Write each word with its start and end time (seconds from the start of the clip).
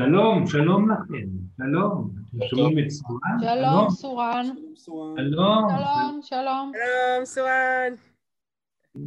שלום, 0.00 0.46
שלום 0.46 0.90
לכם, 0.90 1.28
שלום. 1.56 2.10
שומעים 2.50 2.78
את 2.78 2.90
סורן? 2.90 3.38
שלום, 3.40 3.90
סורן. 3.90 4.46
שלום. 4.74 5.16
שלום, 5.16 6.20
שלום. 6.22 6.72
שלום, 6.74 7.24
סואן. 7.24 7.92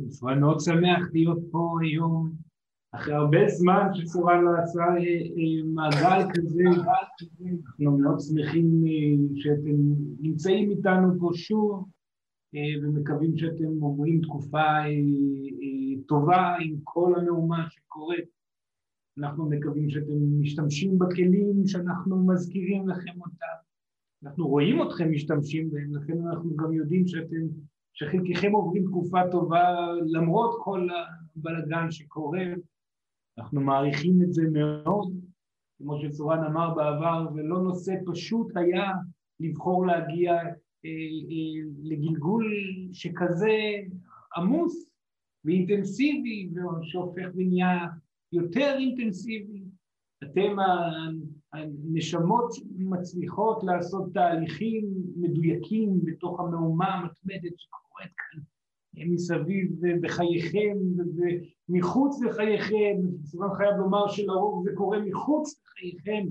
סורן 0.10 0.40
מאוד 0.40 0.60
שמח 0.60 1.10
להיות 1.14 1.40
פה 1.52 1.78
היום, 1.82 2.32
אחרי 2.96 3.14
הרבה 3.14 3.48
זמן 3.48 3.88
שסורן 3.94 4.42
לא 4.44 4.52
עשה 4.64 4.80
אה, 4.80 4.96
אה, 4.98 5.64
מעגל 5.74 6.32
כזה, 6.34 6.64
אנחנו 6.68 7.98
מאוד 7.98 8.20
שמחים 8.20 8.84
אה, 8.88 9.42
שאתם 9.42 9.78
נמצאים 10.20 10.72
איתנו 10.72 11.20
פה 11.20 11.30
שוב, 11.34 11.90
ומקווים 12.84 13.38
שאתם 13.38 13.82
עוברים 13.82 14.22
תקופה 14.22 14.68
טובה 16.08 16.56
עם 16.60 16.76
כל 16.84 17.14
המהומה 17.18 17.66
שקורית. 17.70 18.41
אנחנו 19.18 19.50
מקווים 19.50 19.90
שאתם 19.90 20.42
משתמשים 20.42 21.00
בכלים 21.00 21.68
שאנחנו 21.68 22.28
מזכירים 22.28 22.90
לכם 22.90 23.22
אותם. 23.22 23.62
אנחנו 24.24 24.48
רואים 24.48 24.82
אתכם 24.82 25.12
משתמשים 25.12 25.72
בהם, 25.72 25.96
לכן 25.96 26.28
אנחנו 26.28 26.56
גם 26.56 26.74
יודעים 26.74 27.08
שאתם, 27.08 27.48
שחלקכם 27.94 28.52
עוברים 28.52 28.86
תקופה 28.86 29.20
טובה 29.32 29.92
למרות 30.06 30.60
כל 30.64 30.88
הבלגן 31.36 31.92
שקורה. 31.92 32.44
אנחנו 33.38 33.62
מעריכים 33.62 34.22
את 34.24 34.34
זה 34.34 34.44
מאוד, 34.52 35.14
כמו 35.78 35.98
שסורן 36.02 36.44
אמר 36.44 36.74
בעבר, 36.76 37.28
ולא 37.36 37.62
נושא 37.62 37.94
פשוט 38.06 38.58
היה 38.58 38.92
לבחור 39.40 39.88
להגיע 39.88 40.34
אה, 40.34 40.46
אה, 40.86 41.70
לגלגול 41.84 42.46
שכזה 42.92 43.58
עמוס 44.38 44.90
ואינטנסיבי, 45.46 46.50
שהופך 46.82 47.28
ונהיה 47.36 47.88
יותר 48.32 48.76
אינטנסיבי. 48.80 49.62
אתם 50.24 50.56
הנשמות 51.54 52.52
מצליחות 52.78 53.64
לעשות 53.64 54.14
תהליכים 54.14 54.86
מדויקים 55.16 56.00
בתוך 56.06 56.40
המהומה 56.40 56.94
המתמדת 56.94 57.54
שקורית 57.58 58.12
כאן 58.18 58.42
מסביב 59.14 59.72
בחייכם 60.02 60.78
ומחוץ 61.70 62.22
לחייכם, 62.22 62.96
סורן 63.24 63.56
חייב 63.58 63.76
לומר 63.78 64.08
שלרוב 64.08 64.64
זה 64.64 64.72
קורה 64.76 65.00
מחוץ 65.00 65.62
לחייכם 65.66 66.28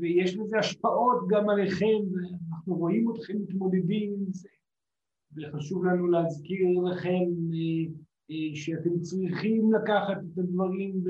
ויש 0.00 0.36
לזה 0.36 0.58
השפעות 0.58 1.28
גם 1.28 1.48
עליכם 1.48 1.96
ואנחנו 2.12 2.74
רואים 2.74 3.10
אתכם 3.10 3.34
מתמודדים 3.42 4.12
עם 4.12 4.32
זה 4.32 4.48
וחשוב 5.36 5.84
לנו 5.84 6.06
להזכיר 6.06 6.80
לכם 6.90 7.24
שאתם 8.54 9.00
צריכים 9.00 9.72
לקחת 9.72 10.16
את 10.16 10.38
הדברים 10.38 11.04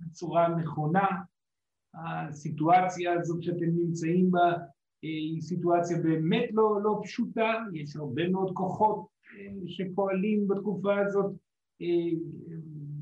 בצורה 0.00 0.48
נכונה. 0.48 1.06
הסיטואציה 1.94 3.12
הזאת 3.12 3.42
שאתם 3.42 3.70
נמצאים 3.76 4.30
בה 4.30 4.52
היא 5.02 5.40
סיטואציה 5.40 5.98
באמת 5.98 6.48
לא, 6.52 6.82
לא 6.82 7.00
פשוטה, 7.04 7.52
יש 7.74 7.96
הרבה 7.96 8.28
מאוד 8.28 8.50
כוחות 8.54 9.06
שפועלים 9.66 10.48
בתקופה 10.48 10.98
הזאת, 10.98 11.32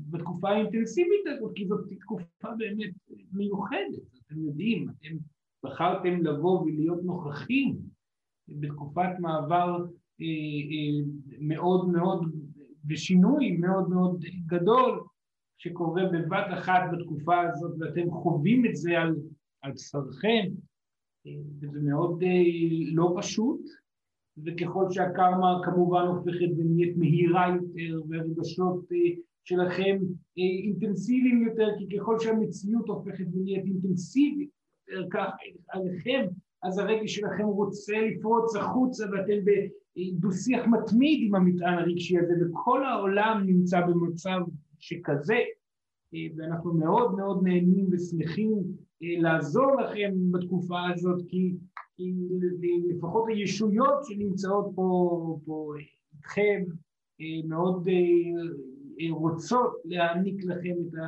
בתקופה 0.09 0.49
האינטנסיבית 0.49 1.27
הזאת, 1.27 1.51
כי 1.55 1.67
זאת 1.67 1.93
תקופה 1.99 2.47
באמת 2.57 2.91
מיוחדת, 3.33 4.17
אתם 4.25 4.43
יודעים, 4.43 4.89
אתם 4.89 5.17
בחרתם 5.63 6.23
לבוא 6.23 6.61
ולהיות 6.61 7.03
נוכחים 7.03 7.77
בתקופת 8.47 9.09
מעבר 9.19 9.85
מאוד 11.39 11.89
מאוד 11.89 12.35
ושינוי 12.89 13.57
מאוד 13.57 13.89
מאוד 13.89 14.23
גדול 14.45 15.03
שקורה 15.57 16.03
בבת 16.13 16.45
אחת 16.59 16.81
בתקופה 16.91 17.41
הזאת 17.41 17.71
ואתם 17.79 18.11
חווים 18.11 18.65
את 18.65 18.75
זה 18.75 18.99
על, 18.99 19.15
על 19.61 19.71
בשרכם 19.71 20.45
וזה 21.61 21.79
מאוד 21.81 22.23
לא 22.93 23.15
פשוט 23.17 23.61
וככל 24.45 24.85
שהקרמה 24.89 25.61
כמובן 25.65 26.01
הופכת 26.01 26.49
ונהיית 26.57 26.97
מהירה 26.97 27.47
יותר 27.55 28.01
והרגשות 28.09 28.85
שלכם 29.43 29.97
אינטנסיביים 30.37 31.47
יותר 31.47 31.67
כי 31.77 31.97
ככל 31.97 32.19
שהמציאות 32.19 32.89
הופכת 32.89 33.25
ונהיית 33.33 33.65
אינטנסיבית 33.65 34.49
יותר 34.87 35.07
כך 35.11 35.29
עליכם 35.69 36.25
אז 36.63 36.77
הרגש 36.77 37.15
שלכם 37.15 37.43
רוצה 37.45 37.93
לפרוץ 38.01 38.55
החוצה 38.55 39.05
ואתם 39.11 39.45
דו-שיח 40.13 40.67
מתמיד 40.67 41.19
עם 41.27 41.35
המטען 41.35 41.77
הרגשי 41.77 42.17
הזה, 42.17 42.33
וכל 42.41 42.85
העולם 42.85 43.43
נמצא 43.45 43.81
במצב 43.81 44.39
שכזה, 44.79 45.39
ואנחנו 46.37 46.73
מאוד 46.73 47.15
מאוד 47.15 47.43
נהנים 47.43 47.87
ושמחים 47.91 48.63
לעזור 49.01 49.81
לכם 49.81 50.11
בתקופה 50.31 50.79
הזאת, 50.93 51.21
כי, 51.27 51.53
כי 51.97 52.13
לפחות 52.89 53.25
הישויות 53.27 54.05
שנמצאות 54.05 54.71
פה, 54.75 55.39
פה 55.45 55.73
איתכם 56.15 56.63
מאוד 57.47 57.87
רוצות 59.11 59.73
להעניק 59.85 60.43
לכם 60.43 60.75
את 60.87 60.93
ה... 60.93 61.07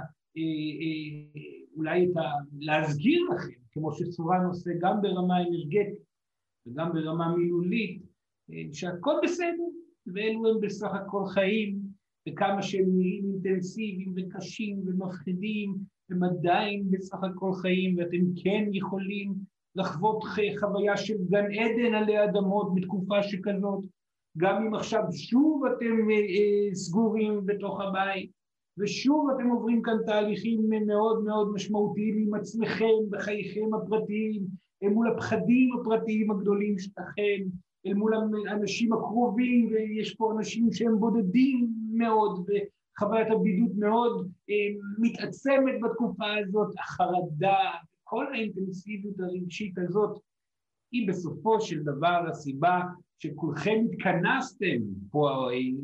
אולי 1.75 2.05
את 2.05 2.17
ה... 2.17 2.21
להסגיר 2.59 3.29
לכם, 3.29 3.59
כמו 3.71 3.91
שצורן 3.91 4.45
עושה 4.45 4.71
גם 4.79 5.01
ברמה 5.01 5.41
אנרגטית 5.41 5.99
וגם 6.67 6.93
ברמה 6.93 7.35
מילולית, 7.35 8.10
שהכל 8.71 9.13
בסדר, 9.23 9.63
ואלו 10.07 10.49
הם 10.49 10.61
בסך 10.61 10.93
הכל 10.93 11.25
חיים, 11.25 11.77
וכמה 12.29 12.61
שהם 12.61 12.85
נראים 12.97 13.25
אינטנסיביים 13.33 14.13
וקשים 14.15 14.79
ומפחידים, 14.85 15.75
הם 16.09 16.23
עדיין 16.23 16.91
בסך 16.91 17.23
הכל 17.23 17.53
חיים, 17.53 17.97
ואתם 17.97 18.41
כן 18.43 18.69
יכולים 18.73 19.33
לחוות 19.75 20.23
חוויה 20.59 20.97
של 20.97 21.17
גן 21.29 21.45
עדן 21.45 21.93
עלי 21.93 22.23
אדמות 22.23 22.73
בתקופה 22.75 23.23
שכזאת, 23.23 23.85
גם 24.37 24.65
אם 24.65 24.75
עכשיו 24.75 25.03
שוב 25.13 25.65
אתם 25.65 26.07
סגורים 26.73 27.45
בתוך 27.45 27.81
הבית, 27.81 28.31
ושוב 28.77 29.29
אתם 29.35 29.49
עוברים 29.49 29.81
כאן 29.81 29.97
תהליכים 30.05 30.69
מאוד 30.87 31.23
מאוד 31.23 31.51
משמעותיים 31.53 32.17
עם 32.17 32.33
עצמכם 32.33 33.09
בחייכם 33.09 33.73
הפרטיים, 33.73 34.45
מול 34.83 35.11
הפחדים 35.11 35.69
הפרטיים 35.79 36.31
הגדולים 36.31 36.79
שלכם, 36.79 37.41
אל 37.85 37.93
מול 37.93 38.13
האנשים 38.49 38.93
הקרובים, 38.93 39.67
ויש 39.71 40.15
פה 40.15 40.31
אנשים 40.37 40.73
שהם 40.73 40.99
בודדים 40.99 41.69
מאוד, 41.93 42.39
וחוויית 42.39 43.27
הבידוד 43.31 43.77
מאוד 43.77 44.29
מתעצמת 44.99 45.73
בתקופה 45.83 46.25
הזאת, 46.35 46.73
החרדה, 46.79 47.59
כל 48.03 48.25
האינטנסיביות 48.33 49.19
הרגשית 49.19 49.77
הזאת, 49.77 50.19
היא 50.91 51.07
בסופו 51.07 51.61
של 51.61 51.83
דבר 51.83 52.23
הסיבה 52.29 52.81
שכולכם 53.19 53.79
התכנסתם 53.91 54.81
פה 55.11 55.29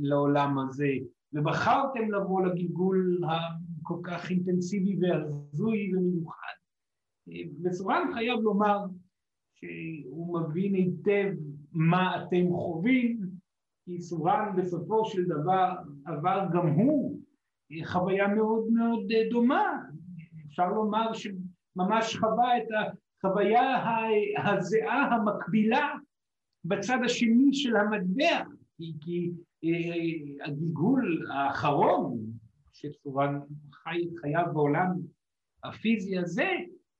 לעולם 0.01 0.59
הזה, 0.59 0.89
ובחרתם 1.33 2.11
לבוא 2.11 2.41
לגלגול 2.41 3.21
הכל 3.23 3.99
כך 4.03 4.29
אינטנסיבי 4.29 4.97
והזוי 5.01 5.95
ומיוחד. 5.95 6.57
וסורן 7.63 8.11
חייב 8.13 8.39
לומר 8.39 8.77
שהוא 9.53 10.39
מבין 10.39 10.75
היטב 10.75 11.33
מה 11.77 12.23
אתם 12.23 12.49
חווים, 12.49 13.19
כי 13.85 14.01
סורן 14.01 14.55
בסופו 14.57 15.05
של 15.05 15.23
דבר 15.25 15.73
עבר 16.05 16.45
גם 16.53 16.67
הוא 16.67 17.19
חוויה 17.85 18.27
מאוד 18.27 18.67
מאוד 18.71 19.03
דומה. 19.31 19.81
אפשר 20.47 20.67
לומר 20.67 21.13
שממש 21.13 22.17
חווה 22.17 22.57
את 22.57 22.67
החוויה 23.23 23.83
הזהה 24.45 25.15
המקבילה 25.15 25.89
בצד 26.65 26.97
השני 27.05 27.53
של 27.53 27.75
המטבע, 27.75 28.43
כי, 28.77 28.93
כי 29.01 29.31
הגלגול 30.45 31.27
האחרון 31.33 32.17
שסורן 32.73 33.39
חי 33.73 34.07
את 34.07 34.19
חייו 34.19 34.45
בעולם 34.53 34.91
הפיזי 35.63 36.17
הזה, 36.17 36.49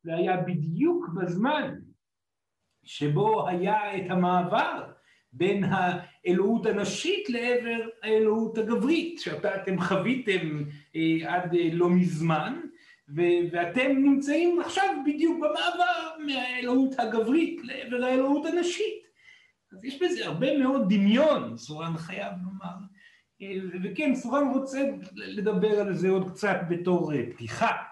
זה 0.04 0.16
היה 0.16 0.42
בדיוק 0.42 1.10
בזמן 1.16 1.74
שבו 2.88 3.48
היה 3.48 3.98
את 3.98 4.10
המעבר 4.10 4.84
בין 5.34 5.64
האלוהות 5.64 6.66
הנשית 6.66 7.30
לעבר 7.30 7.88
האלוהות 8.04 8.58
הגברית, 8.58 9.20
שאותה 9.20 9.56
אתם 9.56 9.82
חוויתם 9.82 10.64
אה, 10.96 11.34
עד 11.34 11.56
אה, 11.56 11.70
לא 11.72 11.90
מזמן, 11.90 12.60
ואתם 13.52 13.92
נמצאים 13.98 14.60
עכשיו 14.60 14.96
בדיוק 15.06 15.38
במעבר 15.38 16.26
מהאלוהות 16.26 17.00
הגברית 17.00 17.62
לעבר 17.64 18.06
האלוהות 18.06 18.46
הנשית. 18.46 19.08
אז 19.72 19.86
יש 19.86 20.02
בזה 20.02 20.26
הרבה 20.26 20.58
מאוד 20.58 20.94
דמיון, 20.94 21.58
סורן 21.58 21.98
חייב 21.98 22.34
לומר. 22.44 22.76
אה, 23.42 23.80
וכן, 23.84 24.16
סורן 24.16 24.48
רוצה 24.54 24.80
לדבר 25.16 25.80
על 25.80 25.94
זה 25.94 26.10
עוד 26.10 26.30
קצת 26.30 26.58
בתור 26.70 27.12
פתיחה. 27.34 27.87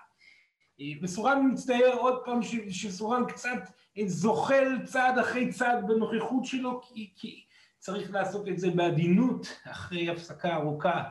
וסורן 1.02 1.52
מצטער 1.52 1.94
עוד 1.98 2.22
פעם 2.26 2.40
שסורן 2.70 3.24
קצת 3.28 3.70
זוחל 4.06 4.86
צעד 4.86 5.18
אחרי 5.18 5.54
צעד 5.54 5.88
בנוכחות 5.88 6.46
שלו, 6.46 6.82
כי, 6.82 7.12
כי 7.16 7.46
צריך 7.80 8.12
לעשות 8.12 8.48
את 8.48 8.60
זה 8.60 8.70
בעדינות 8.70 9.48
אחרי 9.64 10.10
הפסקה 10.10 10.56
ארוכה. 10.56 11.04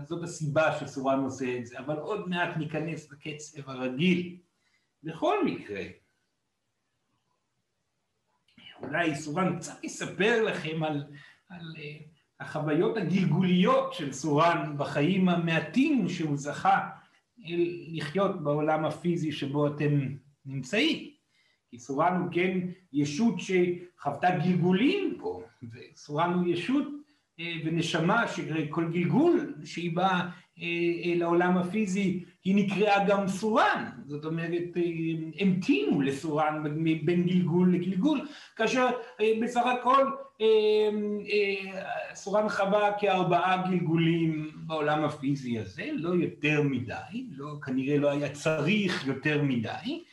אז 0.00 0.08
זאת 0.08 0.22
הסיבה 0.22 0.80
שסורן 0.80 1.20
עושה 1.20 1.58
את 1.58 1.66
זה, 1.66 1.78
אבל 1.78 1.96
עוד 1.96 2.28
מעט 2.28 2.56
ניכנס 2.56 3.12
לקצב 3.12 3.70
הרגיל. 3.70 4.36
בכל 5.02 5.44
מקרה, 5.44 5.82
אולי 8.82 9.14
סורן 9.14 9.58
קצת 9.58 9.84
יספר 9.84 10.42
לכם 10.42 10.82
על, 10.82 11.04
על 11.48 11.74
uh, 11.76 12.40
החוויות 12.40 12.96
הגלגוליות 12.96 13.92
של 13.92 14.12
סורן 14.12 14.74
בחיים 14.78 15.28
המעטים 15.28 16.08
שהוא 16.08 16.36
זכה 16.36 16.88
לחיות 17.92 18.42
בעולם 18.42 18.84
הפיזי 18.84 19.32
שבו 19.32 19.66
אתם 19.66 20.00
נמצאים. 20.46 21.10
כי 21.70 21.78
סורן 21.78 22.20
הוא 22.20 22.28
כן 22.32 22.58
ישות 22.92 23.34
שחוותה 23.38 24.28
גלגולים 24.44 25.16
פה, 25.20 25.42
וסורן 25.62 26.32
הוא 26.32 26.46
ישות 26.46 26.88
אה, 27.40 27.52
ונשמה 27.64 28.28
שכל 28.28 28.90
גלגול 28.92 29.54
שהיא 29.64 29.96
באה 29.96 30.20
אה, 30.20 30.30
אה, 31.04 31.14
לעולם 31.16 31.56
הפיזי 31.56 32.24
היא 32.44 32.54
נקראה 32.56 33.04
גם 33.08 33.28
סורן, 33.28 33.90
זאת 34.06 34.24
אומרת 34.24 34.62
המתינו 35.40 36.00
לסורן 36.00 36.62
בין 37.04 37.26
גלגול 37.26 37.74
לגלגול, 37.74 38.20
כאשר 38.56 38.86
בסך 39.42 39.62
הכל 39.66 40.04
סורן 42.14 42.48
חווה 42.48 42.90
כארבעה 42.98 43.68
גלגולים 43.70 44.50
בעולם 44.66 45.04
הפיזי 45.04 45.58
הזה, 45.58 45.90
לא 45.92 46.14
יותר 46.14 46.62
מדי, 46.62 47.26
לא, 47.30 47.54
כנראה 47.62 47.98
לא 47.98 48.10
היה 48.10 48.32
צריך 48.32 49.06
יותר 49.06 49.42
מדי, 49.42 50.04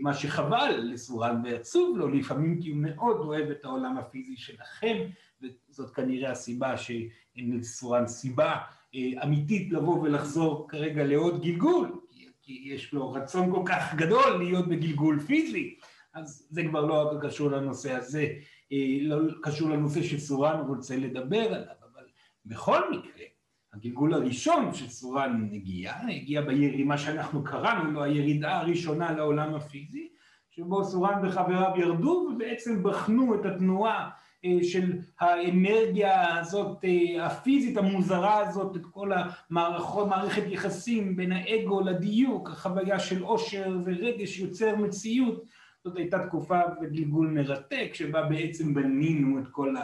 מה 0.00 0.14
שחבל 0.14 0.80
לסורן 0.92 1.42
ועצוב 1.44 1.98
לו 1.98 2.08
לפעמים 2.08 2.60
כי 2.62 2.70
הוא 2.70 2.78
מאוד 2.78 3.16
אוהב 3.16 3.50
את 3.50 3.64
העולם 3.64 3.98
הפיזי 3.98 4.36
שלכם 4.36 4.96
וזאת 5.42 5.90
כנראה 5.90 6.30
הסיבה 6.30 6.76
שאין 6.76 7.58
לסורן 7.58 8.06
סיבה 8.06 8.52
אה, 8.52 8.75
אמיתית 9.24 9.72
לבוא 9.72 10.02
ולחזור 10.02 10.66
כרגע 10.68 11.04
לעוד 11.04 11.42
גלגול, 11.42 12.00
כי 12.42 12.62
יש 12.66 12.92
לו 12.92 13.12
רצון 13.12 13.52
כל 13.52 13.62
כך 13.66 13.94
גדול 13.94 14.38
להיות 14.38 14.68
בגלגול 14.68 15.20
פיזי, 15.20 15.76
אז 16.14 16.46
זה 16.50 16.62
כבר 16.64 16.84
לא 16.84 17.12
קשור 17.20 17.50
לנושא 17.50 17.92
הזה, 17.92 18.26
אה, 18.72 18.98
לא 19.00 19.18
קשור 19.42 19.70
לנושא 19.70 20.02
שסורן 20.02 20.60
רוצה 20.68 20.96
לדבר 20.96 21.46
עליו, 21.46 21.74
אבל 21.92 22.04
בכל 22.46 22.90
מקרה, 22.90 23.24
הגלגול 23.72 24.14
הראשון 24.14 24.74
שסורן 24.74 25.48
הגיע, 25.52 25.94
הגיע 26.08 26.40
בירימה 26.40 26.98
שאנחנו 26.98 27.44
קראנו 27.44 27.90
לו 27.90 28.02
הירידה 28.02 28.58
הראשונה 28.58 29.12
לעולם 29.12 29.54
הפיזי, 29.54 30.08
שבו 30.50 30.84
סורן 30.84 31.26
וחבריו 31.26 31.72
ירדו 31.76 32.28
ובעצם 32.32 32.82
בחנו 32.82 33.34
את 33.34 33.46
התנועה 33.46 33.98
אה, 34.04 34.25
של 34.62 34.98
האנרגיה 35.20 36.38
הזאת 36.38 36.84
אה, 36.84 37.26
הפיזית 37.26 37.76
המוזרה 37.76 38.48
הזאת, 38.48 38.76
את 38.76 38.86
כל 38.90 39.10
המערכות, 39.12 40.08
מערכת 40.08 40.42
יחסים 40.46 41.16
בין 41.16 41.32
האגו 41.32 41.80
לדיוק, 41.80 42.50
החוויה 42.50 42.98
של 42.98 43.22
עושר 43.22 43.76
ורגש 43.84 44.38
יוצר 44.38 44.76
מציאות, 44.76 45.44
זאת 45.84 45.96
הייתה 45.96 46.26
תקופה 46.26 46.60
וגלגול 46.82 47.26
מרתק 47.26 47.90
שבה 47.92 48.22
בעצם 48.22 48.74
בנינו 48.74 49.38
את 49.38 49.48
כל 49.50 49.74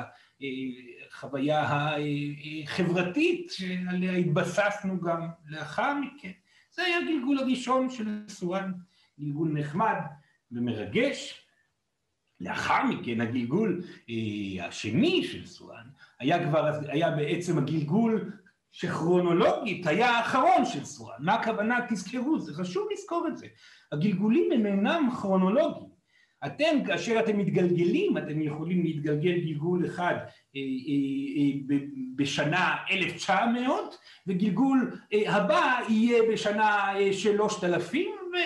החוויה 1.11 1.87
החברתית 2.65 3.51
שעליה 3.51 4.13
התבססנו 4.13 5.01
גם 5.01 5.29
לאחר 5.49 5.95
מכן. 5.95 6.33
זה 6.71 6.83
היה 6.83 6.99
הגלגול 6.99 7.39
הראשון 7.39 7.91
של 7.91 8.23
סורן, 8.29 8.73
גלגול 9.21 9.49
נחמד 9.53 9.97
ומרגש, 10.53 11.42
לאחר 12.43 12.85
מכן 12.85 13.21
הגלגול 13.21 13.83
אה, 14.11 14.67
השני 14.67 15.25
של 15.25 15.47
סואן 15.47 15.85
היה 16.21 16.49
כבר, 16.49 16.71
היה 16.89 17.11
בעצם 17.11 17.59
הגלגול 17.59 18.33
שכרונולוגית 18.73 19.87
היה 19.87 20.11
האחרון 20.11 20.65
של 20.65 20.85
סואן. 20.85 21.17
מה 21.19 21.35
הכוונה? 21.35 21.79
תזכרו, 21.89 22.41
זה 22.41 22.55
חשוב 22.55 22.89
לזכור 22.93 23.29
את 23.29 23.39
זה. 23.39 23.47
הגלגולים 23.93 24.53
הם 24.53 24.67
אינם 24.67 25.09
כרונולוגיים. 25.21 25.93
אתם, 26.47 26.85
כאשר 26.87 27.21
אתם 27.21 27.39
מתגלגלים, 27.39 28.19
אתם 28.19 28.43
יכולים 28.43 28.83
להתגלגל 28.83 29.39
גלגול 29.39 29.87
אחד 29.87 30.15
אה, 30.57 30.61
אה, 30.61 31.77
בשנה 32.17 32.77
1900, 32.91 33.99
וגלגול 34.27 34.99
הבא 35.13 35.79
יהיה 35.89 36.23
בשנה 36.33 36.95
אה, 36.95 37.13
3000, 37.13 38.07
ו... 38.11 38.37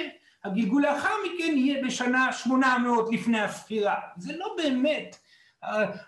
הגלגול 0.46 0.82
לאחר 0.82 1.14
מכן 1.26 1.54
יהיה 1.56 1.84
בשנה 1.84 2.32
800 2.32 3.12
לפני 3.12 3.40
הספירה. 3.40 3.94
זה 4.16 4.36
לא 4.36 4.54
באמת, 4.56 5.16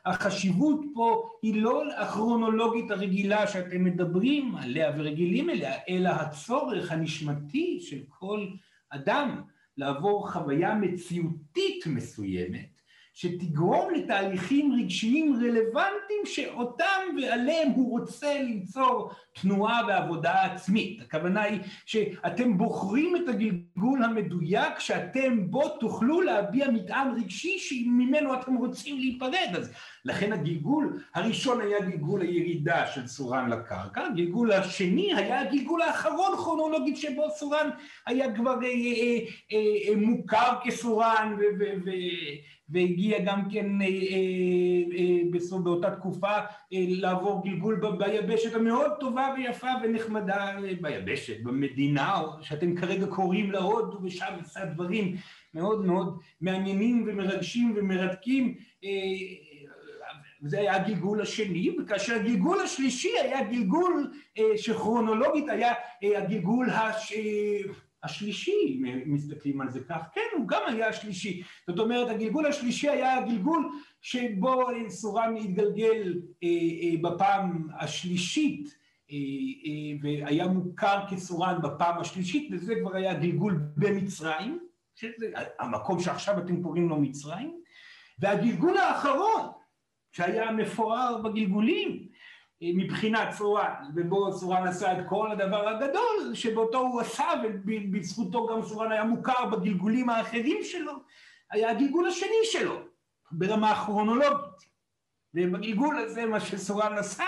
החשיבות 0.06 0.80
פה 0.94 1.30
היא 1.42 1.62
לא 1.62 1.82
הכרונולוגית 1.96 2.90
הרגילה 2.90 3.46
שאתם 3.46 3.84
מדברים 3.84 4.54
עליה 4.54 4.92
ורגילים 4.96 5.50
אליה, 5.50 5.72
אלא 5.88 6.08
הצורך 6.08 6.92
הנשמתי 6.92 7.78
של 7.80 7.98
כל 8.08 8.46
אדם 8.90 9.42
לעבור 9.76 10.30
חוויה 10.30 10.74
מציאותית 10.74 11.86
מסוימת 11.86 12.78
שתגרום 13.14 13.94
לתהליכים 13.94 14.72
רגשיים 14.80 15.34
רלוונטיים 15.36 16.22
שאותם 16.24 17.16
ועליהם 17.16 17.70
הוא 17.70 17.98
רוצה 17.98 18.42
ליצור 18.42 19.10
תנועה 19.42 19.80
ועבודה 19.88 20.42
עצמית. 20.42 21.02
הכוונה 21.02 21.42
היא 21.42 21.60
שאתם 21.86 22.58
בוחרים 22.58 23.16
את 23.16 23.28
הגלגול 23.28 24.04
המדויק 24.04 24.78
שאתם 24.78 25.50
בו 25.50 25.68
תוכלו 25.68 26.20
להביע 26.20 26.70
מטען 26.70 27.08
רגשי 27.16 27.58
שממנו 27.58 28.34
אתם 28.34 28.54
רוצים 28.54 28.98
להיפרד. 28.98 29.56
אז 29.56 29.72
לכן 30.04 30.32
הגלגול 30.32 31.02
הראשון 31.14 31.60
היה 31.60 31.80
גלגול 31.80 32.20
הירידה 32.20 32.86
של 32.86 33.06
סורן 33.06 33.50
לקרקע, 33.50 34.06
הגלגול 34.06 34.52
השני 34.52 35.14
היה 35.14 35.40
הגלגול 35.40 35.82
האחרון 35.82 36.36
כרונולוגית 36.36 36.96
שבו 36.96 37.30
סורן 37.30 37.70
היה 38.06 38.34
כבר 38.34 38.58
אה, 38.62 38.68
אה, 38.68 39.18
אה, 39.52 39.58
אה, 39.88 39.96
מוכר 39.96 40.52
כסורן 40.64 41.36
והגיע 42.68 43.18
גם 43.18 43.50
כן 43.50 43.82
אה, 43.82 43.86
אה, 43.86 45.52
אה, 45.52 45.58
באותה 45.58 45.90
תקופה 45.90 46.32
לעבור 46.72 47.42
גלגול 47.44 47.80
ביבשת 47.98 48.54
המאוד 48.54 48.90
טובה 49.00 49.27
ויפה 49.36 49.68
ונחמדה 49.82 50.56
ביבשת, 50.80 51.42
במדינה 51.42 52.22
שאתם 52.42 52.76
כרגע 52.76 53.06
קוראים 53.06 53.50
לה 53.50 53.58
הודו 53.58 53.98
ושם 54.02 54.34
עשה 54.40 54.64
דברים 54.64 55.16
מאוד 55.54 55.86
מאוד 55.86 56.18
מעניינים 56.40 57.04
ומרגשים 57.06 57.74
ומרתקים. 57.76 58.54
זה 60.42 60.58
היה 60.58 60.76
הגלגול 60.76 61.20
השני, 61.20 61.76
וכאשר 61.78 62.14
הגלגול 62.14 62.60
השלישי 62.60 63.18
היה 63.22 63.42
גלגול 63.42 64.12
שכרונולוגית 64.56 65.48
היה 65.48 65.72
הגלגול 66.02 66.70
הש... 66.70 67.12
השלישי, 68.02 68.52
אם 68.52 69.14
מסתכלים 69.14 69.60
על 69.60 69.70
זה 69.70 69.80
כך, 69.88 70.08
כן, 70.14 70.20
הוא 70.36 70.48
גם 70.48 70.62
היה 70.66 70.88
השלישי. 70.88 71.42
זאת 71.66 71.78
אומרת, 71.78 72.08
הגלגול 72.08 72.46
השלישי 72.46 72.88
היה 72.88 73.18
הגלגול 73.18 73.68
שבו 74.00 74.66
סורן 74.88 75.36
התגלגל 75.36 76.20
אה, 76.42 76.48
אה, 76.48 77.10
בפעם 77.10 77.68
השלישית, 77.80 78.66
אה, 78.66 78.72
אה, 78.72 78.87
והיה 80.02 80.48
מוכר 80.48 81.04
כסורן 81.10 81.62
בפעם 81.62 82.00
השלישית, 82.00 82.48
וזה 82.52 82.74
כבר 82.80 82.96
היה 82.96 83.14
גלגול 83.14 83.60
במצרים, 83.76 84.58
שזה 84.94 85.26
המקום 85.58 86.00
שעכשיו 86.00 86.38
אתם 86.38 86.62
קוראים 86.62 86.88
לו 86.88 86.96
מצרים, 86.96 87.60
והגלגול 88.18 88.78
האחרון, 88.78 89.50
שהיה 90.12 90.52
מפואר 90.52 91.22
בגלגולים, 91.22 92.08
מבחינת 92.62 93.28
צורן, 93.38 93.74
ובו 93.94 94.38
צורן 94.38 94.66
עשה 94.66 94.98
את 94.98 95.04
כל 95.08 95.30
הדבר 95.30 95.68
הגדול 95.68 96.34
שבאותו 96.34 96.78
הוא 96.78 97.00
עשה 97.00 97.28
ובזכותו 97.44 98.46
גם 98.46 98.62
צורן 98.62 98.92
היה 98.92 99.04
מוכר 99.04 99.46
בגלגולים 99.46 100.10
האחרים 100.10 100.64
שלו, 100.64 100.92
היה 101.50 101.70
הגלגול 101.70 102.08
השני 102.08 102.44
שלו 102.44 102.80
ברמה 103.30 103.70
הכרונולוגית. 103.70 104.68
ובגלגול 105.34 105.98
הזה 105.98 106.26
מה 106.26 106.40
שצורן 106.40 106.98
עשה 106.98 107.24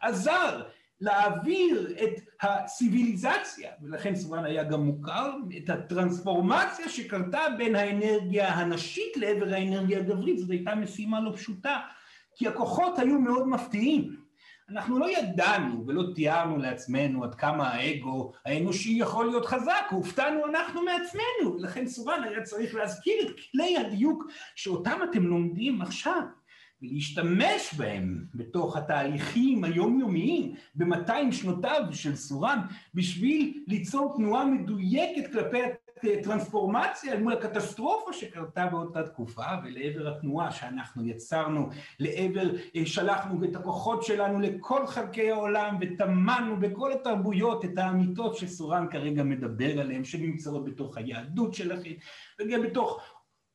עזר 0.00 0.62
להעביר 1.00 1.94
את 2.02 2.20
הציוויליזציה, 2.42 3.70
ולכן 3.82 4.14
סורן 4.16 4.44
היה 4.44 4.64
גם 4.64 4.82
מוכר, 4.82 5.32
את 5.56 5.70
הטרנספורמציה 5.70 6.88
שקרתה 6.88 7.40
בין 7.58 7.76
האנרגיה 7.76 8.54
הנשית 8.54 9.16
לעבר 9.16 9.54
האנרגיה 9.54 9.98
הגברית, 9.98 10.38
זאת 10.38 10.50
הייתה 10.50 10.74
משימה 10.74 11.20
לא 11.20 11.32
פשוטה, 11.36 11.80
כי 12.36 12.48
הכוחות 12.48 12.98
היו 12.98 13.20
מאוד 13.20 13.48
מפתיעים. 13.48 14.28
אנחנו 14.70 14.98
לא 14.98 15.18
ידענו 15.18 15.86
ולא 15.86 16.02
תיארנו 16.14 16.56
לעצמנו 16.56 17.24
עד 17.24 17.34
כמה 17.34 17.68
האגו 17.68 18.32
האנושי 18.46 18.90
יכול 18.90 19.26
להיות 19.26 19.46
חזק, 19.46 19.86
הופתענו 19.90 20.46
אנחנו 20.46 20.82
מעצמנו, 20.82 21.58
לכן 21.58 21.86
סורן 21.86 22.22
היה 22.24 22.42
צריך 22.42 22.74
להזכיר 22.74 23.14
את 23.22 23.34
כלי 23.52 23.76
הדיוק 23.76 24.24
שאותם 24.54 24.98
אתם 25.10 25.22
לומדים 25.22 25.82
עכשיו. 25.82 26.20
ולהשתמש 26.82 27.74
בהם 27.76 28.24
בתוך 28.34 28.76
התהליכים 28.76 29.64
היומיומיים 29.64 30.54
במאתיים 30.74 31.32
שנותיו 31.32 31.82
של 31.92 32.16
סורן 32.16 32.58
בשביל 32.94 33.64
ליצור 33.66 34.14
תנועה 34.16 34.44
מדויקת 34.44 35.32
כלפי 35.32 35.58
טרנספורמציה, 36.22 37.12
אל 37.12 37.22
מול 37.22 37.32
הקטסטרופה 37.32 38.12
שקרתה 38.12 38.66
באותה 38.66 39.02
תקופה, 39.02 39.46
ולעבר 39.64 40.08
התנועה 40.08 40.50
שאנחנו 40.50 41.04
יצרנו, 41.04 41.68
לעבר, 42.00 42.50
שלחנו 42.84 43.44
את 43.44 43.56
הכוחות 43.56 44.02
שלנו 44.02 44.40
לכל 44.40 44.86
חלקי 44.86 45.30
העולם, 45.30 45.78
וטמנו 45.80 46.56
בכל 46.60 46.92
התרבויות 46.92 47.64
את 47.64 47.78
האמיתות 47.78 48.36
שסורן 48.36 48.86
כרגע 48.90 49.22
מדבר 49.22 49.80
עליהן, 49.80 50.04
שנמצאות 50.04 50.64
בתוך 50.64 50.96
היהדות 50.96 51.54
שלכם, 51.54 51.90
וגם 52.40 52.62
בתוך 52.62 53.00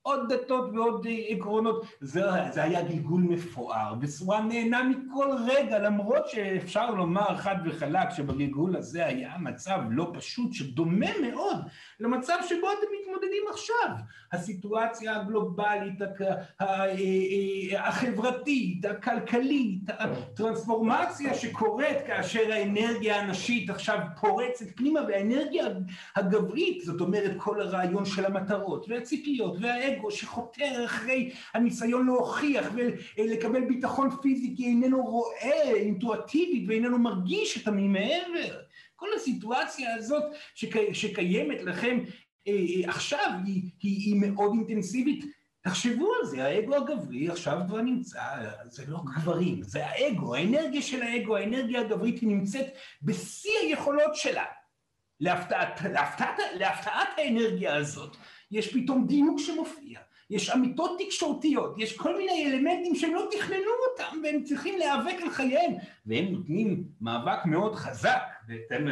עוד 0.06 0.34
דתות 0.34 0.70
ועוד 0.74 1.08
עקרונות, 1.30 1.86
זה, 2.02 2.22
זה 2.52 2.64
היה 2.64 2.82
גלגול 2.84 3.22
מפואר, 3.22 3.94
וסורן 4.02 4.48
נהנה 4.48 4.84
מכל 4.84 5.28
רגע, 5.48 5.80
למרות 5.80 6.28
שאפשר 6.28 6.92
לומר 6.92 7.38
חד 7.38 7.56
וחלק 7.66 8.10
שבגלגול 8.10 8.76
הזה 8.76 9.06
היה 9.06 9.38
מצב 9.40 9.80
לא 9.90 10.12
פשוט, 10.14 10.54
שדומה 10.54 11.08
מאוד 11.22 11.58
למצב 12.04 12.38
שבו 12.50 12.68
אתם 12.72 12.88
מתמודדים 13.02 13.44
עכשיו. 13.52 13.90
הסיטואציה 14.32 15.16
הגלובלית, 15.16 16.02
החברתית, 17.78 18.86
הכלכלית, 18.86 19.82
הטרנספורמציה 19.88 21.34
שקורית 21.34 21.98
כאשר 22.08 22.52
האנרגיה 22.52 23.22
הנשית 23.22 23.70
עכשיו 23.70 24.00
פורצת 24.20 24.66
פנימה, 24.76 25.02
והאנרגיה 25.08 25.66
הגברית, 26.16 26.82
זאת 26.82 27.02
אומרת 27.02 27.32
כל 27.38 27.62
הרעיון 27.62 28.06
של 28.06 28.26
המטרות 28.26 28.86
והציפיות 28.90 29.58
והאגו, 29.62 30.04
האגו 30.04 30.12
שחותר 30.12 30.86
אחרי 30.86 31.32
הניסיון 31.54 32.06
להוכיח 32.06 32.70
ולקבל 33.18 33.62
ביטחון 33.62 34.10
פיזי 34.22 34.54
כי 34.58 34.66
איננו 34.66 35.06
רואה 35.06 35.72
אינטואטיבית 35.74 36.64
ואיננו 36.68 37.00
מרגיש 37.00 37.62
את 37.62 37.68
הממעבר. 37.68 38.60
כל 39.04 39.10
הסיטואציה 39.16 39.96
הזאת 39.96 40.24
שקי, 40.56 40.94
שקיימת 40.94 41.64
לכם 41.64 42.00
אה, 42.48 42.54
אה, 42.54 42.90
עכשיו 42.90 43.32
היא, 43.46 43.62
היא, 43.82 44.00
היא 44.00 44.16
מאוד 44.22 44.52
אינטנסיבית. 44.54 45.26
תחשבו 45.62 46.14
על 46.20 46.26
זה, 46.26 46.44
האגו 46.44 46.76
הגברי 46.76 47.30
עכשיו 47.30 47.60
כבר 47.68 47.82
נמצא, 47.82 48.22
זה 48.66 48.84
לא 48.88 49.00
גברים, 49.06 49.64
זה 49.64 49.86
האגו, 49.88 50.36
האנרגיה 50.36 50.82
של 50.82 51.02
האגו, 51.02 51.38
האנרגיה 51.38 51.82
הגברית 51.82 52.20
היא 52.20 52.30
נמצאת 52.30 52.66
בשיא 53.02 53.52
היכולות 53.62 54.16
שלה. 54.16 54.44
להפתעת, 55.20 55.82
להפתעת, 55.92 56.38
להפתעת 56.60 57.08
האנרגיה 57.18 57.76
הזאת, 57.76 58.18
יש 58.52 58.74
פתאום 58.74 59.08
דיוק 59.08 59.40
שמופיע, 59.40 60.00
יש 60.30 60.50
אמיתות 60.50 61.00
תקשורתיות, 61.00 61.76
יש 61.78 61.98
כל 61.98 62.18
מיני 62.18 62.46
אלמנטים 62.46 62.96
שהם 62.96 63.16
לא 63.16 63.28
תכננו 63.32 63.72
אותם 63.92 64.18
והם 64.24 64.44
צריכים 64.44 64.80
להיאבק 64.80 65.22
על 65.22 65.30
חייהם 65.30 65.74
והם 66.06 66.26
נותנים 66.26 66.84
מאבק 67.02 67.46
מאוד 67.46 67.76
חזק 67.76 68.33
ואתם 68.48 68.86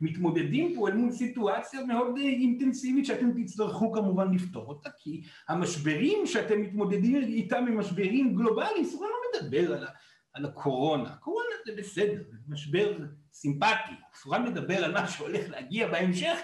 מתמודדים 0.00 0.74
פה 0.76 0.88
אל 0.88 0.94
מול 0.94 1.10
סיטואציה 1.10 1.84
מאוד 1.84 2.16
אינטנסיבית 2.18 3.06
שאתם 3.06 3.42
תצטרכו 3.42 3.92
כמובן 3.92 4.34
לפתור 4.34 4.66
אותה 4.68 4.90
כי 4.98 5.22
המשברים 5.48 6.26
שאתם 6.26 6.60
מתמודדים 6.60 7.16
איתם 7.16 7.64
הם 7.68 7.78
משברים 7.78 8.34
גלובליים, 8.34 8.84
סורן 8.84 9.08
לא 9.08 9.40
מדבר 9.40 9.74
על, 9.74 9.86
על 10.34 10.44
הקורונה, 10.44 11.10
הקורונה 11.10 11.54
זה 11.66 11.72
בסדר, 11.76 12.22
זה 12.30 12.36
משבר 12.48 12.96
סימפטי, 13.32 13.92
סורן 14.14 14.44
מדבר 14.44 14.84
על 14.84 14.92
מה 14.92 15.08
שהולך 15.08 15.50
להגיע 15.50 15.88
בהמשך 15.88 16.38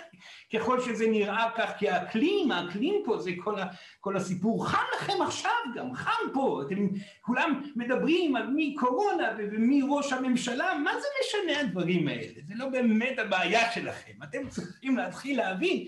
ככל 0.53 0.81
שזה 0.81 1.07
נראה 1.07 1.51
כך, 1.57 1.71
כי 1.79 1.89
האקלים, 1.89 2.53
האקלים 2.53 3.03
פה 3.05 3.19
זה 3.19 3.31
כל, 3.45 3.59
ה, 3.59 3.67
כל 4.01 4.17
הסיפור, 4.17 4.67
חם 4.67 4.85
לכם 4.97 5.23
עכשיו 5.23 5.51
גם, 5.75 5.95
חם 5.95 6.33
פה, 6.33 6.63
אתם 6.67 6.89
כולם 7.21 7.63
מדברים 7.77 8.37
על 8.37 8.47
מי 8.47 8.75
קורונה 8.75 9.29
ומי 9.39 9.83
ראש 9.89 10.13
הממשלה, 10.13 10.79
מה 10.85 10.93
זה 11.01 11.07
משנה 11.21 11.61
הדברים 11.61 12.09
האלה? 12.09 12.41
זה 12.47 12.55
לא 12.57 12.69
באמת 12.69 13.19
הבעיה 13.19 13.73
שלכם, 13.73 14.13
אתם 14.23 14.49
צריכים 14.49 14.97
להתחיל 14.97 15.37
להבין 15.37 15.87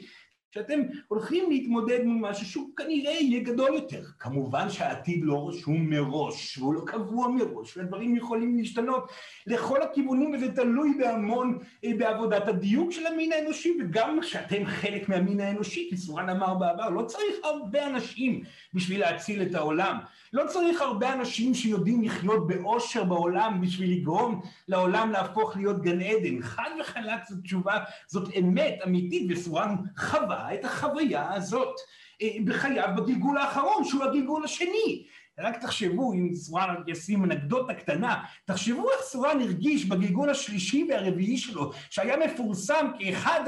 שאתם 0.54 0.80
הולכים 1.09 1.50
להתמודד 1.50 2.04
מול 2.04 2.30
משהו 2.30 2.47
שהוא 2.47 2.76
כנראה 2.76 3.12
יהיה 3.12 3.42
גדול 3.42 3.75
יותר. 3.75 4.02
כמובן 4.18 4.71
שהעתיד 4.71 5.25
לא 5.25 5.49
רשום 5.49 5.90
מראש, 5.90 6.59
והוא 6.59 6.75
לא 6.75 6.80
קבוע 6.87 7.28
מראש, 7.28 7.76
והדברים 7.76 8.16
יכולים 8.16 8.59
להשתנות 8.59 9.11
לכל 9.47 9.82
הכיוונים, 9.82 10.35
וזה 10.35 10.52
תלוי 10.52 10.94
בהמון 10.99 11.59
אה, 11.85 11.90
בעבודת 11.99 12.49
הדיוק 12.49 12.92
של 12.92 13.06
המין 13.06 13.32
האנושי, 13.32 13.76
וגם 13.80 14.18
שאתם 14.23 14.66
חלק 14.66 15.09
מהמין 15.09 15.40
האנושי, 15.40 15.87
כי 15.90 15.97
סורן 15.97 16.28
אמר 16.28 16.54
בעבר, 16.54 16.90
לא 16.90 17.02
צריך 17.02 17.35
הרבה 17.44 17.87
אנשים 17.87 18.42
בשביל 18.75 19.00
להציל 19.00 19.42
את 19.42 19.54
העולם. 19.54 19.97
לא 20.33 20.47
צריך 20.47 20.81
הרבה 20.81 21.12
אנשים 21.12 21.55
שיודעים 21.55 22.03
לחיות 22.03 22.47
באושר 22.47 23.05
בעולם 23.05 23.61
בשביל 23.61 23.93
לגרום 23.93 24.41
לעולם 24.69 25.11
להפוך 25.11 25.57
להיות 25.57 25.83
גן 25.83 26.01
עדן. 26.01 26.43
חד 26.43 26.71
וחלק 26.81 27.21
זאת 27.29 27.39
תשובה, 27.45 27.79
זאת 28.07 28.29
אמת 28.39 28.79
אמיתית, 28.87 29.27
וסורן 29.31 29.77
חווה 29.97 30.55
את 30.55 30.65
החוויה 30.65 31.35
הזאת 31.35 31.75
אה, 32.23 32.29
בחייו 32.45 32.89
בגלגול 32.97 33.39
האחרון, 33.39 33.85
שהוא 33.85 34.05
הגלגול 34.05 34.45
השני. 34.45 35.07
רק 35.39 35.57
תחשבו, 35.57 36.12
אם 36.12 36.35
סורן 36.35 36.75
ישים 36.87 37.25
אנקדוטה 37.25 37.75
קטנה, 37.75 38.25
תחשבו 38.45 38.91
איך 38.91 39.01
סורן 39.03 39.41
הרגיש 39.41 39.85
בגלגול 39.85 40.31
השלישי 40.31 40.87
והרביעי 40.89 41.39
שלו, 41.39 41.71
שהיה 41.91 42.17
מפורסם 42.17 42.87
כאחד 42.99 43.41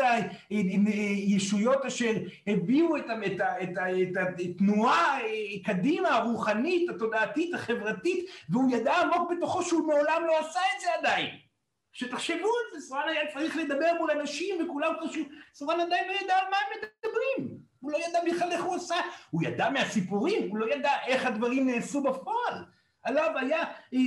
הישויות 0.50 1.84
אשר 1.84 2.12
הביאו 2.46 2.96
את, 2.96 3.04
את, 3.24 3.40
את, 3.62 4.40
התנועה 4.40 5.18
קדימה, 5.64 6.08
הרוחנית, 6.08 6.90
התודעתית, 6.90 7.54
החברתית, 7.54 8.26
והוא 8.48 8.70
ידע 8.76 8.94
עמוק 8.94 9.32
בתוכו 9.32 9.62
שהוא 9.62 9.86
מעולם 9.86 10.22
לא 10.26 10.38
עשה 10.38 10.60
את 10.76 10.80
זה 10.80 10.88
עדיין. 10.98 11.53
שתחשבו 11.94 12.36
על 12.36 12.80
זה, 12.80 12.86
סורן 12.86 13.08
היה 13.08 13.32
צריך 13.32 13.56
לדבר 13.56 13.92
מול 13.98 14.10
אנשים 14.10 14.64
וכולם 14.64 14.92
חשבו, 15.04 15.24
סורן 15.54 15.80
עדיין 15.80 16.08
לא 16.08 16.12
ידע 16.12 16.36
על 16.36 16.50
מה 16.50 16.56
הם 16.56 16.78
מדברים. 16.78 17.58
הוא 17.80 17.92
לא 17.92 17.98
ידע 18.08 18.18
בכלל 18.26 18.52
איך 18.52 18.64
הוא 18.64 18.74
עשה, 18.74 18.94
הוא 19.30 19.42
ידע 19.42 19.70
מהסיפורים, 19.70 20.50
הוא 20.50 20.58
לא 20.58 20.74
ידע 20.74 20.90
איך 21.06 21.26
הדברים 21.26 21.70
נעשו 21.70 22.02
בפועל. 22.02 22.64
עליו 23.02 23.32
היה 23.40 23.64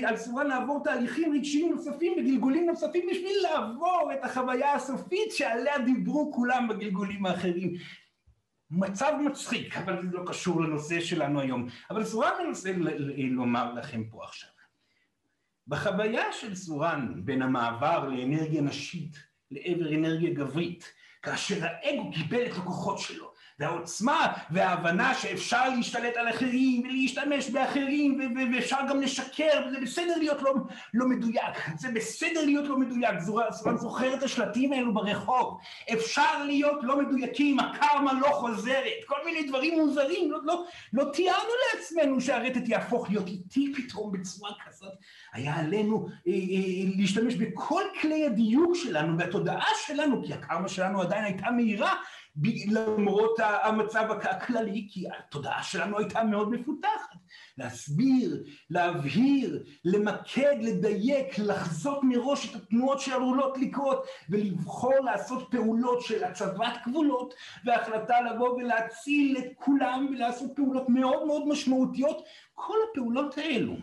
על 0.07 0.17
סורן 0.17 0.47
לעבור 0.47 0.83
תהליכים 0.83 1.33
רגשיים 1.33 1.71
נוספים 1.71 2.13
וגלגולים 2.13 2.65
נוספים 2.65 3.07
בשביל 3.11 3.37
לעבור 3.43 4.11
את 4.13 4.23
החוויה 4.23 4.73
הסופית 4.73 5.31
שעליה 5.31 5.79
דיברו 5.79 6.31
כולם 6.33 6.67
בגלגולים 6.67 7.25
האחרים. 7.25 7.73
מצב 8.71 9.13
מצחיק, 9.25 9.77
אבל 9.77 10.01
זה 10.01 10.17
לא 10.17 10.23
קשור 10.27 10.61
לנושא 10.61 10.99
שלנו 10.99 11.39
היום. 11.39 11.67
אבל 11.89 12.03
סורן 12.03 12.31
מנסה 12.47 12.71
לומר 13.17 13.73
לכם 13.73 14.03
פה 14.09 14.23
עכשיו. 14.23 14.56
בחוויה 15.67 16.33
של 16.33 16.55
סורן 16.55 17.21
בין 17.25 17.41
המעבר 17.41 18.09
לאנרגיה 18.09 18.61
נשית 18.61 19.17
לעבר 19.51 19.95
אנרגיה 19.95 20.33
גברית, 20.33 20.93
כאשר 21.21 21.55
האגו 21.61 22.11
קיבל 22.11 22.45
את 22.45 22.57
הכוחות 22.57 22.99
שלו, 22.99 23.33
והעוצמה 23.59 24.33
וההבנה 24.51 25.13
שאפשר 25.13 25.69
להשתלט 25.69 26.17
על 26.17 26.29
אחרים 26.29 26.83
ולהשתמש 26.83 27.49
באחרים 27.49 28.35
ואפשר 28.53 28.77
גם 28.89 29.01
לשקר 29.01 29.65
וזה 29.67 29.77
בסדר 29.81 30.17
להיות 30.17 30.41
לא, 30.41 30.53
לא 30.93 31.07
מדויק, 31.07 31.69
זה 31.77 31.87
בסדר 31.95 32.45
להיות 32.45 32.67
לא 32.67 32.77
מדויק, 32.77 33.19
זורן 33.19 33.77
זוכר 33.77 34.13
את 34.13 34.23
השלטים 34.23 34.73
האלו 34.73 34.93
ברחוב, 34.93 35.57
אפשר 35.93 36.43
להיות 36.45 36.79
לא 36.81 37.01
מדויקים, 37.01 37.59
הקרמה 37.59 38.13
לא 38.13 38.27
חוזרת, 38.27 39.03
כל 39.05 39.17
מיני 39.25 39.43
דברים 39.43 39.79
מוזרים, 39.79 40.31
לא, 40.31 40.39
לא, 40.43 40.65
לא 40.93 41.11
תיארנו 41.13 41.49
לעצמנו 41.73 42.21
שהרטט 42.21 42.69
יהפוך 42.69 43.09
להיות 43.09 43.27
איטי 43.27 43.73
פתאום 43.73 44.11
בצורה 44.11 44.51
כזאת, 44.65 44.93
היה 45.33 45.55
עלינו 45.55 46.07
אה, 46.27 46.33
אה, 46.33 46.37
להשתמש 46.97 47.35
בכל 47.35 47.83
כלי 48.01 48.25
הדיוק 48.25 48.75
שלנו 48.75 49.17
והתודעה 49.17 49.69
שלנו, 49.85 50.23
כי 50.23 50.33
הקרמה 50.33 50.67
שלנו 50.67 51.01
עדיין 51.01 51.23
הייתה 51.23 51.51
מהירה 51.51 51.93
למרות 52.67 53.39
המצב 53.63 54.11
הכללי, 54.11 54.87
כי 54.91 55.05
התודעה 55.09 55.63
שלנו 55.63 55.97
הייתה 55.97 56.23
מאוד 56.23 56.51
מפותחת. 56.51 57.17
להסביר, 57.57 58.43
להבהיר, 58.69 59.63
למקד, 59.85 60.55
לדייק, 60.61 61.39
לחזות 61.39 61.99
מראש 62.03 62.51
את 62.51 62.55
התנועות 62.61 62.99
שעלולות 62.99 63.57
לקרות, 63.57 64.05
ולבחור 64.29 64.99
לעשות 65.03 65.51
פעולות 65.51 66.01
של 66.01 66.23
הצבת 66.23 66.73
גבולות, 66.87 67.33
והחלטה 67.65 68.21
לבוא 68.21 68.49
ולהציל 68.49 69.37
את 69.37 69.45
כולם 69.55 70.07
ולעשות 70.09 70.51
פעולות 70.55 70.89
מאוד 70.89 71.25
מאוד 71.27 71.47
משמעותיות. 71.47 72.23
כל 72.53 72.77
הפעולות 72.91 73.37
האלו 73.37 73.75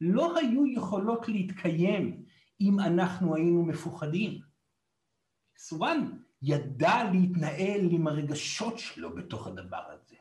לא 0.00 0.38
היו 0.38 0.66
יכולות 0.66 1.28
להתקיים 1.28 2.22
אם 2.60 2.80
אנחנו 2.80 3.36
היינו 3.36 3.62
מפוחדים. 3.64 4.40
סורן 5.56 6.10
ידע 6.42 7.10
להתנהל 7.12 7.80
עם 7.90 8.06
הרגשות 8.06 8.78
שלו 8.78 9.14
בתוך 9.14 9.46
הדבר 9.46 9.82
הזה. 9.88 10.16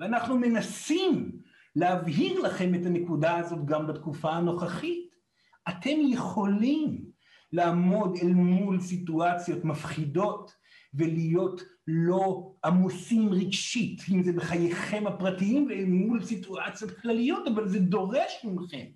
ואנחנו 0.00 0.38
מנסים 0.38 1.38
להבהיר 1.76 2.40
לכם 2.40 2.74
את 2.74 2.86
הנקודה 2.86 3.36
הזאת 3.36 3.64
גם 3.64 3.86
בתקופה 3.86 4.30
הנוכחית. 4.30 5.14
אתם 5.68 5.96
יכולים 6.08 7.04
לעמוד 7.52 8.18
אל 8.22 8.32
מול 8.32 8.80
סיטואציות 8.80 9.64
מפחידות 9.64 10.52
ולהיות 10.94 11.62
לא 11.86 12.52
עמוסים 12.64 13.32
רגשית, 13.32 14.02
אם 14.12 14.22
זה 14.22 14.32
בחייכם 14.32 15.06
הפרטיים 15.06 15.66
ואל 15.66 15.84
מול 15.84 16.24
סיטואציות 16.24 16.90
כלליות, 16.90 17.48
אבל 17.48 17.68
זה 17.68 17.78
דורש 17.78 18.44
מכם 18.44 18.86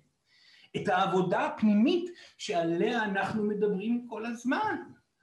את 0.77 0.87
העבודה 0.87 1.45
הפנימית 1.45 2.09
שעליה 2.37 3.03
אנחנו 3.03 3.43
מדברים 3.43 4.07
כל 4.09 4.25
הזמן. 4.25 4.75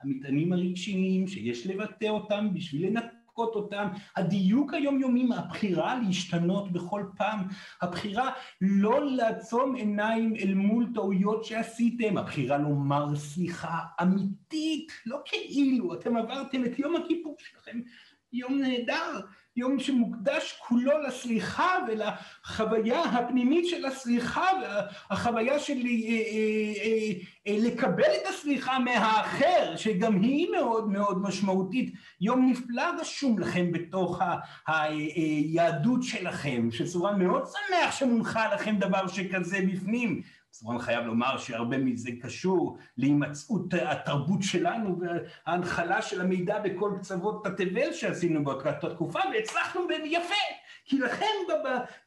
המטענים 0.05 0.53
הרגשיים 0.53 1.27
שיש 1.27 1.67
לבטא 1.67 2.07
אותם 2.07 2.55
בשביל 2.55 2.87
לנקות 2.87 3.55
אותם. 3.55 3.89
הדיוק 4.17 4.75
היומיומי 4.75 5.25
מהבחירה 5.25 6.01
להשתנות 6.07 6.73
בכל 6.73 7.05
פעם, 7.17 7.41
הבחירה 7.83 8.31
לא 8.61 9.07
לעצום 9.07 9.75
עיניים 9.75 10.37
אל 10.37 10.55
מול 10.55 10.87
טעויות 10.95 11.45
שעשיתם, 11.45 12.19
הבחירה 12.19 12.59
לומר 12.59 13.17
סליחה 13.17 13.79
אמיתית, 14.03 14.93
לא 15.07 15.19
כאילו, 15.25 15.95
אתם 15.95 16.17
עברתם 16.17 16.65
את 16.65 16.79
יום 16.79 16.97
הכיפור 16.97 17.37
שלכם, 17.39 17.81
יום 18.33 18.59
נהדר, 18.59 19.21
יום 19.57 19.79
שמוקדש 19.79 20.59
כולו 20.69 20.93
לסליחה 21.03 21.69
ולחוויה 21.89 23.03
הפנימית 23.03 23.69
של 23.69 23.85
הסליחה 23.85 24.47
והחוויה 24.63 25.59
של 25.59 25.73
אה, 25.73 26.13
אה, 26.13 27.13
אה, 27.47 27.57
לקבל 27.59 28.03
את 28.23 28.27
הסליחה 28.29 28.79
מהאחר, 28.79 29.77
שגם 29.77 30.23
היא 30.23 30.49
מאוד 30.51 30.89
מאוד 30.89 31.23
משמעותית. 31.23 31.95
יום 32.21 32.51
נפלא 32.51 32.85
רשום 33.01 33.39
לכם 33.39 33.73
בתוך 33.73 34.21
היהדות 34.67 36.03
שלכם, 36.03 36.69
שסורן 36.71 37.23
מאוד 37.23 37.45
שמח 37.47 37.99
שמונחה 37.99 38.55
לכם 38.55 38.77
דבר 38.77 39.09
שכזה 39.09 39.59
בפנים. 39.73 40.23
סורן 40.57 40.79
חייב 40.79 41.05
לומר 41.05 41.39
שהרבה 41.39 41.79
מזה 41.79 42.11
קשור 42.23 42.79
להימצאות 42.97 43.75
התרבות 43.75 44.43
שלנו 44.43 44.99
וההנחלה 45.01 46.03
של 46.03 46.21
המידע 46.21 46.59
בכל 46.59 46.93
קצוות 46.99 47.47
התבל 47.47 47.93
שעשינו 47.93 48.45
באותה 48.45 48.73
תקופה, 48.73 49.19
והצלחנו 49.33 49.81
יפה, 50.05 50.35
כי 50.85 50.99
לכם 50.99 51.27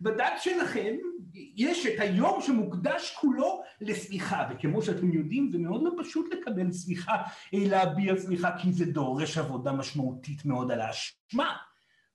בדת 0.02 0.34
שלכם 0.40 0.96
יש 1.34 1.86
את 1.86 2.00
היום 2.00 2.42
שמוקדש 2.42 3.16
כולו 3.20 3.64
לסליחה, 3.82 4.48
וכמו 4.52 4.82
שאתם 4.82 5.12
יודעים 5.12 5.50
זה 5.52 5.58
מאוד 5.58 5.84
לא 5.84 5.92
פשוט 6.04 6.34
לקבל 6.34 6.72
סליחה, 6.72 7.16
להביע 7.54 8.18
סליחה, 8.18 8.58
כי 8.58 8.74
זה 8.74 8.86
דורש 8.86 9.38
עבודה 9.38 9.72
משמעותית 9.72 10.46
מאוד 10.46 10.72
על 10.72 10.82
האשמה. 10.82 11.56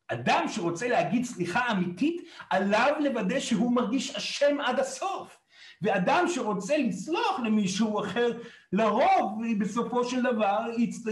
אדם 0.09 0.45
שרוצה 0.49 0.89
להגיד 0.89 1.25
סליחה 1.25 1.71
אמיתית, 1.71 2.29
עליו 2.51 2.95
לוודא 3.01 3.41
שהוא 3.41 3.75
מרגיש 3.75 4.17
אשם 4.17 4.61
עד 4.61 4.79
הסוף. 4.79 5.42
ואדם 5.83 6.25
שרוצה 6.29 6.79
לסלוח 6.79 7.41
למישהו 7.45 8.01
אחר, 8.01 8.39
לרוב 8.73 9.43
בסופו 9.59 10.05
של 10.05 10.23
דבר 10.23 10.59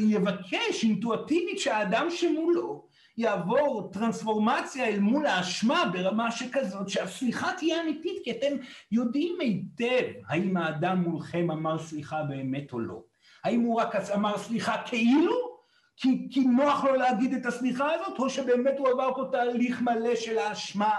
יבקש 0.01 0.85
אינטואטיבית 0.85 1.59
שהאדם 1.59 2.07
שמולו 2.11 2.91
יעבור 3.17 3.91
טרנספורמציה 3.93 4.89
אל 4.89 4.99
מול 4.99 5.27
האשמה 5.27 5.85
ברמה 5.93 6.31
שכזאת 6.31 6.89
שהסליחה 6.89 7.53
תהיה 7.59 7.83
אמיתית, 7.83 8.19
כי 8.25 8.31
אתם 8.31 8.57
יודעים 8.93 9.41
היטב 9.41 10.13
האם 10.29 10.57
האדם 10.57 10.99
מולכם 10.99 11.51
אמר 11.51 11.79
סליחה 11.79 12.23
באמת 12.23 12.73
או 12.73 12.79
לא. 12.79 13.03
האם 13.45 13.61
הוא 13.61 13.81
רק 13.81 13.95
אמר 14.15 14.39
סליחה 14.39 14.83
כאילו? 14.87 15.51
כי, 15.97 16.29
כי 16.31 16.41
נוח 16.41 16.85
לו 16.85 16.95
להגיד 16.95 17.35
את 17.35 17.47
הסליחה 17.47 17.93
הזאת, 17.93 18.19
או 18.19 18.31
שבאמת 18.31 18.75
הוא 18.79 18.89
עבר 18.89 19.15
פה 19.15 19.25
תהליך 19.33 19.83
מלא 19.83 20.17
של 20.17 20.39
האשמה 20.39 20.95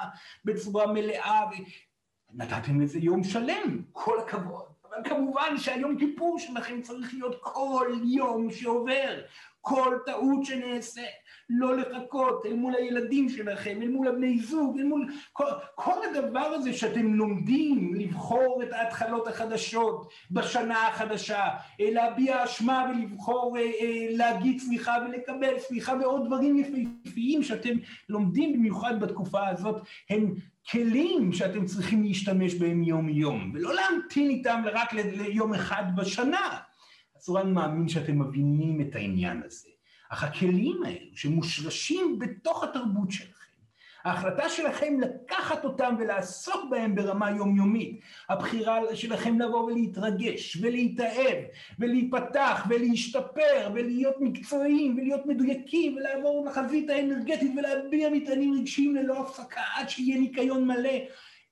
בצורה 0.45 0.87
מלאה, 0.87 1.41
נתתם 2.33 2.81
לזה 2.81 2.99
יום 2.99 3.23
שלם, 3.23 3.81
כל 3.91 4.19
הכבוד. 4.19 4.65
אבל 4.89 5.09
כמובן 5.09 5.57
שהיום 5.57 5.97
כיפור 5.97 6.39
שלכם 6.39 6.81
צריך 6.81 7.13
להיות 7.13 7.35
כל 7.41 7.91
יום 8.03 8.51
שעובר, 8.51 9.21
כל 9.61 9.97
טעות 10.05 10.45
שנעשה, 10.45 11.01
לא 11.49 11.77
לחכות 11.77 12.45
אל 12.45 12.53
מול 12.53 12.75
הילדים 12.75 13.29
שלכם, 13.29 13.79
אל 13.81 13.87
מול 13.87 14.07
הבני 14.07 14.39
זוג, 14.39 14.79
אל 14.79 14.83
מול 14.83 15.07
כל, 15.33 15.45
כל 15.75 16.05
הדבר 16.09 16.39
הזה 16.39 16.73
שאתם 16.73 17.13
לומדים 17.13 17.93
לבחור 17.95 18.63
את 18.63 18.73
ההתחלות 18.73 19.27
החדשות 19.27 20.09
בשנה 20.31 20.87
החדשה, 20.87 21.47
להביע 21.79 22.43
אשמה 22.43 22.91
ולבחור 22.91 23.57
אה, 23.57 23.61
אה, 23.61 24.07
להגיד 24.09 24.59
סליחה 24.59 24.97
ולקבל 25.05 25.59
סליחה 25.59 25.93
ועוד 26.01 26.25
דברים 26.25 26.57
יפהפיים 26.57 27.43
שאתם 27.43 27.73
לומדים 28.09 28.53
במיוחד 28.53 28.99
בתקופה 28.99 29.47
הזאת, 29.47 29.81
הם 30.09 30.33
כלים 30.69 31.33
שאתם 31.33 31.65
צריכים 31.65 32.03
להשתמש 32.03 32.53
בהם 32.53 32.83
יום-יום, 32.83 33.51
ולא 33.53 33.73
להמתין 33.73 34.29
איתם 34.29 34.63
רק 34.73 34.93
ליום 34.93 35.53
אחד 35.53 35.83
בשנה. 35.95 36.59
הצורן 37.15 37.53
מאמין 37.53 37.89
שאתם 37.89 38.19
מבינים 38.19 38.81
את 38.81 38.95
העניין 38.95 39.41
הזה. 39.45 39.69
אך 40.09 40.23
הכלים 40.23 40.83
האלו 40.85 41.17
שמושרשים 41.17 42.19
בתוך 42.19 42.63
התרבות 42.63 43.11
שלכם, 43.11 43.40
ההחלטה 44.05 44.49
שלכם 44.49 44.99
לקחת 44.99 45.65
אותם 45.65 45.95
ולעסוק 45.99 46.69
בהם 46.69 46.95
ברמה 46.95 47.31
יומיומית, 47.31 48.01
הבחירה 48.29 48.95
שלכם 48.95 49.39
לבוא 49.39 49.63
ולהתרגש 49.63 50.57
ולהתאהב 50.61 51.37
ולהיפתח 51.79 52.65
ולהשתפר 52.69 53.69
ולהיות 53.73 54.15
מקצועיים 54.19 54.97
ולהיות 54.97 55.25
מדויקים 55.25 55.95
ולעבור 55.95 56.45
לחזית 56.45 56.89
האנרגטית 56.89 57.51
ולהביע 57.57 58.09
מטענים 58.09 58.53
רגשיים 58.59 58.95
ללא 58.95 59.21
הפסקה 59.21 59.61
עד 59.75 59.89
שיהיה 59.89 60.19
ניקיון 60.19 60.67
מלא, 60.67 60.97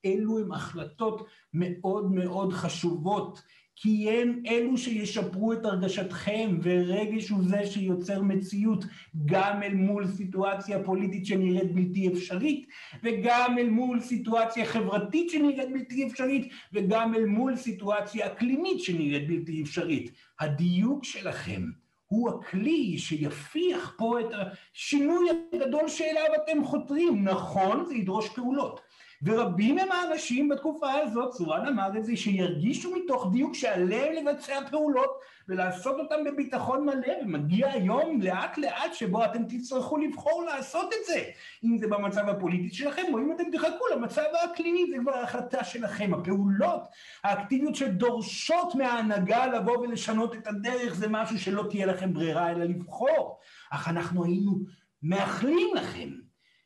אלו 0.06 0.40
הם 0.40 0.52
החלטות 0.52 1.28
מאוד 1.54 2.12
מאוד 2.12 2.54
חשובות 2.54 3.42
כי 3.82 4.10
הם 4.10 4.44
אלו 4.48 4.78
שישפרו 4.78 5.54
את 5.54 5.66
הרגשתכם, 5.66 6.58
ורגש 6.62 7.30
הוא 7.30 7.44
זה 7.44 7.66
שיוצר 7.66 8.22
מציאות 8.22 8.86
גם 9.26 9.64
אל 9.64 9.74
מול 9.74 10.08
סיטואציה 10.08 10.84
פוליטית 10.84 11.26
שנראית 11.26 11.76
בלתי 11.76 12.08
אפשרית, 12.08 12.68
וגם 13.04 13.56
אל 13.60 13.70
מול 13.70 14.00
סיטואציה 14.00 14.66
חברתית 14.66 15.30
שנראית 15.30 15.70
בלתי 15.74 16.08
אפשרית, 16.08 16.52
וגם 16.74 17.16
אל 17.16 17.26
מול 17.26 17.56
סיטואציה 17.56 18.26
אקלימית 18.28 18.80
שנראית 18.80 19.28
בלתי 19.28 19.62
אפשרית. 19.62 20.12
הדיוק 20.40 21.04
שלכם 21.04 21.62
הוא 22.08 22.30
הכלי 22.30 22.98
שיפיח 22.98 23.96
פה 23.98 24.20
את 24.20 24.28
השינוי 24.74 25.30
הגדול 25.54 25.88
שאליו 25.88 26.26
אתם 26.44 26.64
חותרים. 26.64 27.24
נכון, 27.24 27.86
זה 27.86 27.96
ידרוש 27.96 28.30
פעולות. 28.30 28.89
ורבים 29.24 29.78
הם 29.78 29.92
האנשים 29.92 30.50
בתקופה 30.50 30.92
הזאת, 30.92 31.34
צורן 31.34 31.68
אמר 31.68 31.98
את 31.98 32.06
זה, 32.06 32.16
שירגישו 32.16 32.96
מתוך 32.96 33.28
דיוק 33.32 33.56
שעליהם 33.56 34.14
לבצע 34.14 34.60
פעולות 34.72 35.20
ולעשות 35.48 36.00
אותם 36.00 36.24
בביטחון 36.26 36.86
מלא, 36.86 37.14
ומגיע 37.22 37.72
היום 37.72 38.22
לאט 38.22 38.58
לאט 38.58 38.94
שבו 38.94 39.26
אתם 39.26 39.44
תצטרכו 39.44 39.98
לבחור 39.98 40.44
לעשות 40.44 40.94
את 40.94 41.06
זה, 41.06 41.24
אם 41.64 41.78
זה 41.78 41.88
במצב 41.88 42.30
הפוליטי 42.30 42.76
שלכם, 42.76 43.02
או 43.14 43.20
אם 43.20 43.32
אתם 43.32 43.44
תחכו 43.52 43.84
למצב 43.96 44.24
האקלימי, 44.42 44.86
זה 44.92 44.98
כבר 45.02 45.16
החלטה 45.16 45.64
שלכם. 45.64 46.14
הפעולות 46.14 46.82
האקטיביות 47.24 47.76
שדורשות 47.76 48.76
מההנהגה 48.76 49.48
לבוא 49.48 49.78
ולשנות 49.78 50.36
את 50.36 50.48
הדרך, 50.48 50.94
זה 50.94 51.08
משהו 51.10 51.40
שלא 51.40 51.66
תהיה 51.70 51.86
לכם 51.86 52.14
ברירה 52.14 52.52
אלא 52.52 52.66
לבחור. 52.66 53.40
אך 53.72 53.88
אנחנו 53.88 54.26
היינו 54.26 54.60
מאחלים 55.04 55.68
לכם 55.76 56.10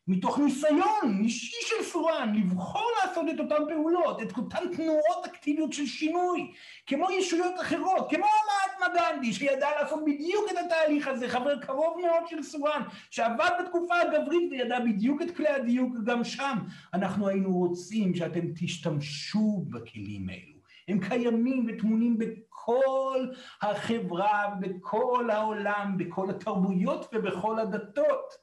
מתוך 0.08 0.40
ניסיון 0.40 1.20
אישי 1.20 1.58
של 1.62 1.84
סורן, 1.84 2.34
לבחור 2.36 2.90
לעשות 3.02 3.26
את 3.30 3.40
אותן 3.40 3.64
פעולות, 3.70 4.22
את 4.22 4.38
אותן 4.38 4.76
תנועות 4.76 5.26
אקטיביות 5.26 5.74
של 5.74 5.86
שינוי, 5.86 6.52
כמו 6.88 7.12
ישויות 7.12 7.54
אחרות, 7.62 8.10
כמו 8.10 8.26
המעטמה 8.26 9.00
גנדי, 9.00 9.34
שידע 9.34 9.70
לעשות 9.82 10.06
בדיוק 10.06 10.46
את 10.52 10.58
התהליך 10.66 11.08
הזה, 11.08 11.30
חבר 11.30 11.60
קרוב 11.60 11.98
מאוד 12.02 12.28
של 12.28 12.44
סורן, 12.44 12.82
שעבד 13.10 13.50
בתקופה 13.60 14.00
הגברית 14.00 14.52
וידע 14.52 14.80
בדיוק 14.80 15.22
את 15.22 15.36
כלי 15.38 15.48
הדיוק 15.48 15.94
גם 16.06 16.24
שם. 16.24 16.58
אנחנו 16.94 17.28
היינו 17.28 17.58
רוצים 17.58 18.16
שאתם 18.16 18.42
תשתמשו 18.56 19.66
בכלים 19.70 20.30
האלו. 20.30 20.54
הם 20.88 21.00
קיימים 21.10 21.66
וטמונים 21.70 22.18
בכל 22.18 23.28
החברה, 23.62 24.56
בכל 24.60 25.30
העולם, 25.30 25.96
בכל 25.98 26.30
התרבויות 26.30 27.10
ובכל 27.14 27.60
הדתות. 27.60 28.43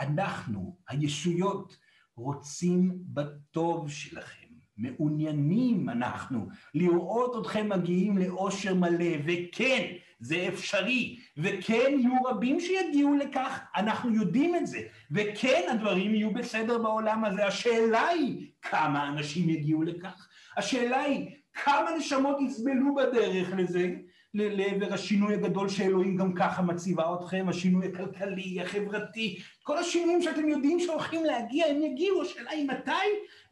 אנחנו, 0.00 0.76
הישויות, 0.88 1.76
רוצים 2.16 2.98
בטוב 3.06 3.90
שלכם. 3.90 4.46
מעוניינים 4.78 5.88
אנחנו 5.88 6.46
לראות 6.74 7.36
אתכם 7.40 7.68
מגיעים 7.68 8.18
לאושר 8.18 8.74
מלא, 8.74 9.16
וכן, 9.24 9.92
זה 10.20 10.48
אפשרי, 10.48 11.18
וכן, 11.36 11.96
יהיו 11.98 12.22
רבים 12.24 12.60
שיגיעו 12.60 13.14
לכך, 13.14 13.60
אנחנו 13.76 14.14
יודעים 14.14 14.56
את 14.56 14.66
זה, 14.66 14.80
וכן, 15.10 15.62
הדברים 15.70 16.14
יהיו 16.14 16.32
בסדר 16.32 16.78
בעולם 16.78 17.24
הזה. 17.24 17.46
השאלה 17.46 18.08
היא 18.08 18.50
כמה 18.62 19.08
אנשים 19.08 19.50
יגיעו 19.50 19.82
לכך, 19.82 20.28
השאלה 20.56 21.00
היא 21.00 21.30
כמה 21.52 21.90
נשמות 21.98 22.36
יסבלו 22.40 22.94
בדרך 22.94 23.48
לזה, 23.56 23.94
לעבר 24.34 24.94
השינוי 24.94 25.34
הגדול 25.34 25.68
שאלוהים 25.68 26.16
גם 26.16 26.34
ככה 26.34 26.62
מציבה 26.62 27.14
אתכם, 27.14 27.46
השינוי 27.48 27.86
הכלכלי, 27.86 28.60
החברתי, 28.62 29.38
כל 29.62 29.78
השינויים 29.78 30.22
שאתם 30.22 30.48
יודעים 30.48 30.80
שהולכים 30.80 31.24
להגיע, 31.24 31.66
הם 31.66 31.82
יגיעו, 31.82 32.22
השאלה 32.22 32.50
היא 32.50 32.68
מתי 32.68 32.90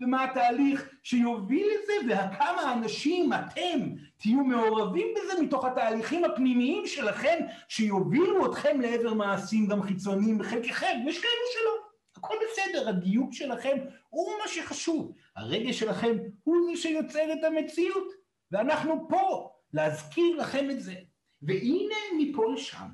ומה 0.01 0.25
התהליך 0.25 0.89
שיוביל 1.03 1.67
לזה, 1.67 1.93
וכמה 2.15 2.73
אנשים 2.73 3.33
אתם 3.33 3.79
תהיו 4.17 4.45
מעורבים 4.45 5.07
בזה 5.17 5.43
מתוך 5.43 5.65
התהליכים 5.65 6.25
הפנימיים 6.25 6.87
שלכם, 6.87 7.39
שיובילו 7.69 8.47
אתכם 8.47 8.81
לעבר 8.81 9.15
מעשים 9.15 9.67
גם 9.67 9.83
חיצוניים 9.83 10.39
בחלקכם, 10.39 10.99
יש 11.07 11.19
כאלו 11.19 11.45
שלא. 11.53 11.85
הכל 12.17 12.35
בסדר, 12.51 12.89
הדיוק 12.89 13.33
שלכם 13.33 13.77
הוא 14.09 14.33
מה 14.43 14.49
שחשוב, 14.49 15.13
הרגש 15.37 15.79
שלכם 15.79 16.17
הוא 16.45 16.57
מי 16.67 16.77
שיוצר 16.77 17.33
את 17.33 17.45
המציאות, 17.45 18.13
ואנחנו 18.53 19.09
פה 19.09 19.54
להזכיר 19.75 20.37
לכם 20.37 20.71
את 20.71 20.81
זה. 20.81 20.95
והנה 21.43 21.95
מפה 22.19 22.53
לשם 22.55 22.87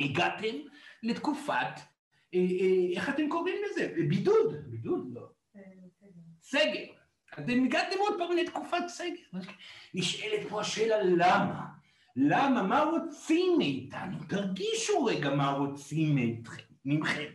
הגעתם 0.00 0.54
לתקופת 1.02 1.80
אה, 2.34 2.40
אה, 2.40 2.96
איך 2.96 3.08
אתם 3.08 3.28
קוראים 3.28 3.56
לזה? 3.70 3.94
בידוד, 4.08 4.54
בידוד 4.70 5.08
לא. 5.14 5.28
סגר. 6.42 6.92
אתם 7.38 7.64
הגעתם 7.64 7.96
עוד 7.98 8.14
פעם 8.18 8.36
לתקופת 8.36 8.88
סגר. 8.88 9.40
נשאלת 9.94 10.48
פה 10.48 10.60
השאלה 10.60 11.02
למה? 11.02 11.64
למה? 12.16 12.62
מה 12.62 12.80
רוצים 12.80 13.58
מאיתנו? 13.58 14.18
תרגישו 14.28 15.04
רגע 15.04 15.34
מה 15.34 15.50
רוצים 15.50 16.16
מכם. 16.84 17.30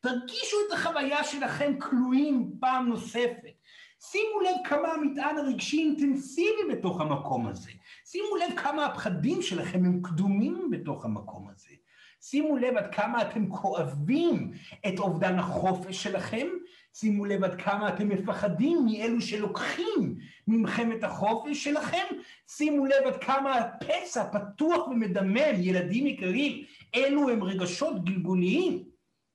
תרגישו 0.00 0.56
את 0.68 0.72
החוויה 0.72 1.24
שלכם 1.24 1.78
כלואים 1.80 2.56
פעם 2.60 2.88
נוספת. 2.88 3.56
שימו 4.00 4.40
לב 4.40 4.68
כמה 4.68 4.88
המטען 4.88 5.38
הרגשי 5.38 5.78
אינטנסיבי 5.78 6.62
בתוך 6.72 7.00
המקום 7.00 7.46
הזה. 7.46 7.70
שימו 8.08 8.36
לב 8.36 8.56
כמה 8.56 8.86
הפחדים 8.86 9.42
שלכם 9.42 9.84
הם 9.84 10.00
קדומים 10.02 10.70
בתוך 10.70 11.04
המקום 11.04 11.48
הזה. 11.48 11.74
שימו 12.20 12.56
לב 12.56 12.76
עד 12.76 12.94
כמה 12.94 13.22
אתם 13.22 13.48
כואבים 13.48 14.52
את 14.88 14.98
אובדן 14.98 15.38
החופש 15.38 16.02
שלכם, 16.02 16.46
שימו 16.94 17.24
לב 17.24 17.44
עד 17.44 17.60
כמה 17.60 17.88
אתם 17.88 18.08
מפחדים 18.08 18.86
מאלו 18.86 19.20
שלוקחים 19.20 20.16
ממכם 20.48 20.92
את 20.92 21.04
החופש 21.04 21.64
שלכם, 21.64 22.04
שימו 22.48 22.86
לב 22.86 23.06
עד 23.06 23.16
כמה 23.24 23.54
הפצע 23.54 24.24
פתוח 24.32 24.88
ומדמם, 24.88 25.60
ילדים 25.60 26.06
יקרים, 26.06 26.64
אלו 26.94 27.28
הם 27.28 27.44
רגשות 27.44 28.04
גלגוליים, 28.04 28.84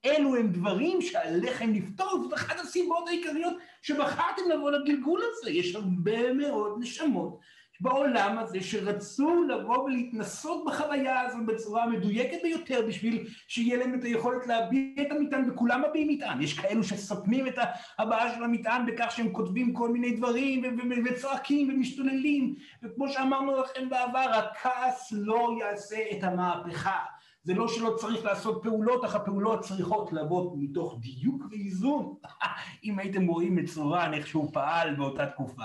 אלו 0.05 0.35
הם 0.35 0.51
דברים 0.51 1.01
שעליכם 1.01 1.73
לפתור, 1.73 2.19
זאת 2.23 2.33
אחת 2.33 2.59
הסיבות 2.59 3.07
העיקריות 3.07 3.53
שבחרתם 3.81 4.41
לבוא 4.53 4.71
לגלגול 4.71 5.21
הזה, 5.31 5.51
יש 5.51 5.75
הרבה 5.75 6.33
מאוד 6.33 6.77
נשמות 6.79 7.39
בעולם 7.81 8.37
הזה 8.37 8.61
שרצו 8.61 9.43
לבוא 9.43 9.77
ולהתנסות 9.77 10.63
בחוויה 10.65 11.21
הזו 11.21 11.37
בצורה 11.47 11.83
המדויקת 11.83 12.37
ביותר 12.43 12.81
בשביל 12.87 13.27
שיהיה 13.47 13.77
להם 13.77 13.99
את 13.99 14.03
היכולת 14.03 14.47
להביע 14.47 15.01
את 15.01 15.11
המטען 15.11 15.49
וכולם 15.49 15.83
מביעים 15.89 16.07
מטען. 16.07 16.41
יש 16.41 16.59
כאלו 16.59 16.83
שסותמים 16.83 17.47
את 17.47 17.55
הבעיה 17.99 18.35
של 18.35 18.43
המטען 18.43 18.85
בכך 18.85 19.11
שהם 19.11 19.31
כותבים 19.31 19.73
כל 19.73 19.89
מיני 19.89 20.11
דברים 20.11 20.77
וצועקים 21.05 21.69
ומשתוללים 21.69 22.55
וכמו 22.83 23.09
שאמרנו 23.09 23.61
לכם 23.61 23.89
בעבר 23.89 24.31
הכעס 24.33 25.09
לא 25.11 25.49
יעשה 25.59 25.97
את 26.11 26.23
המהפכה. 26.23 26.99
זה 27.43 27.53
לא 27.53 27.67
שלא 27.67 27.95
צריך 27.99 28.25
לעשות 28.25 28.63
פעולות, 28.63 29.05
אך 29.05 29.15
הפעולות 29.15 29.59
צריכות 29.59 30.13
לבוא 30.13 30.55
מתוך 30.57 30.99
דיוק 30.99 31.43
ואיזון. 31.51 32.15
אם 32.83 32.99
הייתם 32.99 33.27
רואים 33.27 33.59
את 33.59 33.65
צורן 33.65 34.13
איך 34.13 34.27
שהוא 34.27 34.53
פעל 34.53 34.95
באותה 34.95 35.25
תקופה. 35.25 35.63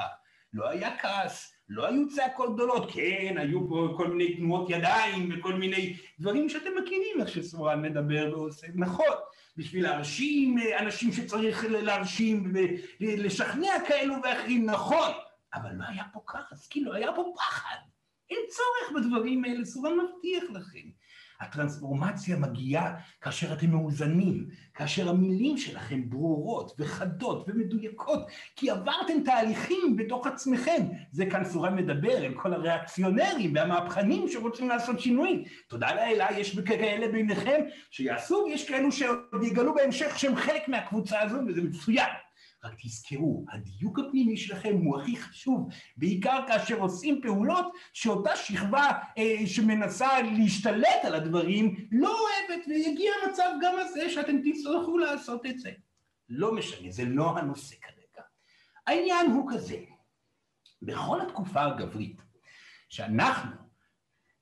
לא 0.52 0.68
היה 0.68 0.98
כעס, 0.98 1.55
לא 1.68 1.86
היו 1.86 2.08
צעקות 2.08 2.54
גדולות, 2.54 2.90
כן, 2.92 3.34
היו 3.38 3.68
פה 3.68 3.94
כל 3.96 4.08
מיני 4.10 4.36
תנועות 4.36 4.70
ידיים 4.70 5.28
וכל 5.32 5.54
מיני 5.54 5.96
דברים 6.20 6.48
שאתם 6.48 6.70
מכירים 6.82 7.20
איך 7.20 7.28
שסורן 7.28 7.82
מדבר 7.82 8.30
ועושה, 8.32 8.66
נכון, 8.74 9.14
בשביל 9.56 9.82
להרשים 9.82 10.56
אנשים 10.78 11.12
שצריך 11.12 11.64
להרשים 11.68 12.52
ולשכנע 13.00 13.72
כאלו 13.88 14.14
ואחרים, 14.22 14.66
נכון, 14.66 15.12
אבל 15.54 15.70
לא 15.72 15.84
היה 15.88 16.04
פה 16.12 16.20
כעס, 16.26 16.68
כאילו 16.68 16.94
היה 16.94 17.12
פה 17.12 17.32
פחד, 17.36 17.76
אין 18.30 18.38
צורך 18.48 19.02
בדברים 19.02 19.44
האלה, 19.44 19.64
סורן 19.64 19.92
מבטיח 19.92 20.44
לכם. 20.50 20.88
הטרנספורמציה 21.40 22.36
מגיעה 22.36 22.94
כאשר 23.20 23.52
אתם 23.52 23.70
מאוזנים, 23.70 24.46
כאשר 24.74 25.08
המילים 25.08 25.56
שלכם 25.56 26.10
ברורות 26.10 26.72
וחדות 26.78 27.48
ומדויקות, 27.48 28.26
כי 28.56 28.70
עברתם 28.70 29.22
תהליכים 29.24 29.96
בתוך 29.96 30.26
עצמכם. 30.26 30.82
זה 31.12 31.26
כאן 31.26 31.44
סורן 31.44 31.76
מדבר 31.76 32.16
אל 32.16 32.34
כל 32.34 32.52
הריאקציונרים 32.52 33.54
והמהפכנים 33.54 34.28
שרוצים 34.28 34.68
לעשות 34.68 35.00
שינויים. 35.00 35.44
תודה 35.68 35.94
לאלה, 35.94 36.26
יש 36.38 36.58
כאלה 36.58 37.08
ביניכם 37.12 37.60
שיעשו, 37.90 38.44
ויש 38.46 38.68
כאלו 38.68 38.92
שעוד 38.92 39.42
יגלו 39.42 39.74
בהמשך 39.74 40.18
שהם 40.18 40.36
חלק 40.36 40.68
מהקבוצה 40.68 41.20
הזו, 41.20 41.38
וזה 41.48 41.62
מצוין. 41.62 42.25
רק 42.66 42.74
תזכרו, 42.82 43.44
הדיוק 43.52 43.98
הפנימי 43.98 44.36
שלכם 44.36 44.76
הוא 44.84 45.00
הכי 45.00 45.16
חשוב, 45.16 45.68
בעיקר 45.96 46.44
כאשר 46.48 46.78
עושים 46.78 47.20
פעולות 47.22 47.66
שאותה 47.92 48.36
שכבה 48.36 48.92
אה, 49.18 49.46
שמנסה 49.46 50.22
להשתלט 50.22 51.04
על 51.04 51.14
הדברים 51.14 51.88
לא 51.92 52.18
אוהבת, 52.20 52.66
ויגיע 52.68 53.12
המצב 53.24 53.50
גם 53.62 53.74
הזה 53.78 54.10
שאתם 54.10 54.36
תצטרכו 54.44 54.98
לעשות 54.98 55.46
את 55.46 55.58
זה. 55.58 55.70
לא 56.28 56.54
משנה, 56.54 56.90
זה 56.90 57.04
לא 57.04 57.38
הנושא 57.38 57.76
כרגע. 57.82 58.22
העניין 58.86 59.30
הוא 59.30 59.52
כזה, 59.52 59.78
בכל 60.82 61.20
התקופה 61.20 61.64
הגברית, 61.64 62.22
שאנחנו 62.88 63.50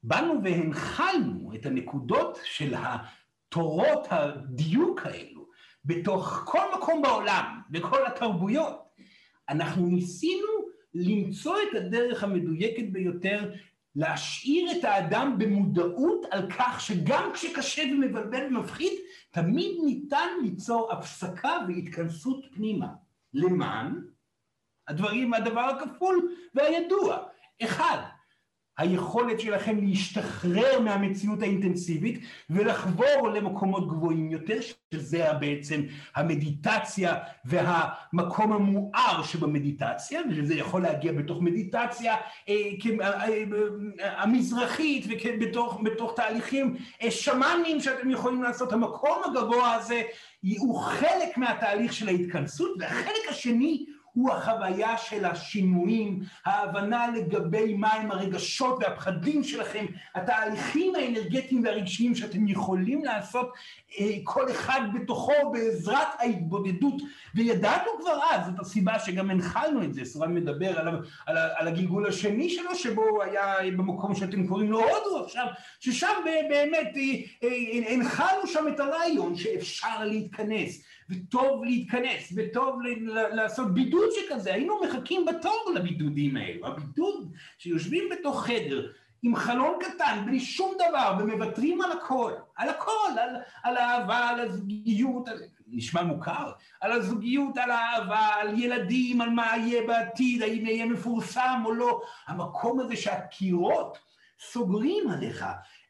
באנו 0.03 0.41
והנחלנו 0.45 1.53
את 1.55 1.67
הנקודות 1.67 2.39
של 2.45 2.75
התורות 2.79 4.07
הדיוק 4.11 5.07
האלו, 5.07 5.34
בתוך 5.85 6.43
כל 6.45 6.63
מקום 6.77 7.03
בעולם, 7.03 7.61
בכל 7.71 8.07
התרבויות, 8.07 8.85
אנחנו 9.49 9.87
ניסינו 9.87 10.49
למצוא 10.95 11.57
את 11.57 11.77
הדרך 11.77 12.25
המדויקת 12.25 12.85
ביותר 12.93 13.51
להשאיר 13.97 14.79
את 14.79 14.85
האדם 14.85 15.39
במודעות 15.39 16.27
על 16.31 16.51
כך 16.51 16.81
שגם 16.81 17.31
כשקשה 17.35 17.83
ומבלבל 17.93 18.47
ומפחיד, 18.47 18.93
תמיד 19.31 19.77
ניתן 19.85 20.29
ליצור 20.43 20.93
הפסקה 20.93 21.59
והתכנסות 21.69 22.45
פנימה. 22.55 22.89
למען 23.35 24.05
הדברים, 24.89 25.35
הדבר 25.35 25.61
הכפול 25.61 26.35
והידוע. 26.55 27.19
אחד, 27.63 27.99
היכולת 28.79 29.41
שלכם 29.41 29.79
להשתחרר 29.85 30.81
מהמציאות 30.81 31.43
האינטנסיבית 31.43 32.21
ולחבור 32.51 33.29
למקומות 33.29 33.89
גבוהים 33.89 34.31
יותר, 34.31 34.59
שזה 34.95 35.33
בעצם 35.41 35.81
המדיטציה 36.17 37.15
והמקום 37.45 38.53
המואר 38.53 39.23
שבמדיטציה, 39.23 40.21
וזה 40.31 40.55
יכול 40.55 40.83
להגיע 40.83 41.13
בתוך 41.13 41.43
מדיטציה 41.43 42.15
אה, 42.49 42.55
אה, 43.01 43.29
אה, 44.01 44.23
המזרחית 44.23 45.07
ובתוך 45.09 46.13
תהליכים 46.17 46.77
שמאניים 47.11 47.81
שאתם 47.81 48.11
יכולים 48.11 48.43
לעשות. 48.43 48.73
המקום 48.73 49.19
הגבוה 49.25 49.75
הזה 49.75 50.03
הוא 50.59 50.81
חלק 50.81 51.37
מהתהליך 51.37 51.93
של 51.93 52.09
ההתכנסות, 52.09 52.71
והחלק 52.79 53.29
השני 53.31 53.85
הוא 54.15 54.33
החוויה 54.33 54.97
של 54.99 55.25
השינויים, 55.25 56.21
ההבנה 56.45 57.07
לגבי 57.17 57.75
מהם 57.75 58.11
הרגשות 58.11 58.79
והפחדים 58.81 59.45
שלכם, 59.45 59.87
התהליכים 60.15 60.95
האנרגטיים 60.95 61.65
והרגשיים 61.65 62.15
שאתם 62.15 62.49
יכולים 62.49 63.05
לעשות 63.05 63.53
אה, 63.99 64.11
כל 64.25 64.51
אחד 64.51 64.81
בתוכו 64.95 65.33
בעזרת 65.53 66.09
ההתבודדות, 66.19 67.03
וידענו 67.35 67.91
כבר 68.01 68.19
אז, 68.31 68.47
זאת 68.47 68.61
הסיבה 68.61 68.99
שגם 68.99 69.31
הנחלנו 69.31 69.83
את 69.83 69.95
זה, 69.95 70.05
סורן 70.05 70.35
מדבר 70.35 70.79
על, 70.79 70.89
על, 71.27 71.37
על 71.57 71.69
הגלגול 71.69 72.07
השני 72.07 72.51
שלו, 72.51 72.75
שבו 72.75 73.03
הוא 73.03 73.23
היה 73.23 73.55
במקום 73.77 74.15
שאתם 74.15 74.47
קוראים 74.47 74.71
לו 74.73 74.81
הודו 74.81 75.25
עכשיו, 75.25 75.47
ששם 75.81 76.15
באמת 76.49 76.93
אה, 76.97 77.49
אה, 77.49 77.95
הנחלנו 77.95 78.47
שם 78.47 78.65
את 78.75 78.81
הרעיון 78.81 79.37
שאפשר 79.37 80.05
להתכנס. 80.05 80.85
וטוב 81.11 81.65
להתכנס, 81.65 82.33
וטוב 82.37 82.81
לעשות 83.33 83.75
בידוד 83.75 84.09
שכזה, 84.13 84.55
היינו 84.55 84.81
מחכים 84.85 85.25
בתור 85.27 85.73
לבידודים 85.75 86.37
האלו, 86.37 86.67
הבידוד 86.67 87.33
שיושבים 87.59 88.05
בתוך 88.13 88.47
חדר 88.47 88.93
עם 89.23 89.37
חלון 89.37 89.79
קטן, 89.81 90.23
בלי 90.27 90.41
שום 90.41 90.75
דבר, 90.89 91.17
ומוותרים 91.19 91.83
על 91.83 91.93
הכל, 91.93 92.33
על 92.57 92.69
הכל, 92.69 93.11
על, 93.21 93.37
על 93.63 93.77
האהבה, 93.77 94.29
על 94.29 94.41
הזוגיות, 94.41 95.29
על... 95.29 95.39
נשמע 95.67 96.03
מוכר, 96.03 96.53
על 96.81 96.93
הזוגיות, 96.93 97.59
על 97.59 97.71
האהבה, 97.71 98.27
על 98.41 98.59
ילדים, 98.59 99.21
על 99.21 99.31
מה 99.31 99.57
יהיה 99.57 99.87
בעתיד, 99.87 100.43
האם 100.43 100.67
יהיה 100.67 100.87
מפורסם 100.87 101.63
או 101.65 101.75
לא, 101.75 102.01
המקום 102.27 102.81
הזה 102.81 102.97
שהקירות 102.97 103.99
סוגרים 104.41 105.09
עליך, 105.09 105.45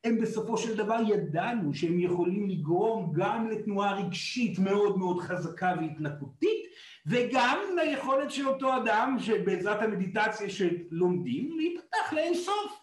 הם 0.04 0.18
בסופו 0.18 0.58
של 0.58 0.76
דבר 0.76 0.98
ידענו 1.06 1.74
שהם 1.74 2.00
יכולים 2.00 2.48
לגרום 2.48 3.12
גם 3.16 3.48
לתנועה 3.48 3.94
רגשית 3.94 4.58
מאוד 4.58 4.98
מאוד 4.98 5.20
חזקה 5.20 5.74
והתנקותית, 5.80 6.64
וגם 7.06 7.58
ליכולת 7.76 8.30
של 8.30 8.48
אותו 8.48 8.76
אדם 8.76 9.16
שבעזרת 9.20 9.82
המדיטציה 9.82 10.48
שלומדים 10.50 11.50
להיפתח 11.56 12.12
לאינסוף. 12.12 12.80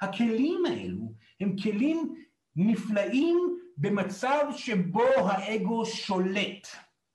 הכלים 0.00 0.66
האלו 0.66 1.12
הם 1.40 1.56
כלים 1.62 2.14
נפלאים 2.56 3.58
במצב 3.76 4.44
שבו 4.56 5.04
האגו 5.04 5.86
שולט. 5.86 6.68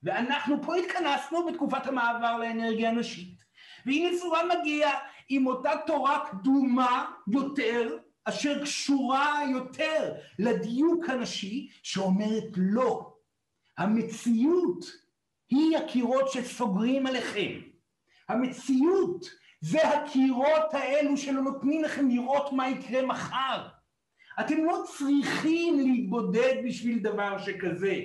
ואנחנו 0.04 0.64
פה 0.64 0.76
התכנסנו 0.76 1.46
בתקופת 1.46 1.88
המעבר 1.88 2.38
לאנרגיה 2.38 2.90
הנשית. 2.90 3.44
והנה 3.86 4.18
צורה 4.18 4.42
מגיע 4.46 4.90
עם 5.30 5.48
אותה 5.48 5.72
תורה 5.86 6.20
קדומה 6.30 7.12
יותר, 7.28 7.98
אשר 8.26 8.62
קשורה 8.62 9.40
יותר 9.52 10.14
לדיוק 10.40 11.10
הנשי, 11.10 11.70
שאומרת 11.84 12.50
לא. 12.56 13.14
המציאות 13.78 14.86
היא 15.50 15.78
הקירות 15.78 16.32
שסוגרים 16.32 17.08
עליכם. 17.08 17.52
המציאות 18.30 19.30
זה 19.62 19.88
הקירות 19.88 20.74
האלו 20.74 21.18
שלא 21.18 21.42
נותנים 21.42 21.84
לכם 21.84 22.10
לראות 22.10 22.54
מה 22.54 22.70
יקרה 22.70 23.06
מחר. 23.06 23.68
אתם 24.40 24.66
לא 24.66 24.84
צריכים 24.98 25.80
להתבודד 25.80 26.56
בשביל 26.66 27.00
דבר 27.00 27.38
שכזה. 27.38 27.96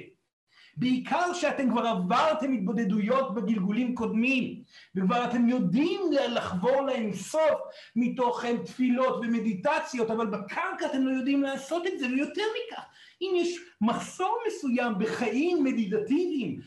בעיקר 0.78 1.32
שאתם 1.32 1.70
כבר 1.70 1.86
עברתם 1.86 2.52
התבודדויות 2.52 3.34
בגלגולים 3.34 3.94
קודמים, 3.94 4.62
וכבר 4.94 5.24
אתם 5.24 5.48
יודעים 5.48 6.00
לחבור 6.28 6.82
לאינסוף 6.82 7.60
מתוך 7.96 8.44
תפילות 8.64 9.16
ומדיטציות, 9.16 10.10
אבל 10.10 10.26
בקרקע 10.26 10.86
אתם 10.86 11.06
לא 11.06 11.10
יודעים 11.10 11.42
לעשות 11.42 11.86
את 11.86 11.98
זה, 11.98 12.06
ויותר 12.06 12.42
מכך, 12.42 12.82
אם 13.22 13.32
יש 13.36 13.58
מחסור 13.80 14.38
מסוים 14.46 14.92
בחיים 14.98 15.64
מדיטטיביים 15.64 16.60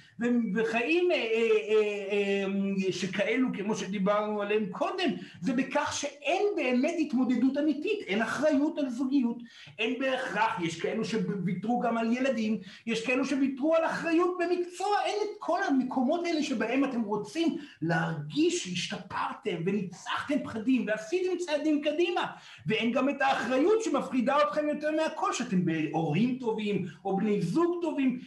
וחיים 0.55 1.11
אה, 1.11 1.15
אה, 1.15 2.45
אה, 2.87 2.91
שכאלו 2.91 3.47
כמו 3.53 3.75
שדיברנו 3.75 4.41
עליהם 4.41 4.65
קודם, 4.71 5.09
זה 5.41 5.53
בכך 5.53 5.93
שאין 5.93 6.43
באמת 6.55 6.93
התמודדות 6.99 7.57
אמיתית, 7.57 7.99
אין 8.07 8.21
אחריות 8.21 8.77
על 8.77 8.89
זוגיות, 8.89 9.37
אין 9.79 9.99
בהכרח, 9.99 10.59
יש 10.63 10.81
כאלו 10.81 11.05
שוויתרו 11.05 11.79
גם 11.79 11.97
על 11.97 12.13
ילדים, 12.13 12.57
יש 12.87 13.05
כאלו 13.05 13.25
שוויתרו 13.25 13.75
על 13.75 13.85
אחריות 13.85 14.37
במקצוע, 14.39 14.87
אין 15.05 15.17
את 15.23 15.35
כל 15.39 15.63
המקומות 15.63 16.25
האלה 16.25 16.43
שבהם 16.43 16.85
אתם 16.85 17.01
רוצים 17.01 17.57
להרגיש 17.81 18.63
שהשתפרתם 18.63 19.55
וניצחתם 19.65 20.43
פחדים 20.43 20.87
ועשיתם 20.87 21.37
צעדים 21.37 21.81
קדימה, 21.81 22.25
ואין 22.67 22.91
גם 22.91 23.09
את 23.09 23.21
האחריות 23.21 23.83
שמפחידה 23.83 24.37
אתכם 24.41 24.69
יותר 24.69 24.91
מהכל, 24.91 25.33
שאתם 25.33 25.65
בהורים 25.65 26.37
טובים 26.41 26.86
או 27.06 27.17
בני 27.17 27.41
זוג 27.41 27.82
טובים, 27.82 28.19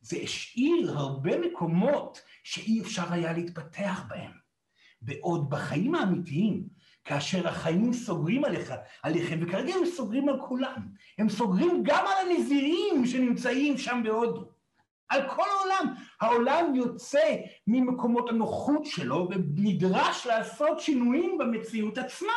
זה 0.00 0.16
השאיר 0.22 0.98
הרבה 0.98 1.38
מקומות 1.38 2.20
שאי 2.44 2.80
אפשר 2.80 3.12
היה 3.12 3.32
להתפתח 3.32 4.04
בהם. 4.08 4.30
בעוד 5.02 5.50
בחיים 5.50 5.94
האמיתיים, 5.94 6.68
כאשר 7.04 7.48
החיים 7.48 7.92
סוגרים 7.92 8.44
עליך, 8.44 8.72
עליכם, 9.02 9.38
וכרגע 9.42 9.74
הם 9.74 9.86
סוגרים 9.86 10.28
על 10.28 10.40
כולם, 10.40 10.88
הם 11.18 11.28
סוגרים 11.28 11.82
גם 11.82 12.04
על 12.06 12.30
הנזירים 12.30 13.06
שנמצאים 13.06 13.78
שם 13.78 14.00
בהודו. 14.04 14.56
על 15.08 15.28
כל 15.28 15.42
העולם. 15.58 15.94
העולם 16.20 16.74
יוצא 16.74 17.36
ממקומות 17.66 18.30
הנוחות 18.30 18.84
שלו 18.84 19.28
ונדרש 19.30 20.26
לעשות 20.26 20.80
שינויים 20.80 21.38
במציאות 21.38 21.98
עצמה. 21.98 22.32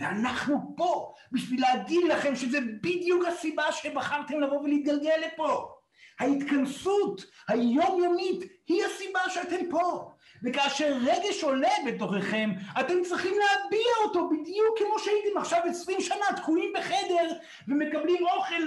ואנחנו 0.00 0.74
פה 0.76 1.14
בשביל 1.32 1.60
להגיד 1.60 2.04
לכם 2.08 2.36
שזה 2.36 2.58
בדיוק 2.60 3.24
הסיבה 3.24 3.72
שבחרתם 3.72 4.40
לבוא 4.40 4.60
ולהתגלגל 4.60 5.16
לפה. 5.26 5.72
ההתכנסות 6.20 7.24
היומיומית 7.48 8.40
היא 8.68 8.84
הסיבה 8.84 9.20
שאתם 9.28 9.70
פה. 9.70 10.10
וכאשר 10.42 10.96
רגש 11.00 11.42
עולה 11.42 11.72
בתוככם, 11.86 12.50
אתם 12.80 12.94
צריכים 13.02 13.32
להביע 13.32 13.88
אותו 14.04 14.28
בדיוק 14.28 14.78
כמו 14.78 14.98
שהייתם 14.98 15.38
עכשיו 15.38 15.58
עשרים 15.70 16.00
שנה 16.00 16.24
תקועים 16.36 16.72
בחדר 16.78 17.28
ומקבלים 17.68 18.26
אוכל 18.36 18.62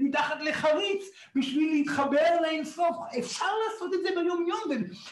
מתחת 0.00 0.40
לחריץ 0.40 1.04
בשביל 1.34 1.72
להתחבר 1.72 2.40
לאינסוף. 2.40 2.96
אפשר 3.18 3.46
לעשות 3.66 3.94
את 3.94 3.98
זה 4.02 4.08
ביום 4.20 4.46
יום, 4.48 4.60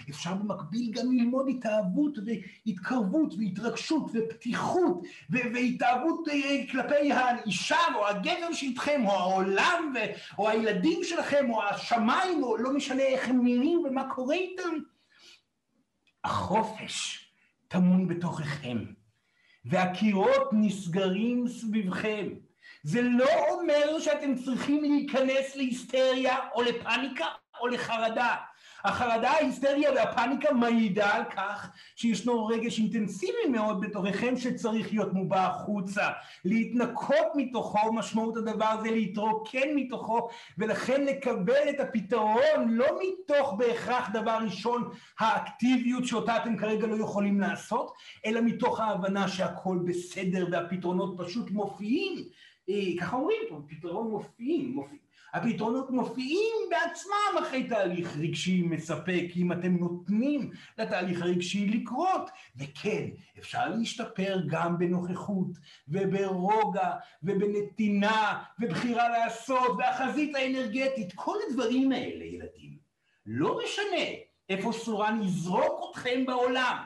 ואפשר 0.07 0.35
במקביל 0.35 0.93
גם 0.93 1.13
ללמוד 1.13 1.49
התאהבות 1.49 2.19
והתקרבות 2.67 3.35
והתרגשות 3.39 4.03
ופתיחות 4.15 5.03
והתאהבות 5.31 6.29
אה, 6.29 6.63
כלפי 6.71 7.13
האישה 7.13 7.77
או 7.95 8.09
הגבר 8.09 8.53
שאיתכם 8.53 9.03
או 9.07 9.13
העולם 9.13 9.95
או 10.39 10.49
הילדים 10.49 11.05
שלכם 11.05 11.51
או 11.51 11.63
השמיים 11.63 12.43
או 12.43 12.57
לא 12.57 12.73
משנה 12.73 13.03
איך 13.03 13.29
הם 13.29 13.45
נראים 13.45 13.79
ומה 13.85 14.15
קורה 14.15 14.35
איתם. 14.35 14.92
החופש 16.25 17.27
טמון 17.69 18.09
בתוככם, 18.09 18.79
והקירות 19.65 20.49
נסגרים 20.53 21.49
סביבכם. 21.49 22.29
זה 22.83 23.03
לא 23.03 23.51
אומר 23.51 23.99
שאתם 24.01 24.35
צריכים 24.35 24.83
להיכנס 24.83 25.57
להיסטריה 25.57 26.37
או 26.55 26.63
לפאניקה 26.63 27.27
או 27.61 27.67
לחרדה. 27.67 28.37
החרדה, 28.85 29.31
ההיסטריה 29.31 29.93
והפאניקה 29.93 30.53
מעידה 30.53 31.15
על 31.15 31.25
כך 31.25 31.71
שישנו 31.97 32.47
רגש 32.47 32.79
אינטנסיבי 32.79 33.49
מאוד 33.51 33.81
בתוככם 33.81 34.37
שצריך 34.37 34.93
להיות 34.93 35.13
מובע 35.13 35.47
החוצה. 35.47 36.09
להתנקות 36.45 37.27
מתוכו, 37.35 37.93
משמעות 37.93 38.37
הדבר 38.37 38.83
זה 38.83 38.91
להתרוקן 38.91 39.69
מתוכו, 39.75 40.29
ולכן 40.59 41.05
לקבל 41.05 41.69
את 41.71 41.81
הפתרון 41.81 42.69
לא 42.69 42.87
מתוך 43.01 43.55
בהכרח 43.59 44.11
דבר 44.13 44.39
ראשון 44.45 44.91
האקטיביות 45.19 46.07
שאותה 46.07 46.37
אתם 46.37 46.57
כרגע 46.57 46.87
לא 46.87 47.05
יכולים 47.05 47.41
לעשות, 47.41 47.93
אלא 48.27 48.41
מתוך 48.41 48.81
ההבנה 48.81 49.29
שהכל 49.29 49.79
בסדר 49.85 50.47
והפתרונות 50.53 51.15
פשוט 51.19 51.51
מופיעים. 51.51 52.25
אה, 52.69 53.01
ככה 53.01 53.17
אומרים, 53.17 53.39
פתרון 53.69 54.11
מופיעים, 54.11 54.73
מופיעים. 54.75 55.12
הפתרונות 55.33 55.91
מופיעים 55.91 56.55
בעצמם 56.71 57.43
אחרי 57.43 57.69
תהליך 57.69 58.17
רגשי 58.17 58.63
מספק, 58.63 59.25
אם 59.37 59.53
אתם 59.53 59.77
נותנים 59.77 60.51
לתהליך 60.79 61.23
הרגשי 61.23 61.67
לקרות. 61.67 62.31
וכן, 62.57 63.09
אפשר 63.39 63.69
להשתפר 63.69 64.41
גם 64.47 64.79
בנוכחות, 64.79 65.49
וברוגע, 65.89 66.91
ובנתינה, 67.23 68.43
ובחירה 68.61 69.09
לעשות, 69.09 69.71
והחזית 69.79 70.35
האנרגטית, 70.35 71.13
כל 71.15 71.37
הדברים 71.49 71.93
האלה, 71.93 72.25
ילדים. 72.25 72.79
לא 73.27 73.59
משנה 73.65 74.07
איפה 74.49 74.73
סורן 74.73 75.21
יזרוק 75.23 75.91
אתכם 75.91 76.27
בעולם, 76.27 76.77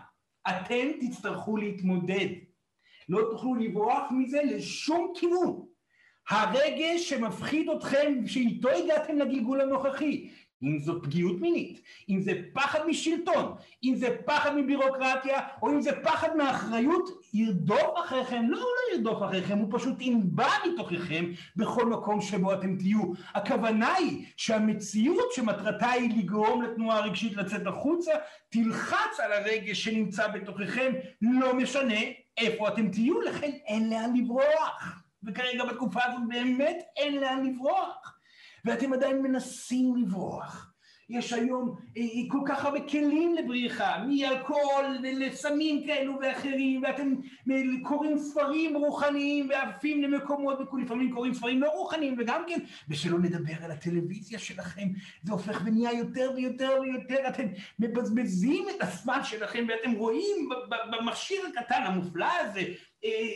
אתם 0.49 0.87
תצטרכו 1.01 1.57
להתמודד. 1.57 2.29
לא 3.09 3.29
תוכלו 3.31 3.55
לברוח 3.55 4.11
מזה 4.11 4.43
לשום 4.43 5.13
כיוון. 5.17 5.67
הרגש 6.31 7.09
שמפחיד 7.09 7.71
אתכם, 7.71 8.27
שאיתו 8.27 8.69
הגעתם 8.69 9.19
לגלגול 9.19 9.61
הנוכחי, 9.61 10.29
אם 10.63 10.79
זו 10.79 11.03
פגיעות 11.03 11.41
מינית, 11.41 11.81
אם 12.09 12.21
זה 12.21 12.33
פחד 12.53 12.87
משלטון, 12.87 13.55
אם 13.85 13.95
זה 13.97 14.17
פחד 14.25 14.57
מבירוקרטיה, 14.57 15.41
או 15.63 15.71
אם 15.71 15.81
זה 15.81 15.91
פחד 16.03 16.37
מאחריות, 16.37 17.11
ירדוף 17.35 17.95
אחריכם, 18.05 18.45
לא, 18.49 18.57
הוא 18.57 18.65
לא 18.65 18.97
ירדוף 18.97 19.23
אחריכם, 19.23 19.59
הוא 19.59 19.69
פשוט 19.79 20.01
ינבע 20.01 20.49
מתוככם 20.69 21.25
בכל 21.57 21.87
מקום 21.87 22.21
שבו 22.21 22.53
אתם 22.55 22.77
תהיו. 22.77 23.03
הכוונה 23.35 23.95
היא 23.95 24.27
שהמציאות 24.37 25.33
שמטרתה 25.33 25.91
היא 25.91 26.19
לגרום 26.19 26.63
לתנועה 26.63 26.99
הרגשית 26.99 27.37
לצאת 27.37 27.67
החוצה, 27.67 28.13
תלחץ 28.49 29.21
על 29.25 29.33
הרגש 29.33 29.85
שנמצא 29.85 30.29
בתוככם, 30.29 30.93
לא 31.23 31.55
משנה 31.55 32.01
איפה 32.39 32.69
אתם 32.69 32.89
תהיו, 32.89 33.21
לכן 33.21 33.51
אין 33.67 33.91
לאן 33.91 34.17
לברוח. 34.17 35.06
וכרגע 35.27 35.65
בתקופה 35.65 36.01
הזאת 36.05 36.29
באמת 36.29 36.77
אין 36.97 37.17
לאן 37.17 37.47
לברוח. 37.47 38.17
ואתם 38.65 38.93
עדיין 38.93 39.23
מנסים 39.23 39.97
לברוח. 39.97 40.77
יש 41.09 41.33
היום 41.33 41.77
אה, 41.97 42.03
אה, 42.03 42.09
כל 42.29 42.39
כך 42.47 42.65
הרבה 42.65 42.81
כלים 42.89 43.35
לבריחה, 43.35 44.05
מאלכוהול 44.09 44.85
לסמים 45.03 45.87
כאלו 45.87 46.19
ואחרים, 46.23 46.83
ואתם 46.83 47.15
אה, 47.51 47.63
קוראים 47.83 48.19
ספרים 48.19 48.77
רוחניים 48.77 49.49
ועפים 49.49 50.03
למקומות, 50.03 50.59
ולפעמים 50.73 51.13
קוראים 51.13 51.35
ספרים 51.35 51.61
לא 51.61 51.69
רוחניים 51.69 52.17
וגם 52.19 52.43
כן, 52.47 52.59
ושלא 52.89 53.19
נדבר 53.19 53.65
על 53.65 53.71
הטלוויזיה 53.71 54.39
שלכם, 54.39 54.89
זה 55.23 55.33
הופך 55.33 55.63
ונהיה 55.65 55.93
יותר 55.93 56.33
ויותר 56.37 56.71
ויותר, 56.83 57.29
אתם 57.29 57.47
מבזבזים 57.79 58.67
את 58.77 58.83
הזמן 58.83 59.25
שלכם 59.25 59.67
ואתם 59.69 59.93
רואים 59.93 60.49
במכשיר 60.91 61.43
הקטן 61.47 61.83
המופלא 61.83 62.29
הזה 62.41 62.63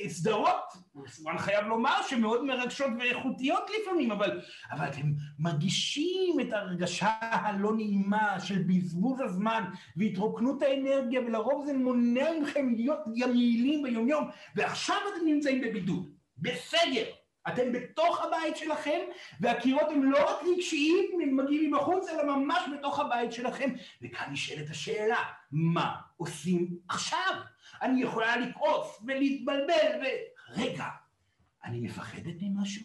סדרות, 0.08 0.72
אני 1.28 1.38
חייב 1.38 1.66
לומר 1.66 2.02
שמאוד 2.08 2.44
מרגשות 2.44 2.90
ואיכותיות 2.98 3.70
לפעמים, 3.80 4.12
אבל, 4.12 4.40
אבל 4.70 4.88
אתם 4.88 5.12
מרגישים 5.38 6.40
את 6.40 6.52
ההרגשה 6.52 7.10
הלא 7.20 7.76
נעימה 7.76 8.40
של 8.40 8.62
בזבוז 8.62 9.20
הזמן 9.20 9.64
והתרוקנות 9.96 10.62
האנרגיה, 10.62 11.20
ולרוב 11.20 11.66
זה 11.66 11.72
מונע 11.72 12.30
מכם 12.42 12.74
להיות 12.76 12.98
יעילים 13.14 13.82
ביומיום, 13.82 14.30
ועכשיו 14.56 14.96
אתם 14.96 15.26
נמצאים 15.26 15.60
בבידוד, 15.60 16.10
בסגר. 16.38 17.04
אתם 17.48 17.72
בתוך 17.72 18.24
הבית 18.24 18.56
שלכם, 18.56 18.98
והקירות 19.40 19.88
הם 19.90 20.12
לא 20.12 20.30
רק 20.30 20.42
רגשיים, 20.56 21.20
הם 21.22 21.36
מגיעים 21.36 21.74
מבחוץ, 21.74 22.08
אלא 22.08 22.36
ממש 22.36 22.62
בתוך 22.76 23.00
הבית 23.00 23.32
שלכם. 23.32 23.70
וכאן 24.02 24.32
נשאלת 24.32 24.70
השאלה, 24.70 25.18
מה 25.52 25.94
עושים 26.16 26.68
עכשיו? 26.88 27.34
אני 27.82 28.02
יכולה 28.02 28.36
לכעוס 28.36 29.02
ולהתבלבל 29.06 30.00
ו... 30.00 30.04
רגע, 30.56 30.84
אני 31.64 31.80
מפחדת 31.80 32.34
ממשהו? 32.40 32.84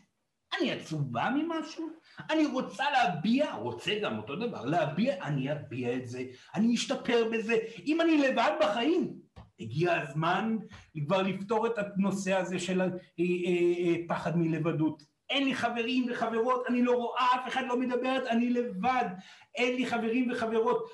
אני 0.60 0.72
עצובה 0.72 1.30
ממשהו? 1.30 1.90
אני 2.30 2.46
רוצה 2.46 2.84
להביע, 2.92 3.54
רוצה 3.54 4.00
גם 4.04 4.18
אותו 4.18 4.36
דבר, 4.36 4.66
להביע, 4.66 5.24
אני 5.24 5.52
אביע 5.52 5.96
את 5.96 6.08
זה, 6.08 6.24
אני 6.56 6.76
אשתפר 6.76 7.30
בזה. 7.32 7.58
אם 7.86 8.02
אני 8.02 8.18
לבד 8.18 8.52
בחיים, 8.62 9.20
הגיע 9.60 10.02
הזמן 10.02 10.58
כבר 11.06 11.22
לפתור 11.22 11.68
את 11.68 11.74
הנושא 11.78 12.34
הזה 12.34 12.60
של 12.60 12.82
אה, 12.82 12.88
אה, 12.88 13.24
אה, 13.80 13.96
פחד 14.08 14.38
מלבדות. 14.38 15.15
אין 15.30 15.44
לי 15.44 15.56
חברים 15.56 16.06
וחברות, 16.12 16.64
אני 16.68 16.84
לא 16.84 16.92
רואה, 16.92 17.26
אף 17.36 17.48
אחד 17.48 17.64
לא 17.68 17.80
מדברת, 17.80 18.28
אני 18.28 18.50
לבד, 18.50 19.06
אין 19.56 19.76
לי 19.76 19.86
חברים 19.86 20.32
וחברות. 20.32 20.90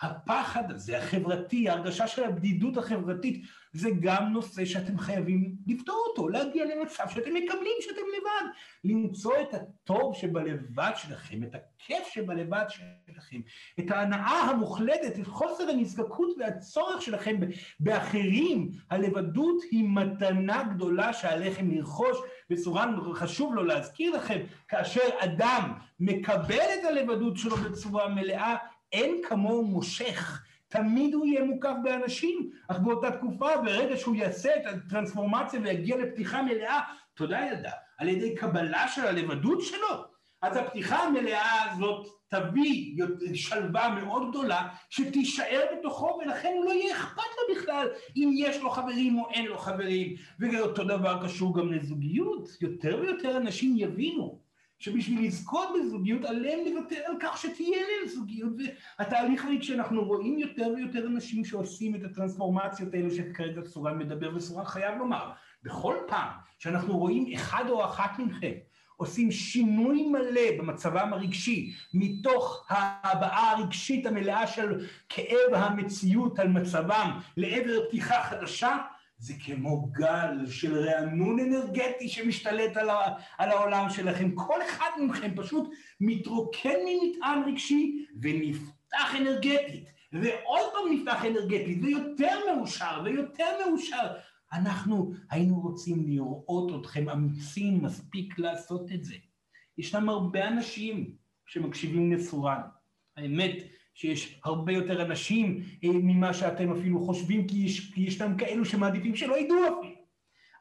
הפחד 0.00 0.70
הזה, 0.70 0.98
החברתי, 0.98 1.68
ההרגשה 1.68 2.06
של 2.06 2.24
הבדידות 2.24 2.76
החברתית, 2.76 3.42
זה 3.72 3.90
גם 4.00 4.32
נושא 4.32 4.64
שאתם 4.64 4.98
חייבים 4.98 5.54
לפתור 5.66 6.04
אותו, 6.08 6.28
להגיע 6.28 6.64
למצב 6.64 7.04
שאתם 7.08 7.34
מקבלים 7.34 7.76
שאתם 7.80 8.02
לבד, 8.16 8.50
למצוא 8.84 9.32
את 9.40 9.54
הטוב 9.54 10.14
שבלבד 10.16 10.92
שלכם, 10.96 11.42
את 11.42 11.54
הכיף 11.54 12.06
שבלבד 12.12 12.64
שלכם, 12.68 13.40
את 13.78 13.90
ההנאה 13.90 14.40
המוחלטת, 14.40 15.18
את 15.18 15.26
חוסר 15.26 15.70
הנזקקות 15.70 16.36
והצורך 16.38 17.02
שלכם 17.02 17.36
באחרים. 17.80 18.70
הלבדות 18.90 19.62
היא 19.70 19.88
מתנה 19.88 20.62
גדולה 20.62 21.12
שעליכם 21.12 21.70
לרכוש, 21.70 22.18
וסורן 22.52 22.96
חשוב 23.14 23.54
לו 23.54 23.64
להזכיר 23.64 24.16
לכם, 24.16 24.38
כאשר 24.68 25.08
אדם 25.18 25.72
מקבל 26.00 26.54
את 26.80 26.84
הלבדות 26.84 27.36
שלו 27.36 27.56
בצורה 27.56 28.08
מלאה, 28.08 28.56
אין 28.92 29.20
כמוהו 29.28 29.64
מושך. 29.64 30.42
תמיד 30.68 31.14
הוא 31.14 31.26
יהיה 31.26 31.44
מוקף 31.44 31.74
באנשים, 31.82 32.50
אך 32.68 32.78
באותה 32.78 33.10
תקופה, 33.10 33.56
ברגע 33.56 33.96
שהוא 33.96 34.14
יעשה 34.16 34.50
את 34.56 34.62
הטרנספורמציה 34.66 35.60
ויגיע 35.62 35.96
לפתיחה 35.96 36.42
מלאה, 36.42 36.80
תודה 37.14 37.40
ידע, 37.52 37.70
על 37.98 38.08
ידי 38.08 38.34
קבלה 38.34 38.88
של 38.88 39.06
הלבדות 39.06 39.60
שלו, 39.62 40.04
אז 40.42 40.56
הפתיחה 40.56 40.96
המלאה 40.96 41.72
הזאת 41.72 42.06
תביא 42.28 42.96
שלווה 43.34 43.88
מאוד 43.88 44.30
גדולה 44.30 44.68
שתישאר 44.90 45.64
בתוכו 45.72 46.18
ולכן 46.22 46.54
לא 46.64 46.72
יהיה 46.72 46.96
אכפת 46.96 47.22
לו 47.38 47.54
בכלל 47.56 47.88
אם 48.16 48.30
יש 48.36 48.60
לו 48.60 48.70
חברים 48.70 49.18
או 49.18 49.30
אין 49.30 49.46
לו 49.46 49.58
חברים. 49.58 50.14
ואותו 50.38 50.84
דבר 50.84 51.26
קשור 51.26 51.58
גם 51.58 51.72
לזוגיות. 51.72 52.48
יותר 52.60 52.98
ויותר 53.00 53.36
אנשים 53.36 53.74
יבינו 53.76 54.42
שבשביל 54.78 55.26
לזכות 55.26 55.68
בזוגיות 55.74 56.24
עליהם 56.24 56.58
לוותר 56.66 57.00
על 57.06 57.14
כך 57.20 57.38
שתהיה 57.38 57.78
להם 57.80 58.08
זוגיות. 58.08 58.52
והתהליך 58.98 59.44
הרי 59.44 59.62
שאנחנו 59.62 60.04
רואים 60.04 60.38
יותר 60.38 60.68
ויותר 60.76 61.06
אנשים 61.06 61.44
שעושים 61.44 61.94
את 61.94 62.04
הטרנספורמציות 62.04 62.94
האלו 62.94 63.10
שכרגע 63.10 63.62
סורן 63.64 63.98
מדבר 63.98 64.34
וסורן 64.34 64.64
חייב 64.64 64.98
לומר 64.98 65.30
בכל 65.62 65.96
פעם 66.08 66.30
שאנחנו 66.58 66.98
רואים 66.98 67.32
אחד 67.34 67.64
או 67.68 67.84
אחת 67.84 68.18
מכם 68.18 68.52
עושים 69.02 69.30
שינוי 69.30 70.02
מלא 70.02 70.58
במצבם 70.58 71.12
הרגשי 71.12 71.72
מתוך 71.94 72.66
ההבעה 72.68 73.50
הרגשית 73.50 74.06
המלאה 74.06 74.46
של 74.46 74.86
כאב 75.08 75.54
המציאות 75.54 76.38
על 76.38 76.48
מצבם 76.48 77.18
לעבר 77.36 77.86
פתיחה 77.88 78.22
חדשה 78.22 78.76
זה 79.18 79.34
כמו 79.44 79.86
גל 79.92 80.46
של 80.50 80.78
רענון 80.78 81.40
אנרגטי 81.40 82.08
שמשתלט 82.08 82.76
על, 82.76 82.90
ה, 82.90 83.00
על 83.38 83.50
העולם 83.50 83.90
שלכם. 83.90 84.30
כל 84.34 84.62
אחד 84.62 84.90
מכם 85.00 85.30
פשוט 85.36 85.70
מתרוקן 86.00 86.78
ממטען 86.86 87.42
רגשי 87.46 88.06
ונפתח 88.22 89.14
אנרגטית, 89.16 89.84
ועוד 90.12 90.72
פעם 90.72 90.92
נפתח 90.92 91.24
אנרגטית, 91.24 91.78
ויותר 91.82 92.38
מאושר, 92.54 93.00
ויותר 93.04 93.46
מאושר. 93.66 94.06
אנחנו 94.52 95.12
היינו 95.30 95.60
רוצים 95.60 96.06
לראות 96.06 96.80
אתכם 96.80 97.08
אמיצים 97.08 97.84
מספיק 97.84 98.38
לעשות 98.38 98.92
את 98.92 99.04
זה. 99.04 99.14
ישנם 99.78 100.08
הרבה 100.08 100.48
אנשים 100.48 101.14
שמקשיבים 101.46 102.12
לסורן. 102.12 102.60
האמת, 103.16 103.56
שיש 103.94 104.40
הרבה 104.44 104.72
יותר 104.72 105.02
אנשים 105.02 105.62
אה, 105.84 105.88
ממה 105.92 106.34
שאתם 106.34 106.72
אפילו 106.72 107.00
חושבים, 107.00 107.48
כי 107.48 107.56
יש, 107.56 107.92
כי 107.94 108.00
ישנם 108.00 108.36
כאלו 108.38 108.64
שמעדיפים 108.64 109.16
שלא 109.16 109.38
ידעו 109.38 109.56
אפילו. 109.58 110.02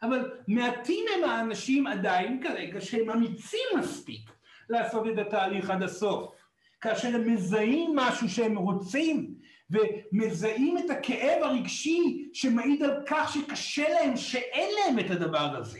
אבל 0.04 0.32
מעטים 0.48 1.06
הם 1.16 1.30
האנשים 1.30 1.88
עדיין 1.88 2.44
כרגע 2.44 2.82
שהם 2.82 3.10
אמיצים 3.10 3.68
מספיק 3.80 4.32
לעשות 4.70 5.08
את 5.08 5.18
התהליך 5.18 5.70
עד 5.70 5.84
הסוף. 5.84 6.36
כאשר 6.82 7.16
הם 7.16 7.34
מזהים 7.34 7.96
משהו 7.96 8.30
שהם 8.30 8.58
רוצים, 8.58 9.36
ומזהים 9.72 10.78
את 10.78 10.90
הכאב 10.90 11.44
הרגשי 11.44 12.30
שמעיד 12.34 12.84
על 12.84 13.04
כך 13.08 13.34
שקשה 13.34 13.90
להם, 13.90 14.18
שאין 14.18 14.70
להם 14.76 15.00
את 15.00 15.12
הדבר 15.12 15.56
הזה. 15.58 15.80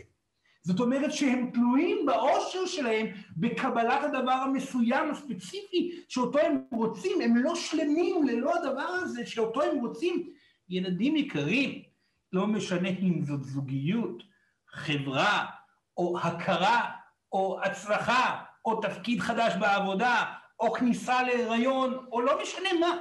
זאת 0.64 0.80
אומרת 0.80 1.12
שהם 1.12 1.50
תלויים 1.54 2.06
באושר 2.06 2.66
שלהם 2.66 3.06
בקבלת 3.36 4.04
הדבר 4.04 4.32
המסוים 4.32 5.10
הספציפי 5.10 6.02
שאותו 6.08 6.38
הם 6.38 6.58
רוצים, 6.72 7.20
הם 7.20 7.36
לא 7.36 7.54
שלמים 7.54 8.26
ללא 8.26 8.54
הדבר 8.54 8.88
הזה 9.02 9.26
שאותו 9.26 9.62
הם 9.62 9.78
רוצים. 9.78 10.32
ילדים 10.68 11.16
יקרים, 11.16 11.82
לא 12.32 12.46
משנה 12.46 12.88
אם 12.88 13.24
זאת 13.24 13.42
זוגיות, 13.42 14.22
חברה, 14.68 15.46
או 15.96 16.18
הכרה, 16.18 16.90
או 17.32 17.60
הצלחה, 17.62 18.42
או 18.64 18.80
תפקיד 18.80 19.20
חדש 19.20 19.52
בעבודה, 19.60 20.24
או 20.60 20.72
כניסה 20.72 21.22
להיריון, 21.22 22.06
או 22.12 22.20
לא 22.20 22.42
משנה 22.42 22.68
מה. 22.80 22.96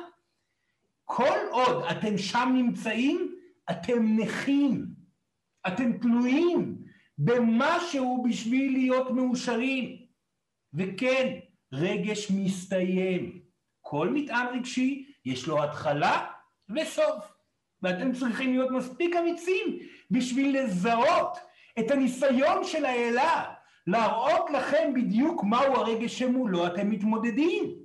כל 1.15 1.38
עוד 1.52 1.84
אתם 1.91 2.17
שם 2.17 2.52
נמצאים, 2.56 3.36
אתם 3.71 4.19
נכים, 4.19 4.86
אתם 5.67 5.97
תלויים 5.97 6.78
במשהו 7.17 8.24
בשביל 8.30 8.71
להיות 8.71 9.12
מאושרים. 9.12 9.97
וכן, 10.74 11.39
רגש 11.74 12.32
מסתיים. 12.32 13.41
כל 13.82 14.10
מטען 14.10 14.47
רגשי 14.58 15.13
יש 15.26 15.47
לו 15.47 15.63
התחלה 15.63 16.28
וסוף. 16.76 17.34
ואתם 17.82 18.13
צריכים 18.13 18.54
להיות 18.54 18.71
מספיק 18.71 19.15
אמיצים 19.15 19.80
בשביל 20.12 20.60
לזהות 20.60 21.38
את 21.80 21.91
הניסיון 21.91 22.63
של 22.63 22.86
האלה, 22.86 23.54
להראות 23.88 24.50
לכם 24.50 24.93
בדיוק 24.95 25.43
מהו 25.43 25.76
הרגש 25.76 26.19
שמולו 26.19 26.67
אתם 26.67 26.89
מתמודדים. 26.89 27.81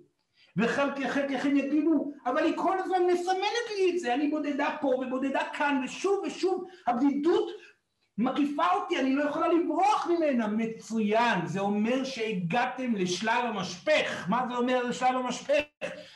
וחלקכם 0.57 1.57
יגידו, 1.57 2.13
אבל 2.27 2.45
היא 2.45 2.57
כל 2.57 2.79
הזמן 2.79 3.07
מסמנת 3.13 3.67
לי 3.77 3.93
את 3.95 3.99
זה, 4.01 4.15
אני 4.15 4.29
בודדה 4.29 4.77
פה 4.81 4.87
ובודדה 4.89 5.43
כאן, 5.53 5.81
ושוב 5.85 6.23
ושוב 6.27 6.65
הבדידות 6.87 7.51
מקיפה 8.19 8.65
אותי, 8.73 9.01
אני 9.01 9.15
לא 9.15 9.25
יכולה 9.25 9.49
לברוח 9.49 10.07
ממנה. 10.07 10.47
מצוין, 10.47 11.47
זה 11.47 11.61
אומר 11.61 12.05
שהגעתם 12.05 12.95
לשלב 12.95 13.45
המשפך. 13.45 14.27
מה 14.29 14.47
זה 14.49 14.57
אומר 14.57 14.83
לשלב 14.83 15.17
המשפך? 15.17 15.63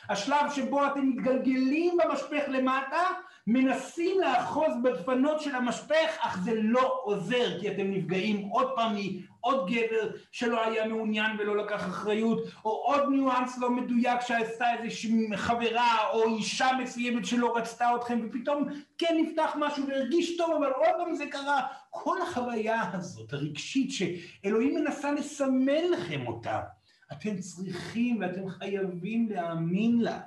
השלב 0.09 0.51
שבו 0.55 0.85
אתם 0.85 1.09
מתגלגלים 1.09 1.97
במשפך 2.03 2.43
למטה, 2.47 3.03
מנסים 3.47 4.19
לאחוז 4.21 4.73
בדפנות 4.83 5.41
של 5.41 5.55
המשפך, 5.55 6.17
אך 6.19 6.39
זה 6.43 6.51
לא 6.55 6.99
עוזר, 7.03 7.59
כי 7.59 7.71
אתם 7.71 7.91
נפגעים 7.91 8.47
עוד 8.47 8.67
פעם 8.75 8.95
מעוד 8.95 9.71
גבר 9.71 10.09
שלא 10.31 10.65
היה 10.65 10.87
מעוניין 10.87 11.39
ולא 11.39 11.57
לקח 11.57 11.85
אחריות, 11.85 12.43
או 12.65 12.69
עוד 12.69 13.09
ניואנס 13.09 13.57
לא 13.57 13.69
מדויק 13.69 14.21
שעשתה 14.21 14.65
איזושהי 14.79 15.27
חברה 15.35 15.97
או 16.13 16.37
אישה 16.37 16.67
מסוימת 16.83 17.25
שלא 17.25 17.57
רצתה 17.57 17.95
אתכם, 17.95 18.19
ופתאום 18.23 18.67
כן 18.97 19.17
נפתח 19.21 19.55
משהו 19.59 19.87
והרגיש 19.87 20.37
טוב, 20.37 20.51
אבל 20.51 20.71
עוד 20.71 20.95
פעם 20.97 21.15
זה 21.15 21.25
קרה. 21.25 21.61
כל 21.89 22.21
החוויה 22.21 22.81
הזאת, 22.93 23.33
הרגשית, 23.33 23.91
שאלוהים 23.91 24.75
מנסה 24.75 25.11
לסמן 25.11 25.83
לכם 25.91 26.27
אותה, 26.27 26.59
אתם 27.11 27.37
צריכים 27.37 28.17
ואתם 28.21 28.49
חייבים 28.49 29.29
להאמין 29.29 30.01
לה. 30.01 30.19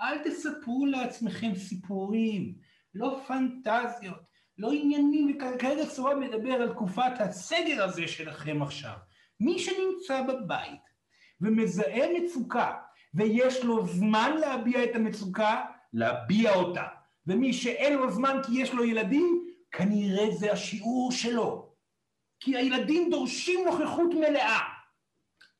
אל 0.00 0.18
תספרו 0.24 0.86
לעצמכם 0.86 1.54
סיפורים, 1.54 2.54
לא 2.94 3.20
פנטזיות, 3.26 4.28
לא 4.58 4.72
עניינים, 4.72 5.36
וכרגע 5.36 5.86
צורה 5.86 6.14
מדבר 6.14 6.52
על 6.52 6.72
תקופת 6.72 7.12
הסגר 7.20 7.84
הזה 7.84 8.08
שלכם 8.08 8.62
עכשיו. 8.62 8.94
מי 9.40 9.58
שנמצא 9.58 10.22
בבית 10.22 10.80
ומזהה 11.40 12.06
מצוקה 12.18 12.74
ויש 13.14 13.64
לו 13.64 13.86
זמן 13.86 14.36
להביע 14.40 14.84
את 14.84 14.94
המצוקה, 14.94 15.64
להביע 15.92 16.54
אותה. 16.54 16.84
ומי 17.26 17.52
שאין 17.52 17.92
לו 17.92 18.10
זמן 18.10 18.40
כי 18.46 18.62
יש 18.62 18.74
לו 18.74 18.84
ילדים, 18.84 19.46
כנראה 19.70 20.30
זה 20.30 20.52
השיעור 20.52 21.12
שלו. 21.12 21.72
כי 22.40 22.56
הילדים 22.56 23.10
דורשים 23.10 23.64
נוכחות 23.64 24.14
מלאה. 24.14 24.77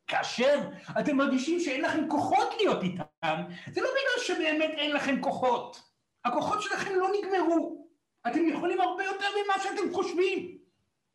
כאשר 0.09 0.61
אתם 1.01 1.17
מרגישים 1.17 1.61
שאין 1.61 1.81
לכם 1.81 2.09
כוחות 2.09 2.49
להיות 2.61 2.83
איתם, 2.83 3.43
זה 3.73 3.81
לא 3.81 3.89
בגלל 3.89 4.25
שבאמת 4.25 4.71
אין 4.71 4.93
לכם 4.93 5.21
כוחות. 5.21 5.83
הכוחות 6.25 6.63
שלכם 6.63 6.95
לא 6.95 7.09
נגמרו. 7.19 7.89
אתם 8.27 8.49
יכולים 8.49 8.81
הרבה 8.81 9.05
יותר 9.05 9.27
ממה 9.45 9.63
שאתם 9.63 9.93
חושבים. 9.93 10.59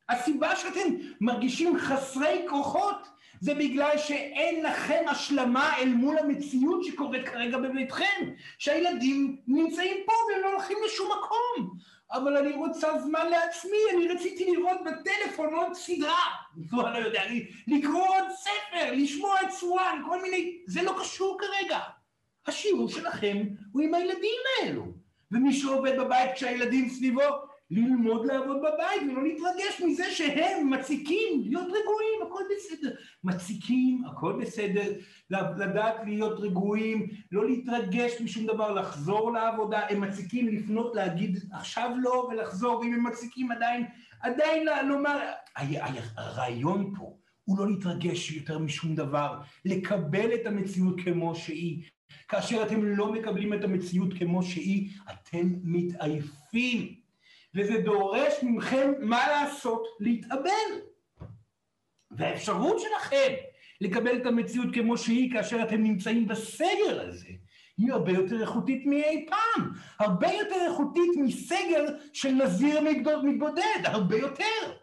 הסיבה 0.10 0.56
שאתם 0.56 0.93
מרגישים 1.21 1.79
חסרי 1.79 2.45
כוחות 2.49 3.08
זה 3.39 3.53
בגלל 3.53 3.97
שאין 3.97 4.65
לכם 4.65 5.03
השלמה 5.08 5.77
אל 5.77 5.89
מול 5.89 6.17
המציאות 6.17 6.84
שקורית 6.84 7.27
כרגע 7.27 7.58
בביתכם, 7.58 8.29
שהילדים 8.58 9.38
נמצאים 9.47 9.97
פה 10.06 10.13
והם 10.29 10.41
לא 10.41 10.51
הולכים 10.51 10.77
לשום 10.86 11.10
מקום. 11.17 11.77
אבל 12.13 12.38
אני 12.38 12.54
רוצה 12.54 12.99
זמן 12.99 13.30
לעצמי, 13.30 13.78
אני 13.95 14.08
רציתי 14.08 14.52
לראות 14.52 14.78
בטלפון 14.86 15.54
עוד 15.54 15.74
סדרה, 15.74 16.26
כבר 16.70 16.93
לא 16.93 16.97
יודע, 16.97 17.22
לקרוא 17.68 18.07
עוד 18.07 18.26
ספר, 18.36 18.91
לשמוע 18.91 19.36
את 19.41 19.51
סואן, 19.51 20.01
כל 20.09 20.22
מיני, 20.22 20.57
זה 20.68 20.82
לא 20.82 20.95
קשור 20.99 21.38
כרגע. 21.39 21.80
השיעור 22.47 22.89
שלכם 22.89 23.38
הוא 23.72 23.82
עם 23.82 23.93
הילדים 23.93 24.39
האלו. 24.61 24.86
ומי 25.32 25.53
שעובד 25.53 25.99
בבית 25.99 26.32
כשהילדים 26.36 26.89
סביבו, 26.89 27.22
ללמוד 27.74 28.26
לעבוד 28.26 28.57
בבית 28.57 29.11
ולא 29.11 29.24
להתרגש 29.24 29.82
מזה 29.86 30.11
שהם 30.11 30.69
מציקים, 30.69 31.41
להיות 31.45 31.67
רגועים, 31.67 32.21
הכל 32.28 32.43
בסדר. 32.55 32.95
מציקים, 33.24 34.03
הכל 34.11 34.41
בסדר, 34.41 34.93
לדעת 35.30 35.95
להיות 36.05 36.39
רגועים, 36.39 37.07
לא 37.32 37.45
להתרגש 37.49 38.21
משום 38.21 38.45
דבר, 38.45 38.74
לחזור 38.74 39.34
לעבודה, 39.34 39.80
הם 39.89 40.01
מציקים 40.01 40.47
לפנות 40.47 40.95
להגיד 40.95 41.39
עכשיו 41.51 41.91
לא 42.01 42.30
ולחזור, 42.32 42.80
ואם 42.80 42.93
הם 42.93 43.07
מציקים 43.07 43.51
עדיין, 43.51 43.86
עדיין 44.21 44.67
לומר, 44.88 45.19
הרעיון 46.17 46.93
פה 46.97 47.17
הוא 47.45 47.57
לא 47.57 47.67
להתרגש 47.67 48.32
יותר 48.32 48.59
משום 48.59 48.95
דבר, 48.95 49.39
לקבל 49.65 50.34
את 50.34 50.45
המציאות 50.45 50.95
כמו 51.03 51.36
שהיא. 51.36 51.84
כאשר 52.28 52.63
אתם 52.63 52.86
לא 52.86 53.13
מקבלים 53.13 53.53
את 53.53 53.63
המציאות 53.63 54.13
כמו 54.19 54.43
שהיא, 54.43 54.89
אתם 55.11 55.53
מתעייפים. 55.63 57.03
וזה 57.56 57.82
דורש 57.82 58.34
מכם 58.43 58.91
מה 58.99 59.28
לעשות? 59.28 59.88
להתאבל. 59.99 60.80
והאפשרות 62.12 62.80
שלכם 62.80 63.34
לקבל 63.82 64.18
את 64.18 64.26
המציאות 64.26 64.68
כמו 64.74 64.97
שהיא 64.97 65.34
כאשר 65.34 65.64
אתם 65.64 65.84
נמצאים 65.84 66.28
בסגר 66.28 67.01
הזה, 67.08 67.28
היא 67.78 67.91
הרבה 67.91 68.12
יותר 68.12 68.41
איכותית 68.41 68.86
מאי 68.86 69.26
פעם, 69.30 69.72
הרבה 69.99 70.28
יותר 70.34 70.56
איכותית 70.72 71.12
מסגר 71.18 71.86
של 72.14 72.32
נזיר 72.32 72.82
מתבודד, 73.24 73.80
הרבה 73.86 74.18
יותר. 74.18 74.74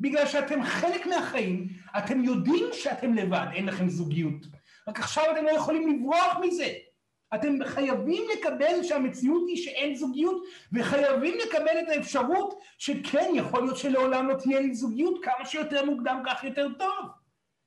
בגלל 0.00 0.26
שאתם 0.26 0.62
חלק 0.62 1.06
מהחיים, 1.06 1.68
אתם 1.98 2.24
יודעים 2.24 2.66
שאתם 2.72 3.14
לבד, 3.14 3.46
אין 3.52 3.66
לכם 3.66 3.88
זוגיות. 3.88 4.46
רק 4.88 4.98
עכשיו 4.98 5.24
אתם 5.32 5.44
לא 5.44 5.50
יכולים 5.50 5.88
לברוח 5.88 6.36
מזה. 6.42 6.72
אתם 7.34 7.58
חייבים 7.64 8.22
לקבל 8.36 8.82
שהמציאות 8.82 9.42
היא 9.48 9.56
שאין 9.56 9.94
זוגיות, 9.94 10.42
וחייבים 10.72 11.34
לקבל 11.46 11.78
את 11.82 11.88
האפשרות 11.88 12.60
שכן, 12.78 13.30
יכול 13.34 13.62
להיות 13.62 13.76
שלעולם 13.76 14.28
לא 14.28 14.34
תהיה 14.34 14.60
לי 14.60 14.74
זוגיות, 14.74 15.24
כמה 15.24 15.46
שיותר 15.46 15.84
מוקדם 15.84 16.22
כך 16.26 16.44
יותר 16.44 16.68
טוב. 16.78 17.08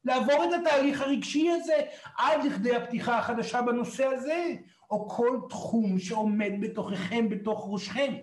לעבור 0.05 0.43
את 0.43 0.49
התהליך 0.61 1.01
הרגשי 1.01 1.49
הזה 1.49 1.76
עד 2.18 2.45
לכדי 2.45 2.76
הפתיחה 2.76 3.18
החדשה 3.18 3.61
בנושא 3.61 4.05
הזה, 4.05 4.55
או 4.89 5.09
כל 5.09 5.39
תחום 5.49 5.99
שעומד 5.99 6.51
בתוככם, 6.61 7.30
בתוך 7.30 7.68
ראשכם. 7.70 8.13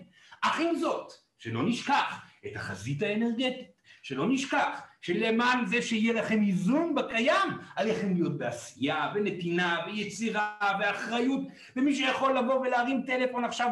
אך 0.41 0.59
עם 0.59 0.75
זאת, 0.75 1.13
שלא 1.37 1.63
נשכח 1.63 2.15
את 2.45 2.55
החזית 2.55 3.01
האנרגטית, 3.01 3.67
שלא 4.03 4.29
נשכח 4.29 4.81
שלמען 5.05 5.65
זה 5.65 5.81
שיהיה 5.81 6.13
לכם 6.13 6.43
איזון 6.43 6.95
בקיים, 6.95 7.49
עליכם 7.75 8.13
להיות 8.13 8.37
בעשייה 8.37 9.11
ונתינה 9.15 9.79
ויצירה 9.85 10.55
ואחריות, 10.79 11.41
ומי 11.75 11.95
שיכול 11.95 12.37
לבוא 12.37 12.59
ולהרים 12.59 13.01
טלפון 13.01 13.45
עכשיו 13.45 13.69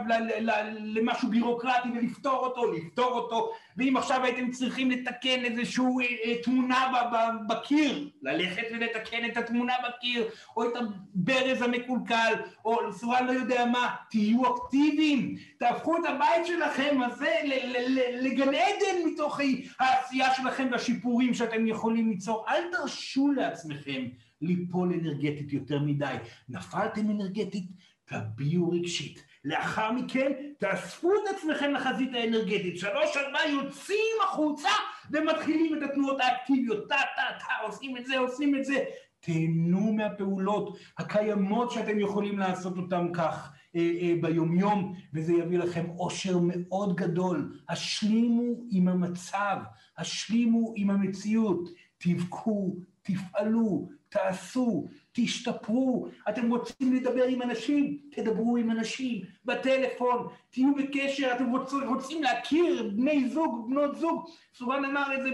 למשהו 0.80 1.30
בירוקרטי 1.30 1.90
ולפתור 1.96 2.38
אותו, 2.38 2.72
לפתור 2.72 3.12
אותו, 3.12 3.52
ואם 3.78 3.98
עכשיו 3.98 4.24
הייתם 4.24 4.52
צריכים 4.52 4.92
לתקן 4.92 5.46
איזושהי 5.46 5.84
אה, 5.86 6.06
אה, 6.26 6.42
תמונה 6.44 6.92
בקיר, 7.48 8.10
ללכת 8.22 8.64
ולתקן 8.72 9.26
את 9.26 9.38
התמונה 9.38 9.74
בקיר, 9.88 10.28
או 10.58 10.64
את 10.64 10.74
הברז 10.76 11.62
המקולקל, 11.62 12.34
או 12.66 12.94
סורן 12.94 13.28
לא 13.28 13.32
יודע 13.32 13.66
מה, 13.66 13.96
תהיו 14.10 14.42
אקטיביים, 14.56 15.36
תהפכו 15.60 15.98
את 15.98 16.06
הבית 16.06 16.46
שלכם 16.46 16.98
הזה 17.06 17.34
לגן 18.22 18.54
עדן 18.54 19.06
מתוך 19.06 19.40
העשייה 19.80 20.34
שלכם 20.34 20.68
והשיפורים 20.72 21.22
שאתם 21.32 21.67
יכולים 21.67 22.09
ליצור. 22.09 22.45
אל 22.47 22.63
תרשו 22.71 23.32
לעצמכם 23.32 24.03
ליפול 24.41 24.93
אנרגטית 24.93 25.53
יותר 25.53 25.80
מדי. 25.80 26.15
נפלתם 26.49 27.09
אנרגטית, 27.09 27.65
תביעו 28.05 28.69
רגשית. 28.69 29.24
לאחר 29.45 29.91
מכן 29.91 30.32
תאספו 30.59 31.13
את 31.13 31.36
עצמכם 31.36 31.74
לחזית 31.74 32.13
האנרגטית, 32.13 32.78
שלוש 32.78 33.17
ארבע 33.17 33.39
יוצאים 33.49 34.15
החוצה 34.24 34.69
ומתחילים 35.11 35.78
את 35.78 35.89
התנועות 35.89 36.17
האקטיביות, 36.21 36.89
טה 36.89 36.95
טה 37.15 37.39
טה, 37.39 37.65
עושים 37.67 37.97
את 37.97 38.05
זה, 38.05 38.19
עושים 38.19 38.55
את 38.55 38.65
זה, 38.65 38.84
תהנו 39.19 39.93
מהפעולות 39.93 40.78
הקיימות 40.97 41.71
שאתם 41.71 41.99
יכולים 41.99 42.39
לעשות 42.39 42.78
אותן 42.78 43.07
כך 43.13 43.53
אה, 43.76 43.91
אה, 44.01 44.13
ביומיום, 44.21 44.95
וזה 45.13 45.34
יביא 45.34 45.57
לכם 45.59 45.89
אושר 45.89 46.38
מאוד 46.41 46.95
גדול. 46.95 47.59
השלימו 47.69 48.63
עם 48.69 48.88
המצב, 48.88 49.57
השלימו 49.98 50.74
עם 50.76 50.89
המציאות, 50.89 51.70
תבכו, 51.98 52.76
תפעלו, 53.02 53.89
תעשו, 54.10 54.88
תשתפרו, 55.12 56.08
אתם 56.30 56.50
רוצים 56.50 56.94
לדבר 56.94 57.24
עם 57.24 57.41
אנשים, 57.41 57.98
תדברו 58.12 58.58
עם 58.58 58.72
אנשים, 58.72 59.22
בטלפון, 59.46 60.28
תהיו 60.50 60.76
בקשר, 60.76 61.32
אתם 61.36 61.50
רוצ, 61.52 61.74
רוצים 61.74 62.24
להכיר 62.24 62.91
בני 62.96 63.30
זוג, 63.30 63.70
בנות 63.70 63.96
זוג, 63.96 64.26
סורן 64.54 64.86
אמר 64.86 65.14
את 65.14 65.24
זה 65.24 65.30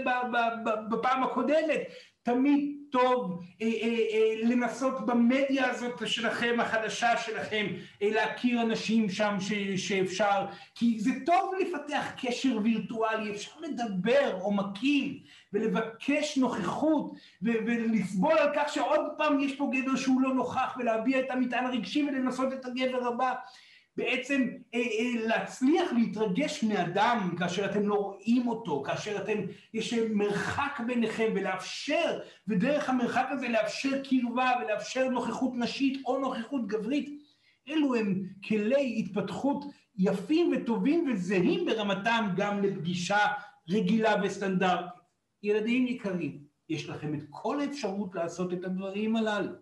בפעם 0.90 1.22
הקודמת, 1.22 1.80
תמיד 2.22 2.79
טוב 2.90 3.42
אה, 3.62 3.66
אה, 3.66 3.88
אה, 4.12 4.34
לנסות 4.42 5.06
במדיה 5.06 5.70
הזאת 5.70 6.08
שלכם, 6.08 6.56
החדשה 6.60 7.16
שלכם, 7.16 7.66
אה, 8.02 8.10
להכיר 8.10 8.62
אנשים 8.62 9.10
שם 9.10 9.36
ש, 9.40 9.52
שאפשר, 9.76 10.46
כי 10.74 11.00
זה 11.00 11.10
טוב 11.26 11.54
לפתח 11.60 12.06
קשר 12.22 12.58
וירטואלי, 12.62 13.30
אפשר 13.30 13.50
לדבר 13.60 14.38
עומקים 14.40 15.18
ולבקש 15.52 16.38
נוכחות 16.38 17.12
ו, 17.42 17.50
ולסבול 17.66 18.38
על 18.38 18.48
כך 18.54 18.72
שעוד 18.72 19.00
פעם 19.18 19.40
יש 19.40 19.56
פה 19.56 19.70
גבר 19.72 19.96
שהוא 19.96 20.20
לא 20.20 20.34
נוכח 20.34 20.76
ולהביע 20.78 21.20
את 21.20 21.30
המטען 21.30 21.66
הרגשי 21.66 22.02
ולנסות 22.08 22.52
את 22.52 22.64
הגבר 22.64 23.06
הבא. 23.06 23.34
בעצם 23.96 24.48
אה, 24.74 24.80
אה, 24.80 25.26
להצליח 25.26 25.92
להתרגש 25.92 26.64
מאדם 26.64 27.34
כאשר 27.38 27.64
אתם 27.64 27.88
לא 27.88 27.94
רואים 27.94 28.48
אותו, 28.48 28.82
כאשר 28.86 29.22
אתם, 29.22 29.38
יש 29.74 29.94
מרחק 29.94 30.80
ביניכם 30.86 31.32
ולאפשר, 31.34 32.18
ודרך 32.48 32.88
המרחק 32.88 33.26
הזה 33.30 33.48
לאפשר 33.48 34.02
קרבה 34.04 34.52
ולאפשר 34.60 35.08
נוכחות 35.08 35.52
נשית 35.54 36.02
או 36.06 36.18
נוכחות 36.18 36.66
גברית, 36.66 37.20
אלו 37.68 37.94
הם 37.94 38.22
כלי 38.48 38.94
התפתחות 38.98 39.64
יפים 39.98 40.52
וטובים 40.56 41.10
וזהים 41.12 41.66
ברמתם 41.66 42.28
גם 42.36 42.62
לפגישה 42.62 43.18
רגילה 43.68 44.14
וסטנדרטית. 44.22 45.00
ילדים 45.42 45.86
יקרים, 45.86 46.44
יש 46.68 46.88
לכם 46.88 47.14
את 47.14 47.20
כל 47.30 47.60
האפשרות 47.60 48.14
לעשות 48.14 48.52
את 48.52 48.64
הדברים 48.64 49.16
הללו. 49.16 49.52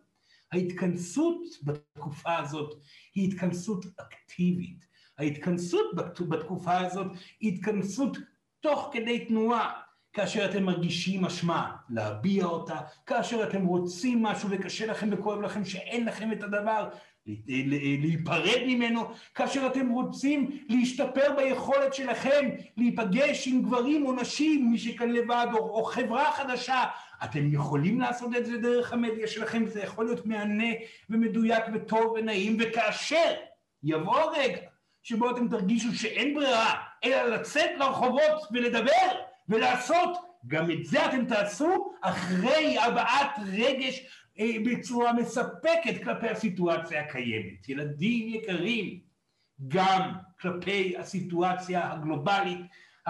ההתכנסות 0.52 1.42
בתקופה 1.62 2.36
הזאת 2.36 2.74
היא 3.14 3.28
התכנסות 3.28 3.86
אקטיבית. 3.96 4.84
ההתכנסות 5.18 5.86
בתקופה 6.28 6.78
הזאת 6.78 7.06
היא 7.40 7.54
התכנסות 7.54 8.16
תוך 8.60 8.90
כדי 8.92 9.24
תנועה. 9.24 9.72
כאשר 10.12 10.50
אתם 10.50 10.62
מרגישים 10.62 11.24
אשמה, 11.24 11.76
להביע 11.90 12.44
אותה, 12.44 12.76
כאשר 13.06 13.42
אתם 13.48 13.66
רוצים 13.66 14.22
משהו 14.22 14.48
וקשה 14.50 14.86
לכם 14.86 15.08
וכואב 15.12 15.40
לכם 15.40 15.64
שאין 15.64 16.04
לכם 16.04 16.32
את 16.32 16.42
הדבר, 16.42 16.88
להיפרד 18.00 18.62
ממנו, 18.66 19.00
כאשר 19.34 19.66
אתם 19.66 19.88
רוצים 19.88 20.58
להשתפר 20.68 21.34
ביכולת 21.36 21.94
שלכם 21.94 22.48
להיפגש 22.76 23.48
עם 23.48 23.62
גברים 23.62 24.06
או 24.06 24.12
נשים, 24.12 24.70
מי 24.70 24.78
שכאן 24.78 25.10
לבד, 25.10 25.46
או, 25.52 25.58
או 25.58 25.84
חברה 25.84 26.32
חדשה, 26.32 26.84
אתם 27.24 27.52
יכולים 27.52 28.00
לעשות 28.00 28.36
את 28.36 28.46
זה 28.46 28.58
דרך 28.58 28.92
המדיה 28.92 29.26
שלכם, 29.26 29.66
זה 29.66 29.80
יכול 29.82 30.04
להיות 30.04 30.26
מהנה 30.26 30.72
ומדויק 31.10 31.64
וטוב 31.74 32.14
ונעים, 32.16 32.56
וכאשר 32.60 33.34
יבוא 33.82 34.18
הרגע 34.18 34.58
שבו 35.02 35.30
אתם 35.30 35.48
תרגישו 35.48 35.94
שאין 35.94 36.34
ברירה, 36.34 36.74
אלא 37.04 37.22
לצאת 37.22 37.70
לרחובות 37.78 38.42
ולדבר 38.52 39.22
ולעשות, 39.48 40.18
גם 40.46 40.70
את 40.70 40.84
זה 40.84 41.06
אתם 41.06 41.24
תעשו 41.24 41.92
אחרי 42.00 42.78
הבעת 42.78 43.38
רגש 43.52 44.00
אה, 44.38 44.52
בצורה 44.64 45.12
מספקת 45.12 46.04
כלפי 46.04 46.28
הסיטואציה 46.28 47.00
הקיימת. 47.00 47.68
ילדים 47.68 48.28
יקרים, 48.28 49.00
גם 49.68 50.12
כלפי 50.40 50.94
הסיטואציה 50.98 51.92
הגלובלית, 51.92 52.60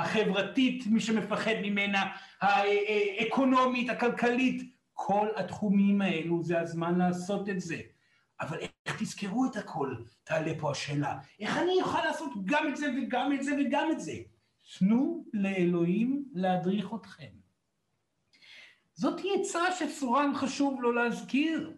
החברתית, 0.00 0.86
מי 0.86 1.00
שמפחד 1.00 1.54
ממנה, 1.62 2.04
האקונומית, 2.40 3.90
הכלכלית, 3.90 4.62
כל 4.92 5.28
התחומים 5.36 6.00
האלו 6.02 6.42
זה 6.42 6.60
הזמן 6.60 6.98
לעשות 6.98 7.48
את 7.48 7.60
זה. 7.60 7.80
אבל 8.40 8.58
איך 8.86 9.02
תזכרו 9.02 9.46
את 9.46 9.56
הכל? 9.56 9.94
תעלה 10.24 10.52
פה 10.58 10.70
השאלה. 10.70 11.18
איך 11.40 11.58
אני 11.58 11.72
אוכל 11.82 12.04
לעשות 12.04 12.32
גם 12.44 12.68
את 12.68 12.76
זה 12.76 12.86
וגם 12.96 13.32
את 13.32 13.42
זה 13.42 13.52
וגם 13.60 13.88
את 13.92 14.00
זה? 14.00 14.14
תנו 14.78 15.24
לאלוהים 15.32 16.24
להדריך 16.32 16.94
אתכם. 16.94 17.38
זאת 18.94 19.20
עצה 19.34 19.60
שסורן 19.78 20.32
חשוב 20.34 20.82
לו 20.82 20.92
להזכיר. 20.92 21.72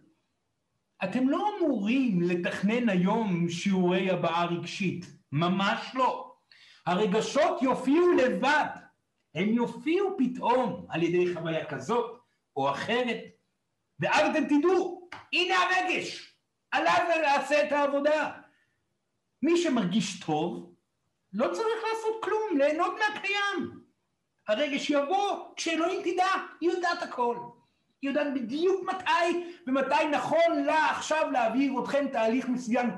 אתם 1.03 1.29
לא 1.29 1.49
אמורים 1.57 2.21
לתכנן 2.21 2.89
היום 2.89 3.49
שיעורי 3.49 4.09
הבעה 4.09 4.45
רגשית, 4.45 5.05
ממש 5.31 5.91
לא. 5.93 6.30
הרגשות 6.85 7.61
יופיעו 7.61 8.11
לבד, 8.11 8.65
הם 9.35 9.49
יופיעו 9.49 10.17
פתאום 10.17 10.85
על 10.89 11.03
ידי 11.03 11.33
חוויה 11.33 11.65
כזאת 11.65 12.21
או 12.55 12.71
אחרת, 12.71 13.19
ואז 13.99 14.29
אתם 14.29 14.45
תדעו, 14.45 15.09
הנה 15.33 15.55
הרגש, 15.55 16.35
עליו 16.71 17.05
לעשה 17.21 17.67
את 17.67 17.71
העבודה. 17.71 18.31
מי 19.41 19.57
שמרגיש 19.57 20.19
טוב, 20.19 20.73
לא 21.33 21.47
צריך 21.47 21.83
לעשות 21.91 22.23
כלום, 22.23 22.57
ליהנות 22.57 22.93
מהקיים. 22.99 23.81
הרגש 24.47 24.89
יבוא 24.89 25.53
כשאלוהים 25.55 26.01
תדע, 26.01 26.27
היא 26.61 26.69
יודעת 26.69 27.03
הכל. 27.03 27.37
היא 28.01 28.09
יודעת 28.09 28.33
בדיוק 28.33 28.83
מתי 28.83 29.45
ומתי 29.67 30.07
נכון 30.11 30.63
לה 30.65 30.91
עכשיו 30.91 31.31
להעביר 31.31 31.73
אתכם 31.83 32.07
תהליך 32.11 32.49
מסוים. 32.49 32.89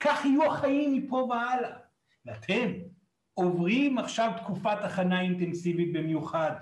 כך 0.00 0.24
יהיו 0.24 0.44
החיים 0.44 0.94
מפה 0.94 1.16
והלאה. 1.16 1.76
ואתם 2.26 2.70
עוברים 3.42 3.98
עכשיו 3.98 4.32
תקופת 4.36 4.78
הכנה 4.82 5.20
אינטנסיבית 5.20 5.92
במיוחד. 5.92 6.52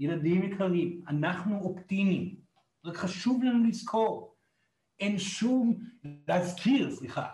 ילדים 0.00 0.42
יקרים, 0.42 1.00
אנחנו 1.08 1.60
אופטימיים, 1.60 2.34
רק 2.84 2.96
חשוב 2.96 3.42
לנו 3.42 3.68
לזכור, 3.68 4.34
אין 5.00 5.18
שום, 5.18 5.74
להזכיר, 6.28 6.90
סליחה, 6.90 7.26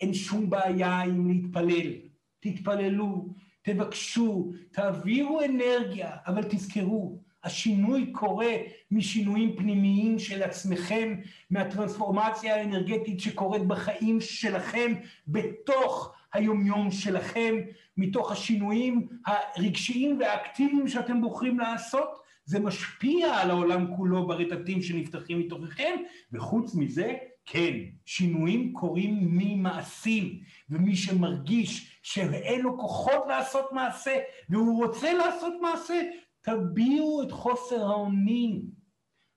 אין 0.00 0.14
שום 0.14 0.50
בעיה 0.50 1.00
עם 1.00 1.28
להתפלל. 1.28 1.92
תתפללו, 2.40 3.34
תבקשו, 3.62 4.52
תעבירו 4.72 5.40
אנרגיה, 5.40 6.16
אבל 6.26 6.42
תזכרו, 6.42 7.18
השינוי 7.44 8.12
קורה 8.12 8.52
משינויים 8.90 9.56
פנימיים 9.56 10.18
של 10.18 10.42
עצמכם, 10.42 11.14
מהטרנספורמציה 11.50 12.56
האנרגטית 12.56 13.20
שקורית 13.20 13.62
בחיים 13.62 14.20
שלכם, 14.20 14.92
בתוך 15.26 16.14
היומיום 16.34 16.90
שלכם, 16.90 17.54
מתוך 17.96 18.32
השינויים 18.32 19.08
הרגשיים 19.26 20.20
והאקטיביים 20.20 20.88
שאתם 20.88 21.20
בוחרים 21.20 21.58
לעשות, 21.58 22.24
זה 22.44 22.60
משפיע 22.60 23.34
על 23.34 23.50
העולם 23.50 23.96
כולו 23.96 24.26
ברטטים 24.26 24.82
שנפתחים 24.82 25.40
מתוככם, 25.40 25.96
וחוץ 26.32 26.74
מזה, 26.74 27.12
כן, 27.46 27.72
שינויים 28.04 28.72
קורים 28.72 29.18
ממעשים, 29.20 30.40
ומי 30.70 30.96
שמרגיש 30.96 31.98
שאין 32.02 32.60
לו 32.60 32.78
כוחות 32.78 33.24
לעשות 33.28 33.72
מעשה, 33.72 34.18
והוא 34.48 34.84
רוצה 34.84 35.12
לעשות 35.12 35.52
מעשה, 35.62 36.02
תביעו 36.40 37.22
את 37.22 37.32
חוסר 37.32 37.82
האונים. 37.86 38.62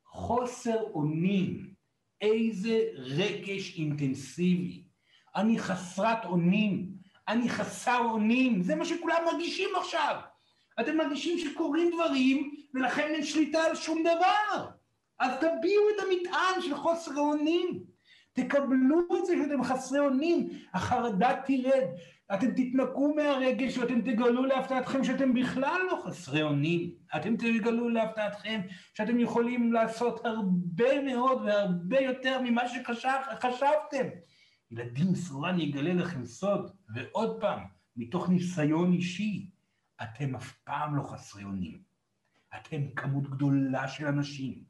חוסר 0.05 0.81
אונים, 0.81 1.73
איזה 2.21 2.79
רגש 2.95 3.79
אינטנסיבי. 3.79 4.86
אני 5.37 5.59
חסרת 5.59 6.25
אונים, 6.25 6.87
אני 7.27 7.49
חסר 7.49 7.99
אונים, 7.99 8.61
זה 8.61 8.75
מה 8.75 8.85
שכולם 8.85 9.17
מרגישים 9.25 9.69
עכשיו. 9.79 10.15
אתם 10.79 10.97
מרגישים 10.97 11.37
שקורים 11.37 11.91
דברים 11.93 12.51
ולכן 12.73 13.07
אין 13.13 13.23
שליטה 13.23 13.63
על 13.63 13.75
שום 13.75 14.01
דבר. 14.01 14.69
אז 15.19 15.31
תביעו 15.37 15.83
את 15.89 16.03
המטען 16.03 16.61
של 16.61 16.75
חוסר 16.75 17.11
האונים. 17.17 17.83
תקבלו 18.33 18.99
את 19.17 19.25
זה 19.25 19.33
שאתם 19.43 19.63
חסרי 19.63 19.99
אונים, 19.99 20.49
החרדה 20.73 21.41
תרד, 21.45 21.83
אתם 22.33 22.51
תתנקו 22.51 23.13
מהרגש 23.15 23.77
ואתם 23.77 24.01
תגלו 24.01 24.45
להפתעתכם 24.45 25.03
שאתם 25.03 25.33
בכלל 25.33 25.81
לא 25.91 26.01
חסרי 26.05 26.43
אונים. 26.43 26.91
אתם 27.15 27.35
תגלו 27.35 27.89
להפתעתכם 27.89 28.61
שאתם 28.93 29.19
יכולים 29.19 29.73
לעשות 29.73 30.25
הרבה 30.25 31.01
מאוד 31.01 31.41
והרבה 31.45 32.01
יותר 32.01 32.41
ממה 32.41 32.61
שחשבתם. 32.67 34.07
ילדים, 34.71 35.15
סורן 35.15 35.59
יגלה 35.59 35.93
לכם 35.93 36.25
סוד, 36.25 36.71
ועוד 36.95 37.41
פעם, 37.41 37.59
מתוך 37.95 38.29
ניסיון 38.29 38.93
אישי, 38.93 39.49
אתם 40.03 40.35
אף 40.35 40.51
פעם 40.51 40.95
לא 40.95 41.03
חסרי 41.03 41.43
אונים. 41.43 41.81
אתם 42.55 42.81
כמות 42.95 43.29
גדולה 43.29 43.87
של 43.87 44.05
אנשים. 44.05 44.63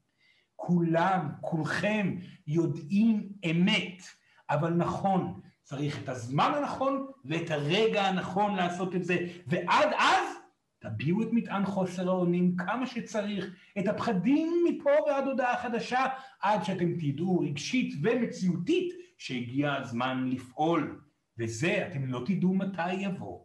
כולם, 0.55 1.29
כולכם, 1.41 2.15
יודעים 2.47 3.29
אמת, 3.51 4.03
אבל 4.49 4.73
נכון, 4.73 5.41
צריך 5.63 6.03
את 6.03 6.09
הזמן 6.09 6.51
הנכון 6.55 7.07
ואת 7.25 7.51
הרגע 7.51 8.03
הנכון 8.03 8.55
לעשות 8.55 8.95
את 8.95 9.03
זה, 9.03 9.17
ועד 9.47 9.89
אז 9.97 10.37
תביעו 10.79 11.21
את 11.21 11.27
מטען 11.31 11.65
חוסר 11.65 12.09
האונים 12.09 12.55
כמה 12.57 12.87
שצריך, 12.87 13.45
את 13.79 13.87
הפחדים 13.87 14.65
מפה 14.69 14.89
ועד 15.07 15.27
הודעה 15.27 15.57
חדשה, 15.57 16.05
עד 16.41 16.63
שאתם 16.63 16.93
תדעו 16.93 17.39
רגשית 17.39 17.93
ומציאותית 18.03 19.06
שהגיע 19.17 19.73
הזמן 19.73 20.29
לפעול, 20.29 21.01
וזה 21.39 21.87
אתם 21.87 22.05
לא 22.05 22.21
תדעו 22.25 22.53
מתי 22.53 22.93
יבוא 22.93 23.39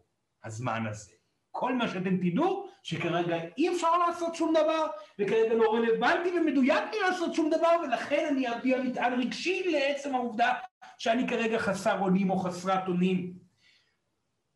הזמן 0.45 0.87
הזה. 0.87 1.13
כל 1.51 1.75
מה 1.75 1.89
שאתם 1.89 2.17
תדעו, 2.17 2.69
שכרגע 2.83 3.37
אי 3.59 3.75
אפשר 3.75 3.99
לעשות 3.99 4.35
שום 4.35 4.55
דבר, 4.55 4.87
וכרגע 5.19 5.55
לא 5.55 5.75
רלוונטי 5.75 6.31
ומדויק 6.39 6.85
לי 6.93 7.01
לעשות 7.01 7.35
שום 7.35 7.51
דבר, 7.51 7.77
ולכן 7.83 8.27
אני 8.31 8.55
אביע 8.55 8.83
מטען 8.83 9.21
רגשי 9.21 9.71
לעצם 9.73 10.15
העובדה 10.15 10.55
שאני 10.99 11.29
כרגע 11.29 11.59
חסר 11.59 12.01
אונים 12.01 12.31
או 12.31 12.39
חסרת 12.39 12.89
אונים. 12.89 13.33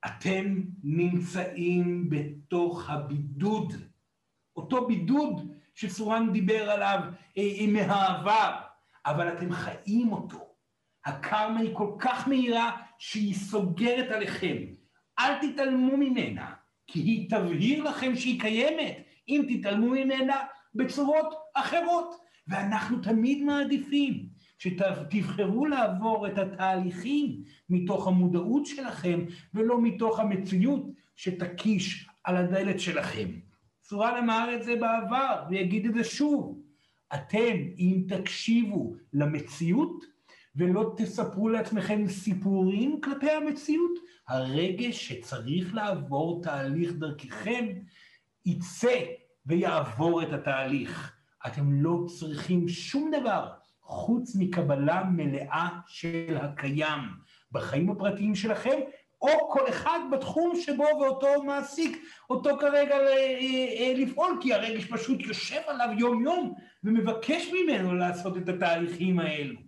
אתם 0.06 0.62
נמצאים 0.82 2.10
בתוך 2.10 2.90
הבידוד, 2.90 3.72
אותו 4.56 4.86
בידוד 4.86 5.52
שסורן 5.74 6.32
דיבר 6.32 6.70
עליו 6.70 7.00
אה, 7.38 7.66
מהעבר, 7.68 8.54
אבל 9.06 9.28
אתם 9.32 9.52
חיים 9.52 10.12
אותו. 10.12 10.45
הקרמה 11.06 11.60
היא 11.60 11.70
כל 11.72 11.90
כך 11.98 12.28
מהירה 12.28 12.76
שהיא 12.98 13.34
סוגרת 13.34 14.10
עליכם. 14.10 14.56
אל 15.18 15.34
תתעלמו 15.40 15.96
ממנה, 15.96 16.52
כי 16.86 16.98
היא 16.98 17.30
תבהיר 17.30 17.84
לכם 17.84 18.16
שהיא 18.16 18.40
קיימת, 18.40 19.02
אם 19.28 19.46
תתעלמו 19.48 19.86
ממנה 19.86 20.36
בצורות 20.74 21.34
אחרות. 21.54 22.26
ואנחנו 22.48 22.98
תמיד 22.98 23.42
מעדיפים 23.42 24.28
שתבחרו 24.58 25.66
לעבור 25.66 26.26
את 26.26 26.38
התהליכים 26.38 27.42
מתוך 27.70 28.06
המודעות 28.06 28.66
שלכם, 28.66 29.20
ולא 29.54 29.82
מתוך 29.82 30.20
המציאות 30.20 30.86
שתקיש 31.16 32.08
על 32.24 32.36
הדלת 32.36 32.80
שלכם. 32.80 33.28
צורן 33.82 34.14
אמר 34.18 34.54
את 34.54 34.64
זה 34.64 34.76
בעבר, 34.76 35.44
ויגיד 35.50 35.86
את 35.86 35.94
זה 35.94 36.04
שוב. 36.04 36.62
אתם, 37.14 37.56
אם 37.78 38.02
תקשיבו 38.08 38.94
למציאות, 39.12 40.15
ולא 40.56 40.94
תספרו 40.96 41.48
לעצמכם 41.48 42.08
סיפורים 42.08 43.00
כלפי 43.00 43.30
המציאות, 43.30 43.98
הרגש 44.28 45.08
שצריך 45.08 45.74
לעבור 45.74 46.42
תהליך 46.42 46.92
דרככם 46.92 47.66
יצא 48.46 49.00
ויעבור 49.46 50.22
את 50.22 50.32
התהליך. 50.32 51.16
אתם 51.46 51.82
לא 51.82 52.04
צריכים 52.18 52.68
שום 52.68 53.10
דבר 53.20 53.48
חוץ 53.82 54.36
מקבלה 54.36 55.04
מלאה 55.04 55.68
של 55.86 56.36
הקיים 56.40 57.00
בחיים 57.52 57.90
הפרטיים 57.90 58.34
שלכם, 58.34 58.80
או 59.22 59.50
כל 59.50 59.68
אחד 59.68 59.98
בתחום 60.12 60.52
שבו 60.60 60.84
ואותו 61.00 61.42
מעסיק 61.42 62.04
אותו 62.30 62.50
כרגע 62.60 62.94
אה, 62.94 63.08
אה, 63.78 63.92
לפעול, 63.96 64.38
כי 64.40 64.54
הרגש 64.54 64.84
פשוט 64.84 65.20
יושב 65.20 65.60
עליו 65.66 65.88
יום-יום 65.98 66.54
ומבקש 66.84 67.50
ממנו 67.52 67.94
לעשות 67.94 68.36
את 68.36 68.48
התהליכים 68.48 69.18
האלו. 69.18 69.65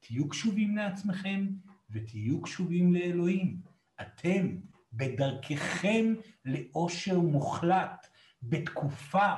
תהיו 0.00 0.28
קשובים 0.28 0.76
לעצמכם 0.76 1.46
ותהיו 1.90 2.42
קשובים 2.42 2.94
לאלוהים. 2.94 3.60
אתם 4.00 4.56
בדרככם 4.92 6.14
לאושר 6.44 7.20
מוחלט, 7.20 8.06
בתקופה 8.42 9.34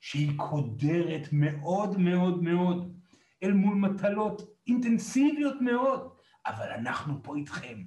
שהיא 0.00 0.32
קודרת 0.36 1.28
מאוד 1.32 1.98
מאוד 1.98 2.42
מאוד, 2.42 2.98
אל 3.42 3.52
מול 3.52 3.74
מטלות 3.74 4.42
אינטנסיביות 4.66 5.54
מאוד, 5.60 6.12
אבל 6.46 6.70
אנחנו 6.70 7.22
פה 7.22 7.36
איתכם. 7.36 7.84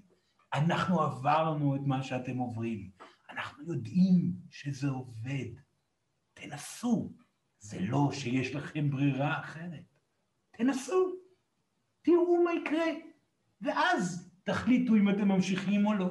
אנחנו 0.54 1.02
עברנו 1.02 1.76
את 1.76 1.82
מה 1.86 2.04
שאתם 2.04 2.38
עוברים. 2.38 2.90
אנחנו 3.30 3.64
יודעים 3.64 4.32
שזה 4.50 4.90
עובד. 4.90 5.46
תנסו. 6.34 7.14
זה 7.60 7.80
לא 7.80 8.10
שיש 8.14 8.56
לכם 8.56 8.90
ברירה 8.90 9.40
אחרת. 9.40 9.96
תנסו. 10.52 11.21
תראו 12.02 12.44
מה 12.44 12.52
יקרה, 12.54 12.86
ואז 13.62 14.32
תחליטו 14.44 14.96
אם 14.96 15.10
אתם 15.10 15.28
ממשיכים 15.28 15.86
או 15.86 15.94
לא. 15.94 16.10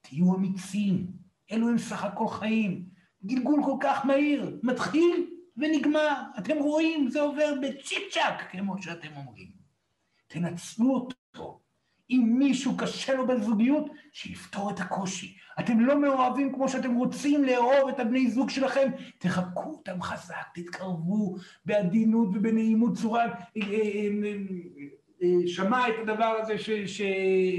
תהיו 0.00 0.34
אמיצים, 0.34 1.06
אלו 1.52 1.68
הם 1.68 1.78
סך 1.78 2.04
הכל 2.04 2.28
חיים. 2.28 2.84
גלגול 3.24 3.60
כל 3.64 3.76
כך 3.80 4.06
מהיר, 4.06 4.58
מתחיל 4.62 5.26
ונגמר. 5.56 6.22
אתם 6.38 6.56
רואים, 6.56 7.08
זה 7.08 7.20
עובר 7.20 7.54
בצ'יק 7.62 8.02
צ'אק, 8.10 8.50
כמו 8.50 8.82
שאתם 8.82 9.08
אומרים. 9.16 9.50
תנצלו 10.26 10.94
אותו. 10.94 11.60
אם 12.10 12.34
מישהו 12.38 12.76
קשה 12.76 13.14
לו 13.14 13.26
בזוגיות, 13.26 13.90
שיפתור 14.12 14.70
את 14.70 14.80
הקושי. 14.80 15.36
אתם 15.60 15.80
לא 15.80 16.00
מאוהבים 16.00 16.54
כמו 16.54 16.68
שאתם 16.68 16.94
רוצים 16.94 17.44
לאהוב 17.44 17.88
את 17.88 18.00
הבני 18.00 18.30
זוג 18.30 18.50
שלכם, 18.50 18.90
תחבקו 19.18 19.70
אותם 19.70 20.02
חזק, 20.02 20.46
תתקרבו 20.54 21.36
בעדינות 21.64 22.28
ובנעימות 22.28 22.96
צורה. 22.96 23.26
שמע 25.46 25.88
את 25.88 25.94
הדבר 26.02 26.36
הזה, 26.42 26.58
ש, 26.58 26.70
ש, 26.70 27.00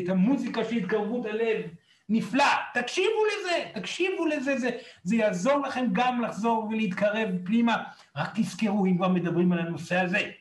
את 0.03 0.09
המוזיקה 0.09 0.63
של 0.63 0.75
התקרבות 0.75 1.25
הלב, 1.25 1.61
נפלא, 2.09 2.43
תקשיבו 2.73 3.25
לזה, 3.25 3.65
תקשיבו 3.73 4.25
לזה, 4.25 4.57
זה, 4.57 4.69
זה 5.03 5.15
יעזור 5.15 5.57
לכם 5.67 5.85
גם 5.91 6.21
לחזור 6.21 6.67
ולהתקרב 6.69 7.29
פנימה. 7.45 7.83
רק 8.15 8.29
תזכרו, 8.35 8.85
אם 8.85 8.97
כבר 8.97 9.07
מדברים 9.07 9.51
על 9.51 9.59
הנושא 9.59 9.99
הזה, 9.99 10.31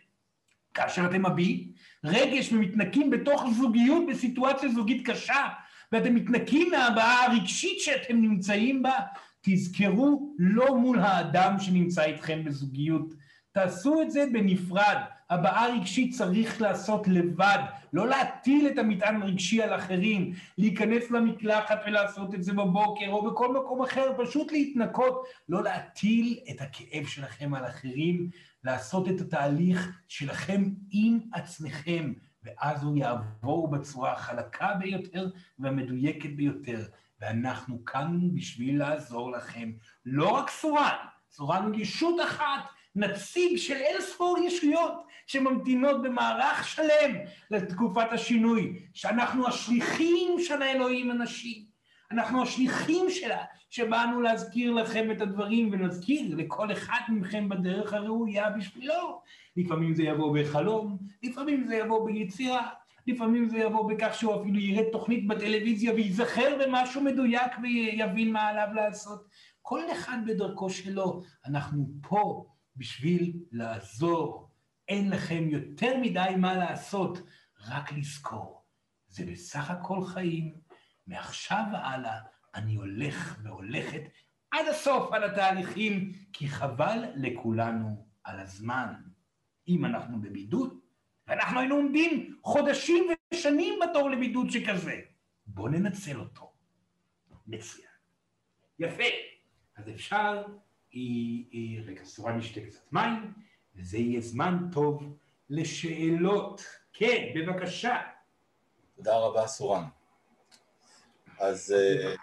כאשר 0.75 1.07
אתם 1.07 1.27
מביעים 1.27 1.73
רגש 2.05 2.53
ומתנקים 2.53 3.11
בתוך 3.11 3.45
זוגיות 3.57 4.05
בסיטואציה 4.11 4.69
זוגית 4.69 5.09
קשה, 5.09 5.49
ואתם 5.93 6.15
מתנקים 6.15 6.71
מהבעה 6.71 7.27
הרגשית 7.27 7.81
שאתם 7.81 8.21
נמצאים 8.21 8.83
בה, 8.83 8.99
תזכרו 9.41 10.35
לא 10.39 10.77
מול 10.77 10.99
האדם 10.99 11.59
שנמצא 11.59 12.03
איתכם 12.03 12.45
בזוגיות. 12.45 13.15
תעשו 13.53 14.03
את 14.03 14.11
זה 14.11 14.25
בנפרד. 14.33 14.97
הבעה 15.31 15.75
רגשית 15.75 16.15
צריך 16.15 16.61
לעשות 16.61 17.09
לבד, 17.09 17.59
לא 17.93 18.09
להטיל 18.09 18.67
את 18.67 18.79
המטען 18.79 19.23
הרגשי 19.23 19.63
על 19.63 19.75
אחרים, 19.75 20.33
להיכנס 20.59 21.11
למקלחת 21.11 21.79
ולעשות 21.87 22.35
את 22.35 22.43
זה 22.43 22.53
בבוקר 22.53 23.11
או 23.11 23.31
בכל 23.31 23.55
מקום 23.55 23.83
אחר, 23.83 24.13
פשוט 24.19 24.53
להתנקות, 24.53 25.25
לא 25.49 25.63
להטיל 25.63 26.39
את 26.51 26.61
הכאב 26.61 27.07
שלכם 27.07 27.55
על 27.55 27.67
אחרים, 27.67 28.31
לעשות 28.65 29.09
את 29.09 29.21
התהליך 29.21 30.01
שלכם 30.09 30.65
עם 30.91 31.19
עצמכם, 31.33 32.13
ואז 32.45 32.83
הוא 32.83 32.97
יעבור 32.97 33.71
בצורה 33.71 34.13
החלקה 34.13 34.75
ביותר 34.75 35.29
והמדויקת 35.59 36.31
ביותר. 36.31 36.85
ואנחנו 37.21 37.85
כאן 37.85 38.19
בשביל 38.35 38.79
לעזור 38.79 39.33
לכם. 39.33 39.73
לא 40.07 40.29
רק 40.29 40.51
סורן, 40.51 40.97
סורן 41.31 41.63
הוא 41.63 41.75
ישות 41.75 42.21
אחת, 42.25 42.63
נציג 42.95 43.57
של 43.57 43.75
אין 43.75 44.01
ספור 44.01 44.39
ישויות 44.39 45.07
שממתינות 45.31 46.03
במערך 46.03 46.69
שלם 46.69 47.17
לתקופת 47.51 48.13
השינוי, 48.13 48.83
שאנחנו 48.95 49.49
השליחים 49.49 50.37
של 50.39 50.63
האלוהים 50.63 51.11
הנשי. 51.11 51.67
אנחנו 52.11 52.43
השליחים 52.43 53.07
שלה, 53.11 53.45
שבאנו 53.71 54.21
להזכיר 54.21 54.73
לכם 54.73 55.11
את 55.11 55.21
הדברים 55.21 55.69
ונזכיר 55.73 56.37
לכל 56.37 56.73
אחד 56.73 57.01
מכם 57.09 57.49
בדרך 57.49 57.93
הראויה 57.93 58.51
בשבילו. 58.51 59.23
לפעמים 59.57 59.95
זה 59.95 60.03
יבוא 60.03 60.39
בחלום, 60.39 60.99
לפעמים 61.23 61.67
זה 61.67 61.75
יבוא 61.75 62.07
ביצירה, 62.07 62.69
לפעמים 63.07 63.49
זה 63.49 63.59
יבוא 63.59 63.91
בכך 63.91 64.15
שהוא 64.15 64.41
אפילו 64.41 64.59
יראה 64.59 64.91
תוכנית 64.93 65.27
בטלוויזיה 65.27 65.95
וייזכר 65.95 66.59
במשהו 66.61 67.01
מדויק 67.03 67.53
ויבין 67.63 68.33
מה 68.33 68.49
עליו 68.49 68.69
לעשות. 68.75 69.27
כל 69.63 69.81
אחד 69.93 70.19
בדרכו 70.27 70.71
שלו. 70.71 71.23
אנחנו 71.47 71.91
פה 72.03 72.47
בשביל 72.77 73.33
לעזור. 73.53 74.50
אין 74.91 75.11
לכם 75.11 75.49
יותר 75.49 75.97
מדי 76.03 76.35
מה 76.39 76.55
לעשות, 76.55 77.19
רק 77.67 77.93
לזכור. 77.93 78.65
זה 79.09 79.27
בסך 79.27 79.71
הכל 79.71 80.05
חיים. 80.05 80.55
מעכשיו 81.07 81.65
והלאה 81.73 82.21
אני 82.55 82.75
הולך 82.75 83.41
והולכת 83.43 84.03
עד 84.51 84.67
הסוף 84.71 85.13
על 85.13 85.25
התהליכים, 85.25 86.13
כי 86.33 86.49
חבל 86.49 87.05
לכולנו 87.17 88.07
על 88.25 88.41
הזמן. 88.41 88.95
אם 89.69 89.85
אנחנו 89.85 90.21
בבידוד, 90.21 90.81
ואנחנו 91.27 91.61
היינו 91.61 91.75
עומדים 91.75 92.39
חודשים 92.43 93.05
ושנים 93.35 93.79
בתור 93.83 94.11
לבידוד 94.11 94.51
שכזה, 94.51 95.01
בואו 95.47 95.69
ננצל 95.69 96.21
אותו. 96.21 96.53
מצוין. 97.47 97.89
יפה. 98.79 99.05
אז 99.77 99.89
אפשר, 99.89 100.45
היא, 100.91 101.45
היא, 101.51 101.81
רגע, 101.81 102.05
סורה 102.05 102.33
נשתה 102.33 102.61
קצת 102.61 102.93
מים, 102.93 103.33
וזה 103.81 103.99
יהיה 103.99 104.21
זמן 104.21 104.59
טוב 104.73 105.03
לשאלות. 105.51 106.65
כן, 106.93 107.27
בבקשה. 107.35 107.97
תודה 108.97 109.17
רבה, 109.17 109.47
סורן. 109.47 109.85
אז 111.39 111.75
אה, 111.79 112.15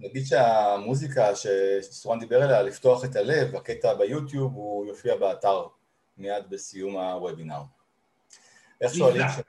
נגיד 0.00 0.26
שהמוזיקה 0.26 1.30
שסורן 1.36 2.20
דיבר 2.20 2.42
עליה, 2.42 2.62
לפתוח 2.62 3.04
את 3.04 3.16
הלב, 3.16 3.56
הקטע 3.56 3.94
ביוטיוב, 3.94 4.54
הוא 4.54 4.86
יופיע 4.86 5.16
באתר 5.16 5.66
מיד 6.18 6.50
בסיום 6.50 6.96
הוובינר. 6.96 7.62
איך 8.80 8.94
שואלים, 8.94 9.22
ש... 9.28 9.40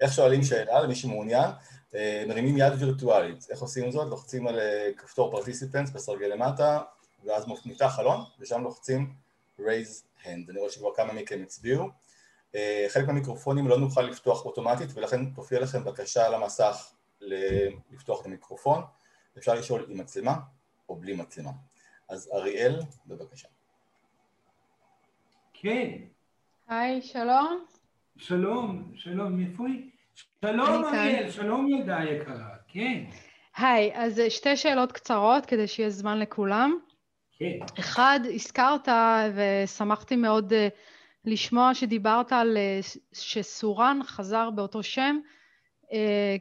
איך 0.00 0.12
שואלים 0.12 0.42
שאלה 0.42 0.80
למי 0.80 0.94
שמעוניין? 0.94 1.50
אה, 1.94 2.24
מרימים 2.28 2.56
יד 2.56 2.72
וירטואלית. 2.78 3.46
איך 3.50 3.60
עושים 3.60 3.90
זאת? 3.90 4.08
לוחצים 4.10 4.48
על 4.48 4.58
אה, 4.58 4.90
כפתור 4.96 5.30
פרטיסיפנס 5.30 5.90
בסרגל 5.90 6.26
למטה, 6.26 6.80
ואז 7.24 7.44
נפתח 7.64 7.92
חלון, 7.96 8.20
ושם 8.40 8.62
לוחצים 8.62 9.14
raise 9.60 10.07
hand. 10.24 10.50
אני 10.50 10.58
רואה 10.58 10.70
שכבר 10.70 10.94
כמה 10.96 11.12
מכם 11.12 11.40
הצביעו. 11.42 11.88
חלק 12.88 13.06
מהמיקרופונים 13.06 13.68
לא 13.68 13.78
נוכל 13.78 14.02
לפתוח 14.02 14.44
אוטומטית, 14.44 14.90
ולכן 14.94 15.30
תופיע 15.30 15.60
לכם 15.60 15.84
בקשה 15.84 16.26
על 16.26 16.34
המסך 16.34 16.92
לפתוח 17.90 18.20
את 18.20 18.26
המיקרופון, 18.26 18.82
אפשר 19.38 19.54
לשאול 19.54 19.86
עם 19.88 19.98
מצלמה 19.98 20.34
או 20.88 20.96
בלי 20.96 21.14
מצלמה. 21.14 21.50
אז 22.08 22.30
אריאל, 22.34 22.80
בבקשה. 23.06 23.48
כן. 25.52 25.90
היי, 26.68 27.02
שלום. 27.02 27.64
שלום, 28.16 28.92
שלום, 28.96 29.38
היא? 29.38 29.90
שלום 30.44 30.84
אריאל, 30.84 31.30
שלום 31.30 31.68
ילדה 31.68 31.98
יקרה, 32.04 32.48
כן. 32.68 33.04
היי, 33.56 33.92
אז 33.94 34.22
שתי 34.28 34.56
שאלות 34.56 34.92
קצרות 34.92 35.46
כדי 35.46 35.66
שיהיה 35.66 35.90
זמן 35.90 36.18
לכולם. 36.18 36.78
כן. 37.38 37.58
אחד, 37.78 38.20
הזכרת 38.34 38.88
ושמחתי 39.34 40.16
מאוד 40.16 40.52
אה, 40.52 40.68
לשמוע 41.24 41.74
שדיברת 41.74 42.32
על 42.32 42.56
אה, 42.56 42.80
שסורן 43.12 44.00
חזר 44.04 44.50
באותו 44.50 44.82
שם 44.82 45.18
אה, 45.92 46.36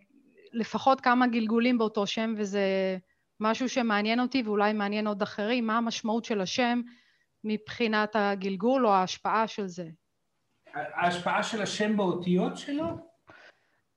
לפחות 0.53 1.01
כמה 1.01 1.27
גלגולים 1.27 1.77
באותו 1.77 2.07
שם, 2.07 2.33
וזה 2.37 2.61
משהו 3.39 3.69
שמעניין 3.69 4.19
אותי 4.19 4.41
ואולי 4.45 4.73
מעניין 4.73 5.07
עוד 5.07 5.21
אחרים, 5.21 5.67
מה 5.67 5.77
המשמעות 5.77 6.25
של 6.25 6.41
השם 6.41 6.81
מבחינת 7.43 8.15
הגלגול 8.15 8.87
או 8.87 8.91
ההשפעה 8.91 9.47
של 9.47 9.67
זה. 9.67 9.89
ההשפעה 10.73 11.43
של 11.43 11.61
השם 11.61 11.97
באותיות 11.97 12.57
שלו? 12.57 12.85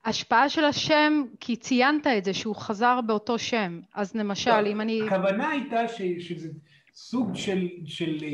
השפעה 0.04 0.48
של 0.48 0.64
השם, 0.64 1.22
כי 1.40 1.56
ציינת 1.56 2.06
את 2.06 2.24
זה, 2.24 2.34
שהוא 2.34 2.56
חזר 2.56 3.00
באותו 3.00 3.38
שם. 3.38 3.80
אז 3.94 4.14
למשל, 4.14 4.60
לא, 4.60 4.68
אם 4.68 4.80
אני... 4.80 5.02
הכוונה 5.06 5.48
הייתה 5.48 5.88
ש, 5.88 6.02
שזה 6.18 6.48
סוג 6.94 7.34
של, 7.34 7.68
של, 7.86 8.18
אה, 8.22 8.28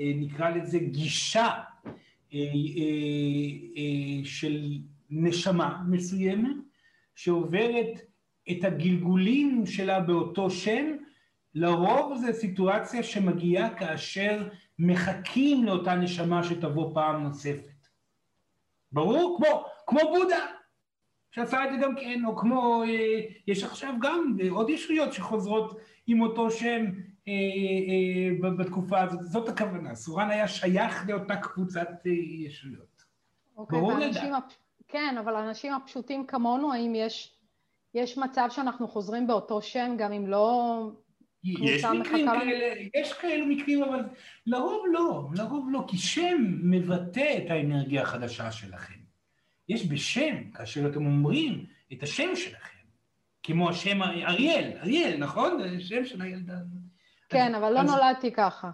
אה, 0.00 0.12
נקרא 0.16 0.50
לזה, 0.50 0.78
גישה 0.78 1.48
אה, 2.34 2.40
של 4.24 4.78
נשמה 5.10 5.82
מסוימת, 5.88 6.56
שעוברת 7.14 8.00
את 8.50 8.64
הגלגולים 8.64 9.66
שלה 9.66 10.00
באותו 10.00 10.50
שם, 10.50 10.96
לרוב 11.54 12.16
זו 12.16 12.32
סיטואציה 12.32 13.02
שמגיעה 13.02 13.74
כאשר 13.74 14.48
מחכים 14.78 15.64
לאותה 15.64 15.94
נשמה 15.94 16.44
שתבוא 16.44 16.94
פעם 16.94 17.22
נוספת. 17.22 17.88
ברור? 18.92 19.38
כמו, 19.38 19.64
כמו 19.86 20.00
בודה, 20.12 20.46
שעשה 21.30 21.64
את 21.64 21.70
זה 21.72 21.76
גם 21.86 21.96
כן, 21.96 22.24
או 22.24 22.36
כמו, 22.36 22.82
יש 23.46 23.64
עכשיו 23.64 23.94
גם 24.00 24.36
עוד 24.50 24.70
ישויות 24.70 25.12
שחוזרות 25.12 25.80
עם 26.06 26.20
אותו 26.20 26.50
שם 26.50 26.84
בתקופה 28.58 29.00
הזאת, 29.00 29.22
זאת 29.22 29.48
הכוונה, 29.48 29.94
סורן 29.94 30.30
היה 30.30 30.48
שייך 30.48 31.08
לאותה 31.08 31.36
קבוצת 31.36 31.88
אה, 32.06 32.12
ישויות. 32.46 33.04
אוקיי, 33.56 33.80
ברור 33.80 33.98
לדעת. 33.98 34.54
כן, 34.88 35.16
אבל 35.18 35.36
האנשים 35.36 35.74
הפשוטים 35.74 36.26
כמונו, 36.26 36.72
האם 36.72 36.94
יש, 36.94 37.38
יש 37.94 38.18
מצב 38.18 38.48
שאנחנו 38.50 38.88
חוזרים 38.88 39.26
באותו 39.26 39.62
שם 39.62 39.94
גם 39.98 40.12
אם 40.12 40.26
לא... 40.26 40.90
יש 41.44 41.84
מקרים 41.84 42.26
כאלה, 42.26 42.74
יש 42.94 43.12
כאלו 43.12 43.46
מקרים, 43.46 43.82
אבל 43.82 44.00
לרוב 44.46 44.84
לא, 44.92 45.28
לרוב 45.34 45.68
לא, 45.70 45.84
כי 45.88 45.98
שם 45.98 46.36
מבטא 46.62 47.38
את 47.38 47.50
האנרגיה 47.50 48.02
החדשה 48.02 48.52
שלכם. 48.52 48.98
יש 49.68 49.86
בשם, 49.86 50.50
כאשר 50.54 50.88
אתם 50.88 51.06
אומרים 51.06 51.66
את 51.92 52.02
השם 52.02 52.36
שלכם, 52.36 52.78
כמו 53.42 53.70
השם 53.70 54.02
אריאל, 54.02 54.72
אריאל, 54.82 55.16
נכון? 55.18 55.62
זה 55.62 55.80
שם 55.80 56.04
של 56.04 56.22
הילדה. 56.22 56.54
כן, 57.28 57.54
אבל 57.54 57.72
לא. 57.72 57.82
נולדתי 57.82 58.32
ככה. 58.32 58.70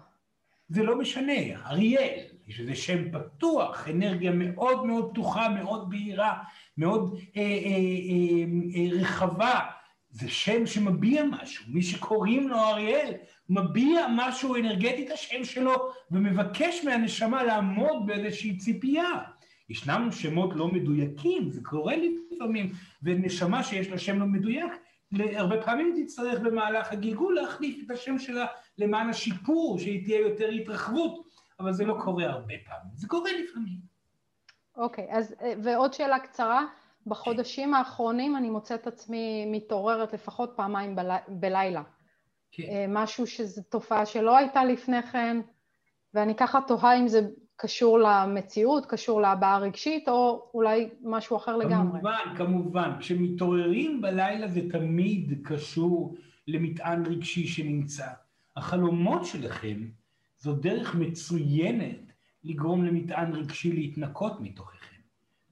זה 0.69 0.83
לא 0.83 0.97
משנה, 0.97 1.33
אריאל, 1.65 2.19
יש 2.47 2.59
איזה 2.59 2.75
שם 2.75 3.11
פתוח, 3.11 3.87
אנרגיה 3.89 4.31
מאוד 4.31 4.85
מאוד 4.85 5.11
פתוחה, 5.11 5.49
מאוד 5.49 5.89
בהירה, 5.89 6.33
מאוד 6.77 7.19
אה, 7.37 7.41
אה, 7.41 7.47
אה, 7.47 8.45
אה, 8.75 9.01
רחבה. 9.01 9.59
זה 10.09 10.29
שם 10.29 10.65
שמביע 10.65 11.23
משהו. 11.23 11.65
מי 11.67 11.83
שקוראים 11.83 12.47
לו 12.47 12.57
אריאל, 12.57 13.13
מביע 13.49 14.07
משהו 14.15 14.55
אנרגטי 14.55 15.05
את 15.05 15.11
השם 15.11 15.43
שלו, 15.43 15.73
ומבקש 16.11 16.83
מהנשמה 16.85 17.43
לעמוד 17.43 18.05
באיזושהי 18.05 18.57
ציפייה. 18.57 19.11
ישנם 19.69 20.09
שמות 20.11 20.55
לא 20.55 20.67
מדויקים, 20.67 21.49
זה 21.49 21.61
קורה 21.63 21.93
לפעמים, 21.95 22.71
ונשמה 23.03 23.63
שיש 23.63 23.87
לה 23.87 23.97
שם 23.97 24.19
לא 24.19 24.25
מדויק, 24.25 24.71
הרבה 25.13 25.61
פעמים 25.61 26.03
תצטרך 26.03 26.39
במהלך 26.39 26.91
הגלגול 26.91 27.35
להחליף 27.35 27.85
את 27.85 27.91
השם 27.91 28.19
שלה 28.19 28.45
למען 28.77 29.09
השיפור, 29.09 29.79
שהיא 29.79 30.03
תהיה 30.03 30.19
יותר 30.19 30.49
התרחבות, 30.49 31.25
אבל 31.59 31.73
זה 31.73 31.85
לא 31.85 31.97
קורה 32.03 32.25
הרבה 32.25 32.53
פעמים, 32.65 32.91
זה 32.95 33.07
קורה 33.07 33.31
לפעמים. 33.31 33.79
אוקיי, 34.77 35.11
okay, 35.11 35.17
אז 35.17 35.35
ועוד 35.63 35.93
שאלה 35.93 36.19
קצרה, 36.19 36.65
בחודשים 37.07 37.73
האחרונים 37.73 38.37
אני 38.37 38.49
מוצאת 38.49 38.87
עצמי 38.87 39.45
מתעוררת 39.45 40.13
לפחות 40.13 40.53
פעמיים 40.55 40.95
בלי, 40.95 41.13
בלילה. 41.27 41.83
כן. 42.51 42.63
Okay. 42.63 42.69
אה, 42.69 42.85
משהו 42.87 43.27
שזו 43.27 43.61
תופעה 43.69 44.05
שלא 44.05 44.37
הייתה 44.37 44.63
לפני 44.63 45.03
כן, 45.03 45.37
ואני 46.13 46.35
ככה 46.35 46.59
תוהה 46.67 46.99
אם 46.99 47.07
זה 47.07 47.21
קשור 47.57 47.99
למציאות, 47.99 48.85
קשור 48.85 49.21
להבעה 49.21 49.57
רגשית, 49.57 50.09
או 50.09 50.49
אולי 50.53 50.89
משהו 51.03 51.37
אחר 51.37 51.57
לגמרי. 51.57 51.99
כמובן, 51.99 52.35
כמובן. 52.37 52.91
כשמתעוררים 52.99 54.01
בלילה 54.01 54.47
זה 54.47 54.61
תמיד 54.71 55.33
קשור 55.43 56.15
למטען 56.47 57.05
רגשי 57.05 57.47
שנמצא. 57.47 58.07
החלומות 58.55 59.25
שלכם 59.25 59.87
זו 60.37 60.53
דרך 60.53 60.95
מצוינת 60.95 62.11
לגרום 62.43 62.85
למטען 62.85 63.33
רגשי 63.33 63.73
להתנקות 63.73 64.41
מתוככם. 64.41 64.95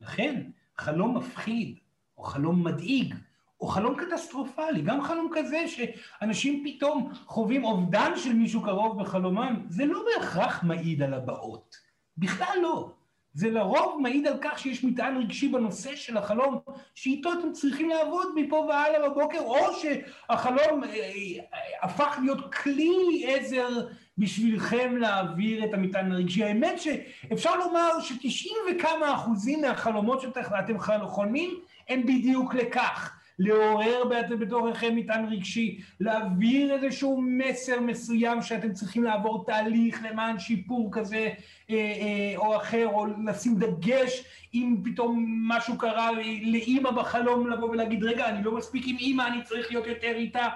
לכן, 0.01 0.41
חלום 0.78 1.18
מפחיד, 1.18 1.78
או 2.18 2.24
חלום 2.24 2.64
מדאיג, 2.64 3.16
או 3.62 3.68
חלום 3.68 3.95
קטסטרופלי, 3.95 4.82
גם 4.82 5.04
חלום 5.04 5.32
כזה 5.36 5.66
שאנשים 5.68 6.64
פתאום 6.66 7.12
חווים 7.26 7.64
אובדן 7.64 8.12
של 8.16 8.34
מישהו 8.34 8.62
קרוב 8.62 9.01
בחלומם, 9.01 9.66
זה 9.68 9.86
לא 9.86 10.04
בהכרח 10.06 10.64
מעיד 10.64 11.01
על 11.01 11.14
הבאות. 11.14 11.76
בכלל 12.18 12.57
לא. 12.61 12.89
זה 13.34 13.49
לרוב 13.49 14.01
מעיד 14.01 14.28
על 14.28 14.38
כך 14.41 14.59
שיש 14.59 14.84
מטען 14.84 15.18
רגשי 15.18 15.47
בנושא 15.47 15.95
של 15.95 16.18
החלום, 16.18 16.59
שאיתו 16.95 17.34
אתם 17.34 17.51
צריכים 17.51 17.89
לעבוד 17.89 18.28
מפה 18.36 18.55
והלאה 18.55 19.09
בבוקר, 19.09 19.39
או 19.39 19.57
שהחלום 19.74 20.84
אה, 20.84 20.89
אה, 20.89 21.43
הפך 21.82 22.18
להיות 22.22 22.53
כלי 22.53 23.26
עזר 23.28 23.70
בשבילכם 24.18 24.97
להעביר 24.97 25.66
את 25.66 25.74
המטען 25.74 26.11
הרגשי. 26.11 26.43
האמת 26.43 26.82
שאפשר 26.82 27.55
לומר 27.55 27.99
שתשעים 27.99 28.57
וכמה 28.72 29.14
אחוזים 29.14 29.61
מהחלומות 29.61 30.22
שאתם 30.22 30.80
חולמים 31.07 31.59
הם 31.89 32.03
בדיוק 32.03 32.53
לכך. 32.53 33.23
לעורר 33.40 34.04
בתוככם 34.40 34.96
מטען 34.96 35.26
רגשי, 35.26 35.82
להעביר 36.00 36.74
איזשהו 36.74 37.22
מסר 37.22 37.82
מסוים 37.82 38.42
שאתם 38.42 38.74
צריכים 38.74 39.04
לעבור 39.04 39.46
תהליך 39.46 40.00
למען 40.10 40.40
שיפור 40.40 40.90
כזה 40.92 41.30
אה, 41.70 41.76
אה, 41.76 42.34
או 42.38 42.58
אחר, 42.58 42.88
או 42.88 43.06
לשים 43.26 43.60
דגש 43.60 44.24
אם 44.54 44.76
פתאום 44.84 45.26
משהו 45.48 45.78
קרה 45.78 46.12
לאימא 46.42 46.92
בחלום 46.92 47.50
לבוא 47.50 47.70
ולהגיד, 47.70 48.04
רגע, 48.04 48.30
אני 48.30 48.44
לא 48.44 48.52
מספיק 48.52 48.84
עם 48.88 48.98
אימא, 48.98 49.28
אני 49.28 49.44
צריך 49.44 49.72
להיות 49.72 49.88
יותר 49.88 50.12
איתה. 50.16 50.48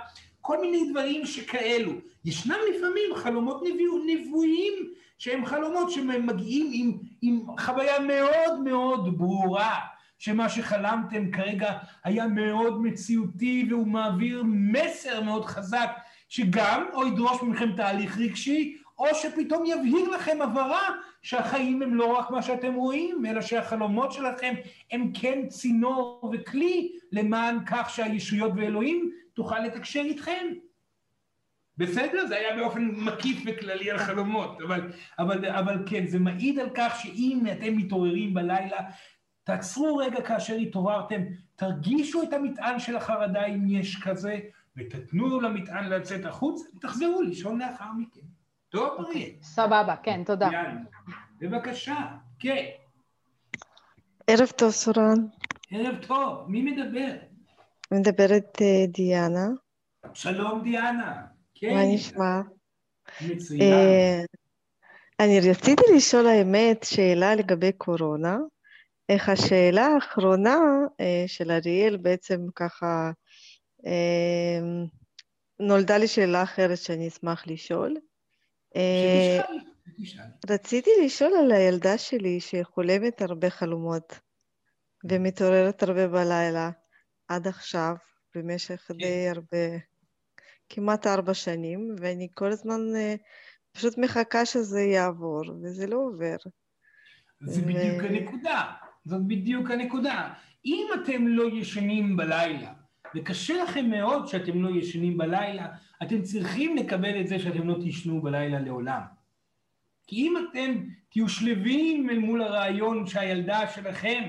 כל 0.42 0.62
מיני 0.62 0.92
דברים 0.92 1.26
שכאלו. 1.26 1.92
ישנם 2.26 2.58
לפעמים 2.70 3.16
חלומות 3.16 3.64
נבואיים 4.08 4.74
שהם 5.18 5.46
חלומות 5.46 5.92
שמגיעים 5.92 6.70
עם, 6.74 6.98
עם 7.22 7.58
חוויה 7.60 8.00
מאוד 8.00 8.60
מאוד 8.60 9.18
ברורה. 9.18 9.80
שמה 10.18 10.50
שחלמתם 10.50 11.32
כרגע 11.32 11.78
היה 12.04 12.28
מאוד 12.28 12.82
מציאותי 12.82 13.68
והוא 13.70 13.88
מעביר 13.88 14.44
מסר 14.46 15.22
מאוד 15.22 15.46
חזק 15.46 15.90
שגם 16.30 16.86
או 16.94 17.08
ידרוש 17.08 17.44
מכם 17.44 17.76
תהליך 17.76 18.18
רגשי 18.18 18.78
או 19.00 19.06
שפתאום 19.14 19.66
יבהיר 19.66 20.10
לכם 20.10 20.42
הבהרה 20.42 20.90
שהחיים 21.22 21.82
הם 21.82 21.96
לא 21.96 22.18
רק 22.18 22.32
מה 22.32 22.42
שאתם 22.42 22.74
רואים, 22.74 23.26
אלא 23.26 23.42
שהחלומות 23.42 24.12
שלכם 24.12 24.54
הם 24.92 25.12
כן 25.14 25.48
צינור 25.48 26.32
וכלי 26.34 26.92
למען 27.12 27.58
כך 27.66 27.90
שהישויות 27.90 28.52
ואלוהים 28.56 29.12
תוכל 29.34 29.60
לתקשר 29.60 30.00
איתכם. 30.00 30.48
בסדר? 31.78 32.26
זה 32.28 32.36
היה 32.36 32.56
באופן 32.56 32.86
מקיף 32.86 33.44
וכללי 33.46 33.92
על 33.92 33.98
חלומות, 33.98 34.62
אבל, 34.62 34.92
אבל, 35.20 35.46
אבל 35.46 35.84
כן, 35.86 36.08
זה 36.08 36.20
מעיד 36.20 36.60
על 36.60 36.70
כך 36.76 37.00
שאם 37.02 37.44
אתם 37.52 37.78
מתעוררים 37.78 38.34
בלילה 38.34 38.78
תעצרו 39.48 39.98
רגע 39.98 40.22
כאשר 40.22 40.54
התעוררתם, 40.54 41.22
תרגישו 41.56 42.24
את 42.24 42.34
המטען 42.34 42.80
של 42.80 42.98
החרדה 42.98 43.46
אם 43.46 43.68
יש 43.68 44.02
כזה, 44.04 44.40
ותתנו 44.78 45.42
למטען 45.42 45.90
לצאת 45.90 46.26
החוץ, 46.26 46.62
ותחזרו 46.76 47.22
לישון 47.22 47.62
לאחר 47.62 47.92
מכן. 47.98 48.22
טוב, 48.70 48.90
אוקיי, 49.00 49.22
אריה? 49.22 49.34
סבבה, 49.42 49.96
כן, 50.04 50.24
תודה. 50.24 50.50
בבקשה, 51.40 51.96
כן. 52.40 52.66
ערב 54.28 54.48
טוב, 54.48 54.72
סורן. 54.72 55.16
ערב 55.72 55.96
טוב, 56.08 56.50
מי 56.52 56.62
מדבר? 56.62 57.16
מדברת 57.92 58.62
אה, 58.62 58.86
דיאנה. 58.88 59.48
שלום, 60.14 60.62
דיאנה. 60.64 61.22
כן. 61.56 61.74
מה 61.74 61.82
נשמע? 61.94 62.42
מצוין. 63.22 63.62
אה, 63.62 64.22
אני 65.20 65.40
רציתי 65.50 65.84
לשאול 65.96 66.28
האמת 66.28 66.84
שאלה 66.84 67.36
לגבי 67.36 67.72
קורונה. 67.72 68.38
איך 69.10 69.30
השאלה 69.30 69.86
האחרונה 69.86 70.58
אה, 71.00 71.24
של 71.28 71.52
אריאל 71.52 71.98
בעצם 71.98 72.46
ככה 72.56 73.12
אה, 73.86 74.60
נולדה 75.60 75.98
לי 75.98 76.08
שאלה 76.08 76.44
אחרת 76.44 76.78
שאני 76.78 77.08
אשמח 77.08 77.48
לשאול. 77.48 77.98
אה, 78.76 79.42
רציתי 80.50 80.90
לשאול 81.06 81.32
על 81.40 81.52
הילדה 81.52 81.98
שלי 81.98 82.40
שחולמת 82.40 83.22
הרבה 83.22 83.50
חלומות 83.50 84.20
ומתעוררת 85.10 85.84
הרבה 85.84 86.08
בלילה 86.08 86.72
עד 87.28 87.48
עכשיו, 87.48 87.96
במשך 88.36 88.82
כן. 88.88 88.94
די 88.98 89.30
הרבה, 89.30 89.78
כמעט 90.70 91.08
ארבע 91.08 91.34
שנים, 91.34 91.96
ואני 92.00 92.28
כל 92.34 92.52
הזמן 92.52 92.82
פשוט 93.72 93.98
מחכה 93.98 94.46
שזה 94.46 94.82
יעבור, 94.82 95.44
וזה 95.64 95.88
לא 95.88 95.98
עובר. 95.98 96.38
זה 97.42 97.62
בדיוק 97.62 98.04
הנקודה. 98.04 98.87
זאת 99.08 99.28
בדיוק 99.28 99.72
הנקודה. 99.72 100.34
אם 100.66 100.88
אתם 100.96 101.28
לא 101.28 101.44
ישנים 101.50 102.18
בלילה, 102.18 102.74
וקשה 103.16 103.64
לכם 103.64 103.90
מאוד 103.90 104.28
שאתם 104.28 104.64
לא 104.64 104.70
ישנים 104.70 105.18
בלילה, 105.18 105.68
אתם 106.04 106.22
צריכים 106.22 106.76
לקבל 106.76 107.22
את 107.22 107.28
זה 107.28 107.40
שאתם 107.40 107.68
לא 107.68 107.76
תישנו 107.84 108.22
בלילה 108.22 108.60
לעולם. 108.60 109.02
כי 110.08 110.16
אם 110.16 110.34
אתם 110.38 110.74
תהיו 111.10 111.30
שלווים 111.30 112.10
אל 112.10 112.18
מול 112.18 112.42
הרעיון 112.42 113.08
שהילדה 113.08 113.68
שלכם 113.68 114.24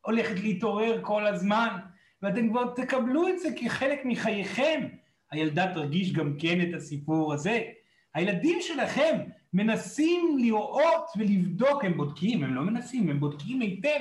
הולכת 0.00 0.40
להתעורר 0.40 0.98
כל 1.02 1.26
הזמן, 1.26 1.76
ואתם 2.22 2.48
כבר 2.48 2.74
תקבלו 2.76 3.28
את 3.28 3.38
זה 3.38 3.48
כחלק 3.60 4.00
מחייכם, 4.04 4.88
הילדה 5.30 5.74
תרגיש 5.74 6.12
גם 6.12 6.36
כן 6.38 6.60
את 6.60 6.74
הסיפור 6.74 7.34
הזה. 7.34 7.62
הילדים 8.14 8.58
שלכם 8.60 9.18
מנסים 9.56 10.38
לראות 10.38 11.10
ולבדוק, 11.16 11.84
הם 11.84 11.96
בודקים, 11.96 12.44
הם 12.44 12.54
לא 12.54 12.62
מנסים, 12.62 13.08
הם 13.08 13.20
בודקים 13.20 13.60
היטב 13.60 14.00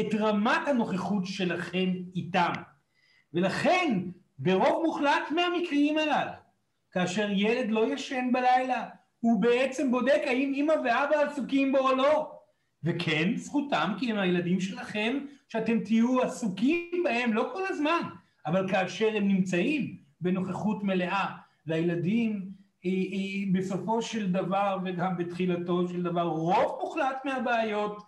את 0.00 0.14
רמת 0.14 0.68
הנוכחות 0.68 1.26
שלכם 1.26 1.92
איתם. 2.14 2.52
ולכן, 3.34 4.00
ברוב 4.38 4.82
מוחלט 4.84 5.30
מהמקרים 5.30 5.98
הללו, 5.98 6.32
כאשר 6.90 7.28
ילד 7.30 7.70
לא 7.70 7.94
ישן 7.94 8.28
בלילה, 8.32 8.88
הוא 9.20 9.42
בעצם 9.42 9.90
בודק 9.90 10.22
האם 10.26 10.52
אמא 10.54 10.72
ואבא 10.72 11.16
עסוקים 11.16 11.72
בו 11.72 11.78
או 11.78 11.96
לא. 11.96 12.30
וכן, 12.84 13.36
זכותם, 13.36 13.92
כי 13.98 14.10
הם 14.10 14.18
הילדים 14.18 14.60
שלכם, 14.60 15.18
שאתם 15.48 15.78
תהיו 15.80 16.22
עסוקים 16.22 17.02
בהם 17.04 17.32
לא 17.32 17.50
כל 17.52 17.62
הזמן, 17.68 18.00
אבל 18.46 18.70
כאשר 18.70 19.16
הם 19.16 19.28
נמצאים 19.28 19.96
בנוכחות 20.20 20.84
מלאה, 20.84 21.26
והילדים 22.84 23.52
בסופו 23.52 24.02
של 24.02 24.32
דבר 24.32 24.78
וגם 24.84 25.16
בתחילתו 25.16 25.88
של 25.88 26.02
דבר 26.02 26.22
רוב 26.22 26.78
מוחלט 26.80 27.16
מהבעיות 27.24 28.02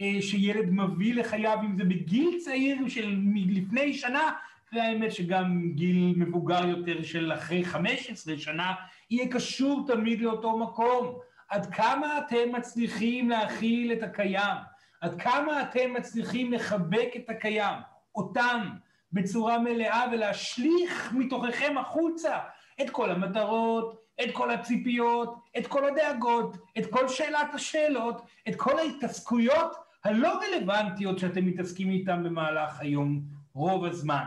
אה, 0.00 0.16
שילד 0.20 0.70
מביא 0.70 1.14
לחייו 1.14 1.58
אם 1.64 1.76
זה 1.76 1.84
בגיל 1.84 2.38
צעיר 2.44 2.88
של 2.88 3.18
לפני 3.34 3.94
שנה 3.94 4.32
והאמת 4.72 5.12
שגם 5.12 5.72
גיל 5.74 6.14
מבוגר 6.16 6.66
יותר 6.66 7.02
של 7.02 7.32
אחרי 7.32 7.64
15 7.64 8.38
שנה 8.38 8.74
יהיה 9.10 9.28
קשור 9.28 9.84
תמיד 9.86 10.20
לאותו 10.20 10.58
מקום. 10.58 11.18
עד 11.48 11.74
כמה 11.74 12.18
אתם 12.18 12.52
מצליחים 12.52 13.30
להכיל 13.30 13.92
את 13.92 14.02
הקיים? 14.02 14.56
עד 15.00 15.22
כמה 15.22 15.62
אתם 15.62 15.92
מצליחים 15.92 16.52
לחבק 16.52 17.08
את 17.16 17.30
הקיים? 17.30 17.78
אותם 18.14 18.68
בצורה 19.12 19.58
מלאה 19.58 20.04
ולהשליך 20.12 21.12
מתוככם 21.12 21.78
החוצה 21.78 22.38
את 22.80 22.90
כל 22.90 23.10
המטרות, 23.10 23.99
את 24.24 24.34
כל 24.34 24.50
הציפיות, 24.50 25.34
את 25.58 25.66
כל 25.66 25.88
הדאגות, 25.88 26.56
את 26.78 26.86
כל 26.90 27.08
שאלת 27.08 27.54
השאלות, 27.54 28.22
את 28.48 28.56
כל 28.56 28.78
ההתעסקויות 28.78 29.76
הלא 30.04 30.40
רלוונטיות 30.42 31.18
שאתם 31.18 31.46
מתעסקים 31.46 31.90
איתן 31.90 32.22
במהלך 32.24 32.80
היום 32.80 33.22
רוב 33.52 33.84
הזמן. 33.84 34.24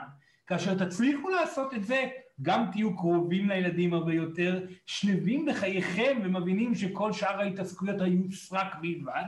כאשר 0.47 0.85
תצליחו 0.85 1.29
לעשות 1.29 1.73
את 1.73 1.83
זה, 1.83 2.07
גם 2.41 2.65
תהיו 2.71 2.97
קרובים 2.97 3.49
לילדים 3.49 3.93
הרבה 3.93 4.13
יותר, 4.13 4.65
שלווים 4.85 5.45
בחייכם 5.45 6.19
ומבינים 6.23 6.75
שכל 6.75 7.13
שאר 7.13 7.39
ההתעסקויות 7.39 8.01
היו 8.01 8.31
סרק 8.31 8.75
בלבד, 8.81 9.23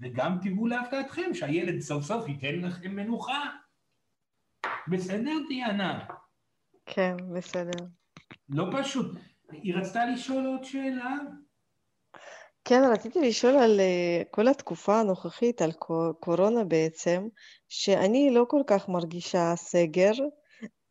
וגם 0.00 0.38
תראו 0.42 0.66
להפתעתכם 0.66 1.34
שהילד 1.34 1.80
סוף 1.80 2.04
סוף 2.04 2.28
ייתן 2.28 2.54
לכם 2.60 2.96
מנוחה. 2.96 3.44
בסדר, 4.88 5.32
דיאנה? 5.48 6.04
כן, 6.86 7.16
בסדר. 7.34 7.84
לא 8.48 8.70
פשוט. 8.72 9.16
היא 9.52 9.74
רצתה 9.74 10.06
לשאול 10.06 10.46
עוד 10.46 10.64
שאלה? 10.64 11.16
כן, 12.64 12.82
רציתי 12.92 13.20
לשאול 13.28 13.56
על 13.56 13.80
אה, 13.80 14.22
כל 14.30 14.48
התקופה 14.48 15.00
הנוכחית, 15.00 15.62
על 15.62 15.72
קורונה 16.20 16.64
בעצם, 16.64 17.28
שאני 17.68 18.30
לא 18.30 18.44
כל 18.48 18.62
כך 18.66 18.88
מרגישה 18.88 19.52
סגר. 19.56 20.12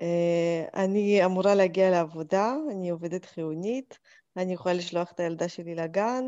אה, 0.01 0.65
אני 0.73 1.25
אמורה 1.25 1.55
להגיע 1.55 1.91
לעבודה, 1.91 2.55
אני 2.71 2.89
עובדת 2.89 3.25
חיונית, 3.25 3.99
אני 4.37 4.53
יכולה 4.53 4.75
לשלוח 4.75 5.11
את 5.11 5.19
הילדה 5.19 5.47
שלי 5.47 5.75
לגן, 5.75 6.23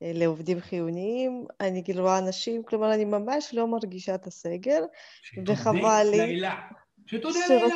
לעובדים 0.00 0.60
חיוניים, 0.60 1.44
אני 1.60 1.84
כאילו 1.84 2.02
רואה 2.02 2.18
אנשים, 2.18 2.62
כלומר 2.62 2.94
אני 2.94 3.04
ממש 3.04 3.54
לא 3.54 3.66
מרגישה 3.66 4.14
את 4.14 4.26
הסגר, 4.26 4.84
וחבל 5.46 6.06
לי... 6.10 6.40
שתודה 7.06 7.38
לאלה. 7.48 7.74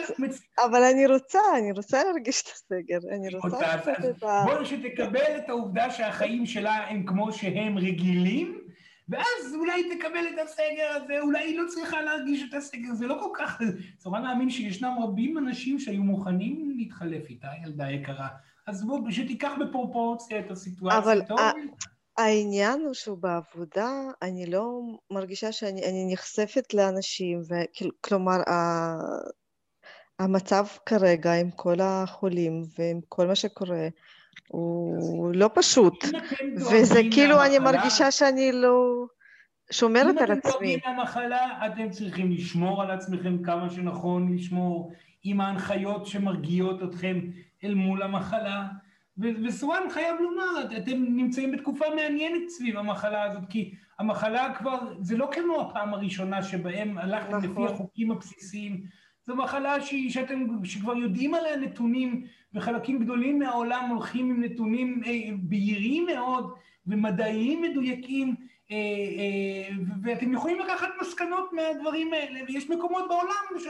אבל 0.64 0.82
אני 0.84 1.06
רוצה, 1.06 1.38
אני 1.58 1.72
רוצה 1.72 2.04
להרגיש 2.04 2.42
את 2.42 2.48
הסגר, 2.54 2.98
אני 3.16 3.34
רוצה 3.34 3.60
לעשות 3.60 4.04
את 4.10 4.22
ה... 4.22 4.44
בואי 4.44 4.66
שתקבל 4.66 5.36
את 5.36 5.48
העובדה 5.48 5.90
שהחיים 5.90 6.46
שלה 6.46 6.72
הם 6.72 7.06
כמו 7.06 7.32
שהם 7.32 7.78
רגילים, 7.78 8.58
ואז 9.08 9.54
אולי 9.54 9.96
תקבל 9.96 10.24
את 10.34 10.38
הסגר 10.44 10.90
הזה, 10.96 11.20
אולי 11.20 11.38
היא 11.38 11.58
לא 11.58 11.68
צריכה 11.68 12.02
להרגיש 12.02 12.48
את 12.48 12.54
הסגר, 12.54 12.92
זה 12.92 13.06
לא 13.06 13.16
כל 13.20 13.30
כך... 13.34 13.60
צורה 13.98 14.20
להאמין 14.20 14.50
שישנם 14.50 14.96
רבים 15.02 15.38
אנשים 15.38 15.78
שהיו 15.78 16.02
מוכנים 16.02 16.72
להתחלף 16.76 17.28
איתה, 17.28 17.48
ילדה 17.64 17.90
יקרה. 17.90 18.28
אז 18.66 18.84
בוא, 18.84 19.10
שתיקח 19.10 19.52
בפרופורציה 19.60 20.40
את 20.40 20.50
הסיטואציה. 20.50 20.98
אבל 20.98 21.20
העניין 22.20 22.80
הוא 22.80 22.94
שהוא 22.94 23.18
בעבודה, 23.18 23.90
אני 24.22 24.46
לא 24.46 24.80
מרגישה 25.10 25.52
שאני 25.52 26.12
נחשפת 26.12 26.74
לאנשים, 26.74 27.42
כלומר, 28.00 28.36
המצב 30.18 30.66
כרגע 30.86 31.32
עם 31.32 31.50
כל 31.50 31.80
החולים 31.80 32.62
ועם 32.78 33.00
כל 33.08 33.26
מה 33.26 33.34
שקורה, 33.34 33.88
הוא 34.48 35.34
לא 35.34 35.50
פשוט, 35.54 36.04
וזה 36.56 37.00
כאילו 37.12 37.42
אני 37.42 37.58
מרגישה 37.58 38.10
שאני 38.10 38.52
לא 38.52 39.06
שומרת 39.70 40.16
על 40.16 40.30
עצמי. 40.30 40.30
אם 40.34 40.38
אתם 40.38 40.50
דואגים 40.50 40.78
למחלה, 40.86 41.66
אתם 41.66 41.90
צריכים 41.90 42.32
לשמור 42.32 42.82
על 42.82 42.90
עצמכם 42.90 43.42
כמה 43.42 43.70
שנכון 43.70 44.34
לשמור, 44.34 44.92
עם 45.22 45.40
ההנחיות 45.40 46.06
שמרגיעות 46.06 46.82
אתכם 46.82 47.20
אל 47.64 47.74
מול 47.74 48.02
המחלה. 48.02 48.66
וסואן 49.18 49.82
חייב 49.90 50.16
לומר, 50.20 50.76
אתם 50.76 51.04
נמצאים 51.08 51.52
בתקופה 51.52 51.84
מעניינת 51.96 52.48
סביב 52.48 52.76
המחלה 52.76 53.22
הזאת, 53.22 53.42
כי 53.50 53.74
המחלה 53.98 54.54
כבר, 54.54 54.94
זה 55.00 55.16
לא 55.16 55.30
כמו 55.32 55.60
הפעם 55.60 55.94
הראשונה 55.94 56.42
שבהם 56.42 56.98
הלכתם 56.98 57.36
נכון. 57.36 57.50
לפי 57.50 57.74
החוקים 57.74 58.10
הבסיסיים, 58.10 58.84
זו 59.26 59.36
מחלה 59.36 59.80
ש, 59.80 59.94
שאתם, 60.08 60.46
שכבר 60.64 60.96
יודעים 60.96 61.34
עליה 61.34 61.56
נתונים, 61.56 62.26
וחלקים 62.54 62.98
גדולים 62.98 63.38
מהעולם 63.38 63.90
הולכים 63.90 64.30
עם 64.30 64.42
נתונים 64.42 65.02
אה, 65.06 65.30
בהירים 65.42 66.06
מאוד 66.06 66.54
ומדעיים 66.86 67.62
מדויקים, 67.62 68.34
אה, 68.70 68.76
אה, 68.76 69.76
ואתם 70.02 70.32
יכולים 70.32 70.58
לקחת 70.58 70.88
מסקנות 71.00 71.52
מהדברים 71.52 72.12
האלה, 72.12 72.40
ויש 72.48 72.70
מקומות 72.70 73.04
בעולם 73.08 73.58
ש, 73.58 73.66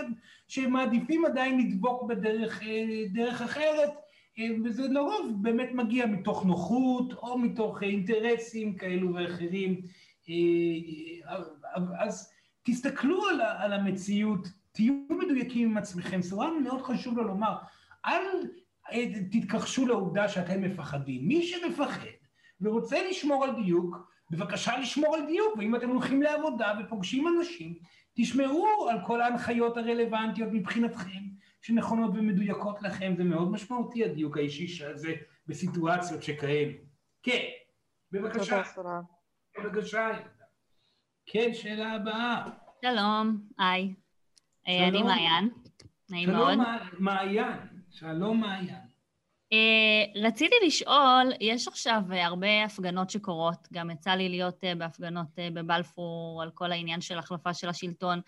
שמעדיפים 0.48 1.24
עדיין 1.24 1.58
לדבוק 1.58 2.02
בדרך 2.02 2.62
אה, 2.62 3.44
אחרת. 3.44 3.90
אה, 4.38 4.48
וזה 4.64 4.88
לרוב 4.88 5.38
באמת 5.42 5.68
מגיע 5.72 6.06
מתוך 6.06 6.44
נוחות 6.44 7.12
או 7.12 7.38
מתוך 7.38 7.82
אינטרסים 7.82 8.76
כאלו 8.76 9.14
ואחרים. 9.14 9.80
אה, 10.28 11.36
אז 11.98 12.32
תסתכלו 12.62 13.22
על 13.58 13.72
המציאות, 13.72 14.48
תהיו 14.72 14.94
מדויקים 15.10 15.70
עם 15.70 15.76
עצמכם. 15.76 16.22
סורן 16.22 16.62
מאוד 16.62 16.82
חשוב 16.82 17.16
לו 17.16 17.24
לומר, 17.24 17.56
אל 18.06 18.22
אה, 18.92 19.06
תתכחשו 19.30 19.86
לעובדה 19.86 20.28
שאתם 20.28 20.62
מפחדים. 20.62 21.28
מי 21.28 21.42
שמפחד 21.42 22.06
ורוצה 22.60 22.96
לשמור 23.10 23.44
על 23.44 23.62
דיוק, 23.64 24.10
בבקשה 24.30 24.78
לשמור 24.78 25.16
על 25.16 25.26
דיוק, 25.26 25.56
ואם 25.58 25.76
אתם 25.76 25.88
הולכים 25.88 26.22
לעבודה 26.22 26.72
ופוגשים 26.80 27.28
אנשים, 27.28 27.74
תשמרו 28.14 28.88
על 28.90 28.98
כל 29.06 29.20
ההנחיות 29.20 29.76
הרלוונטיות 29.76 30.48
מבחינתכם. 30.52 31.29
שנכונות 31.62 32.10
ומדויקות 32.14 32.82
לכם, 32.82 33.14
זה 33.16 33.24
מאוד 33.24 33.50
משמעותי 33.50 34.04
הדיוק 34.04 34.36
האישי 34.36 34.84
הזה 34.84 35.14
בסיטואציות 35.46 36.22
שכאלה. 36.22 36.72
כן, 37.22 37.44
בבקשה. 38.12 38.62
בבקשה. 39.58 40.08
כן, 41.26 41.54
שאלה 41.54 41.92
הבאה. 41.92 42.44
שלום, 42.84 43.40
היי. 43.58 43.94
אה, 44.68 44.88
אני 44.88 45.02
מעיין. 45.02 45.50
נעים 46.10 46.30
מאוד. 46.30 46.54
שלום 46.54 47.04
מעיין. 47.04 47.56
שלום 47.90 48.40
מעיין. 48.40 48.90
Uh, 49.54 50.18
רציתי 50.26 50.54
לשאול, 50.66 51.32
יש 51.40 51.68
עכשיו 51.68 52.02
uh, 52.10 52.14
הרבה 52.14 52.64
הפגנות 52.64 53.10
שקורות, 53.10 53.68
גם 53.72 53.90
יצא 53.90 54.10
לי 54.10 54.28
להיות 54.28 54.64
בהפגנות 54.78 55.26
בבלפור 55.54 56.42
על 56.42 56.50
כל 56.54 56.72
העניין 56.72 57.00
של 57.00 57.18
החלפה 57.18 57.54
של 57.54 57.68
השלטון. 57.68 58.20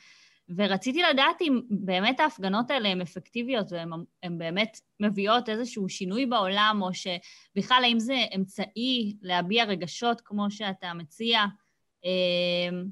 ורציתי 0.48 1.02
לדעת 1.02 1.40
אם 1.40 1.60
באמת 1.70 2.20
ההפגנות 2.20 2.70
האלה 2.70 2.88
הן 2.88 3.00
אפקטיביות 3.00 3.72
והן 3.72 4.38
באמת 4.38 4.80
מביאות 5.00 5.48
איזשהו 5.48 5.88
שינוי 5.88 6.26
בעולם, 6.26 6.78
או 6.82 6.88
שבכלל 6.94 7.84
האם 7.84 8.00
זה 8.00 8.16
אמצעי 8.36 9.16
להביע 9.22 9.64
רגשות 9.64 10.20
כמו 10.20 10.50
שאתה 10.50 10.94
מציע. 10.94 11.44
אמ, 12.04 12.84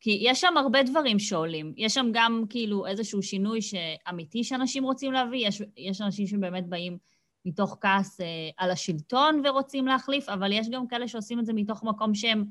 כי 0.00 0.18
יש 0.22 0.40
שם 0.40 0.56
הרבה 0.56 0.82
דברים 0.82 1.18
שעולים. 1.18 1.74
יש 1.76 1.94
שם 1.94 2.10
גם 2.12 2.44
כאילו 2.48 2.86
איזשהו 2.86 3.22
שינוי 3.22 3.60
אמיתי 4.08 4.44
שאנשים 4.44 4.84
רוצים 4.84 5.12
להביא, 5.12 5.48
יש, 5.48 5.62
יש 5.76 6.00
אנשים 6.00 6.26
שבאמת 6.26 6.66
באים 6.66 6.98
מתוך 7.44 7.76
כעס 7.80 8.20
אה, 8.20 8.26
על 8.56 8.70
השלטון 8.70 9.42
ורוצים 9.44 9.86
להחליף, 9.86 10.28
אבל 10.28 10.52
יש 10.52 10.68
גם 10.70 10.86
כאלה 10.88 11.08
שעושים 11.08 11.40
את 11.40 11.46
זה 11.46 11.52
מתוך 11.52 11.84
מקום 11.84 12.14
שהם 12.14 12.44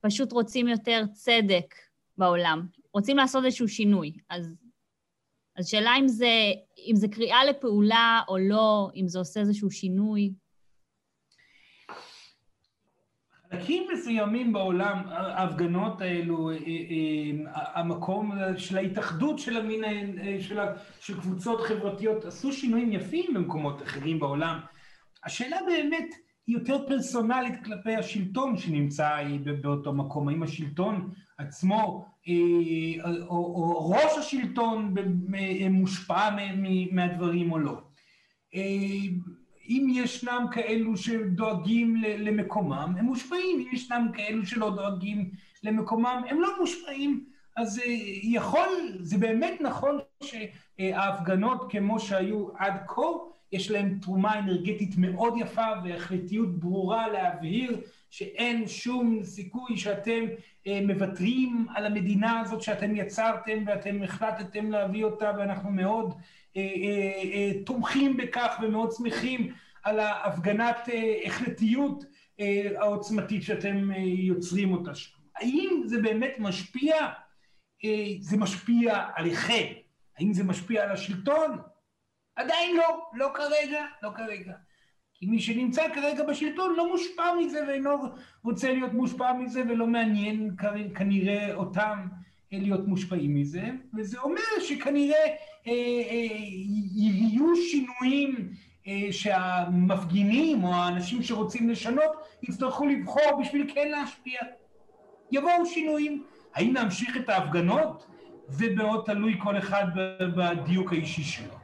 פשוט 0.00 0.32
רוצים 0.32 0.68
יותר 0.68 1.02
צדק 1.12 1.74
בעולם. 2.18 2.66
רוצים 2.98 3.16
לעשות 3.16 3.44
איזשהו 3.44 3.68
שינוי. 3.68 4.12
אז, 4.30 4.54
אז 5.56 5.66
שאלה 5.66 5.90
אם 5.98 6.08
זה, 6.08 6.32
אם 6.90 6.96
זה 6.96 7.08
קריאה 7.08 7.44
לפעולה 7.44 8.20
או 8.28 8.38
לא, 8.38 8.90
אם 8.96 9.08
זה 9.08 9.18
עושה 9.18 9.40
איזשהו 9.40 9.70
שינוי. 9.70 10.32
חלקים 13.50 13.86
מסוימים 13.92 14.52
בעולם, 14.52 15.02
ההפגנות 15.08 16.00
האלו, 16.00 16.50
אה, 16.50 16.56
אה, 16.56 17.80
המקום 17.80 18.32
של 18.56 18.76
ההתאחדות 18.76 19.38
של 19.38 19.56
המין, 19.56 19.84
אה, 19.84 20.36
של, 20.40 20.58
של 21.00 21.20
קבוצות 21.20 21.60
חברתיות, 21.60 22.24
עשו 22.24 22.52
שינויים 22.52 22.92
יפים 22.92 23.34
במקומות 23.34 23.82
אחרים 23.82 24.18
בעולם. 24.20 24.60
השאלה 25.24 25.56
באמת 25.66 26.14
היא 26.46 26.56
יותר 26.56 26.88
פרסונלית 26.88 27.64
כלפי 27.64 27.96
השלטון 27.96 28.56
שנמצא 28.56 29.22
באותו 29.62 29.92
מקום. 29.92 30.28
האם 30.28 30.42
השלטון 30.42 31.10
עצמו 31.38 32.06
אה, 32.28 32.34
או, 33.28 33.90
ראש 33.90 34.18
השלטון 34.18 34.94
מושפע 35.70 36.30
מהדברים 36.92 37.52
או 37.52 37.58
לא. 37.58 37.80
אה, 38.54 38.60
אם 39.68 39.86
ישנם 39.94 40.46
כאלו 40.52 40.96
שדואגים 40.96 41.96
למקומם, 42.02 42.94
הם 42.98 43.04
מושפעים, 43.04 43.60
אם 43.60 43.68
ישנם 43.72 44.08
כאלו 44.14 44.46
שלא 44.46 44.70
דואגים 44.70 45.30
למקומם, 45.62 46.22
הם 46.28 46.40
לא 46.40 46.48
מושפעים. 46.60 47.24
אז 47.56 47.78
אה, 47.78 47.84
יכול, 48.22 48.68
זה 49.00 49.18
באמת 49.18 49.60
נכון 49.60 49.98
שההפגנות 50.22 51.72
כמו 51.72 52.00
שהיו 52.00 52.48
עד 52.56 52.74
כה, 52.86 53.02
יש 53.52 53.70
להם 53.70 53.98
תרומה 54.02 54.38
אנרגטית 54.38 54.94
מאוד 54.98 55.34
יפה 55.36 55.66
והחלטיות 55.84 56.58
ברורה 56.58 57.08
להבהיר 57.08 57.80
שאין 58.10 58.68
שום 58.68 59.24
סיכוי 59.24 59.76
שאתם 59.76 60.24
אה, 60.66 60.80
מוותרים 60.86 61.66
על 61.74 61.86
המדינה 61.86 62.40
הזאת 62.40 62.62
שאתם 62.62 62.96
יצרתם 62.96 63.64
ואתם 63.66 64.02
החלטתם 64.02 64.70
להביא 64.70 65.04
אותה 65.04 65.32
ואנחנו 65.38 65.70
מאוד 65.70 66.14
אה, 66.56 66.62
אה, 66.62 67.50
תומכים 67.66 68.16
בכך 68.16 68.58
ומאוד 68.62 68.92
שמחים 68.92 69.52
על 69.82 70.00
ההפגנת 70.00 70.88
החלטיות 71.24 72.04
העוצמתית 72.76 73.42
שאתם 73.42 73.90
יוצרים 74.04 74.72
אותה 74.72 74.94
שם. 74.94 75.18
האם 75.36 75.82
זה 75.84 76.02
באמת 76.02 76.32
משפיע? 76.38 76.94
זה 78.20 78.36
משפיע 78.36 79.06
עליכם. 79.14 79.66
האם 80.18 80.32
זה 80.32 80.44
משפיע 80.44 80.84
על 80.84 80.90
השלטון? 80.90 81.58
עדיין 82.38 82.76
לא, 82.76 83.06
לא 83.12 83.30
כרגע, 83.34 83.84
לא 84.02 84.10
כרגע. 84.16 84.52
כי 85.14 85.26
מי 85.26 85.40
שנמצא 85.40 85.94
כרגע 85.94 86.24
בשלטון 86.24 86.74
לא 86.76 86.88
מושפע 86.88 87.34
מזה 87.40 87.64
ואינו 87.68 87.90
רוצה 88.44 88.72
להיות 88.72 88.92
מושפע 88.92 89.32
מזה 89.32 89.62
ולא 89.68 89.86
מעניין 89.86 90.50
כנראה 90.94 91.54
אותם 91.54 92.06
אה, 92.52 92.58
להיות 92.58 92.88
מושפעים 92.88 93.34
מזה, 93.34 93.64
וזה 93.94 94.20
אומר 94.20 94.40
שכנראה 94.60 95.26
אה, 95.66 95.72
אה, 96.10 96.26
יהיו 96.94 97.56
שינויים 97.56 98.52
אה, 98.86 99.12
שהמפגינים 99.12 100.64
או 100.64 100.74
האנשים 100.74 101.22
שרוצים 101.22 101.70
לשנות 101.70 102.10
יצטרכו 102.42 102.86
לבחור 102.86 103.40
בשביל 103.40 103.70
כן 103.74 103.88
להשפיע. 103.88 104.40
יבואו 105.32 105.66
שינויים. 105.66 106.24
האם 106.54 106.74
להמשיך 106.74 107.16
את 107.16 107.28
ההפגנות? 107.28 108.06
זה 108.48 108.66
מאוד 108.74 109.04
תלוי 109.06 109.36
כל 109.42 109.58
אחד 109.58 109.84
בדיוק 110.36 110.92
האישי 110.92 111.22
שלו. 111.22 111.57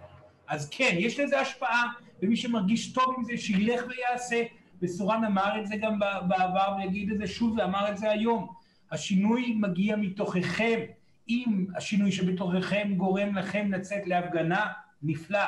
אז 0.48 0.68
כן, 0.70 0.96
יש 0.98 1.20
לזה 1.20 1.40
השפעה, 1.40 1.92
ומי 2.22 2.36
שמרגיש 2.36 2.92
טוב 2.92 3.14
עם 3.18 3.24
זה, 3.24 3.36
שילך 3.36 3.84
ויעשה. 3.88 4.42
וסורן 4.82 5.24
אמר 5.24 5.60
את 5.60 5.66
זה 5.66 5.76
גם 5.76 5.98
בעבר 6.28 6.76
ויגיד 6.78 7.12
את 7.12 7.18
זה 7.18 7.26
שוב 7.26 7.58
ואמר 7.58 7.90
את 7.90 7.98
זה 7.98 8.10
היום. 8.10 8.52
השינוי 8.90 9.54
מגיע 9.60 9.96
מתוככם. 9.96 10.80
אם 11.28 11.66
השינוי 11.76 12.12
שבתוככם 12.12 12.94
גורם 12.96 13.36
לכם 13.36 13.72
לצאת 13.72 14.06
להפגנה, 14.06 14.66
נפלא. 15.02 15.44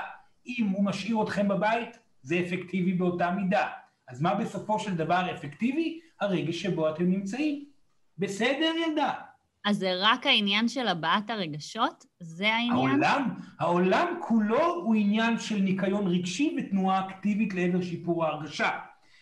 אם 0.47 0.69
הוא 0.69 0.85
משאיר 0.85 1.23
אתכם 1.23 1.49
בבית, 1.49 1.99
זה 2.23 2.41
אפקטיבי 2.47 2.93
באותה 2.93 3.31
מידה. 3.31 3.69
אז 4.09 4.23
מה 4.23 4.35
בסופו 4.35 4.79
של 4.79 4.97
דבר 4.97 5.35
אפקטיבי? 5.35 6.01
הרגש 6.21 6.63
שבו 6.63 6.91
אתם 6.91 7.05
נמצאים. 7.11 7.65
בסדר, 8.19 8.73
ילדה? 8.87 9.13
אז 9.67 9.77
זה 9.77 9.93
רק 9.99 10.27
העניין 10.27 10.69
של 10.69 10.89
הבעת 10.89 11.31
הרגשות? 11.31 12.05
זה 12.21 12.55
העניין? 12.55 13.03
העולם, 13.03 13.35
העולם 13.59 14.15
כולו 14.21 14.75
הוא 14.75 14.95
עניין 14.95 15.39
של 15.39 15.59
ניקיון 15.59 16.07
רגשי 16.07 16.57
ותנועה 16.59 17.07
אקטיבית 17.07 17.55
לעבר 17.55 17.83
שיפור 17.83 18.25
ההרגשה. 18.25 18.71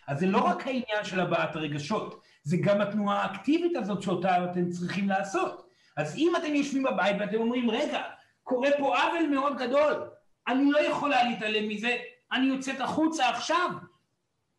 אז 0.07 0.19
זה 0.19 0.27
לא 0.27 0.39
רק 0.39 0.67
העניין 0.67 1.05
של 1.05 1.21
הבעת 1.21 1.57
הרגשות, 1.57 2.23
זה 2.43 2.57
גם 2.57 2.81
התנועה 2.81 3.23
האקטיבית 3.23 3.77
הזאת 3.77 4.03
שאותה 4.03 4.45
אתם 4.45 4.71
צריכים 4.71 5.09
לעשות. 5.09 5.69
אז 5.97 6.17
אם 6.17 6.33
אתם 6.37 6.55
יושבים 6.55 6.83
בבית 6.83 7.17
ואתם 7.21 7.37
אומרים, 7.37 7.71
רגע, 7.71 8.03
קורה 8.43 8.69
פה 8.79 8.97
עוול 8.99 9.29
מאוד 9.31 9.59
גדול, 9.59 9.93
אני 10.49 10.71
לא 10.71 10.79
יכולה 10.79 11.23
להתעלם 11.23 11.69
מזה, 11.69 11.97
אני 12.33 12.47
יוצאת 12.47 12.81
החוצה 12.81 13.29
עכשיו. 13.29 13.71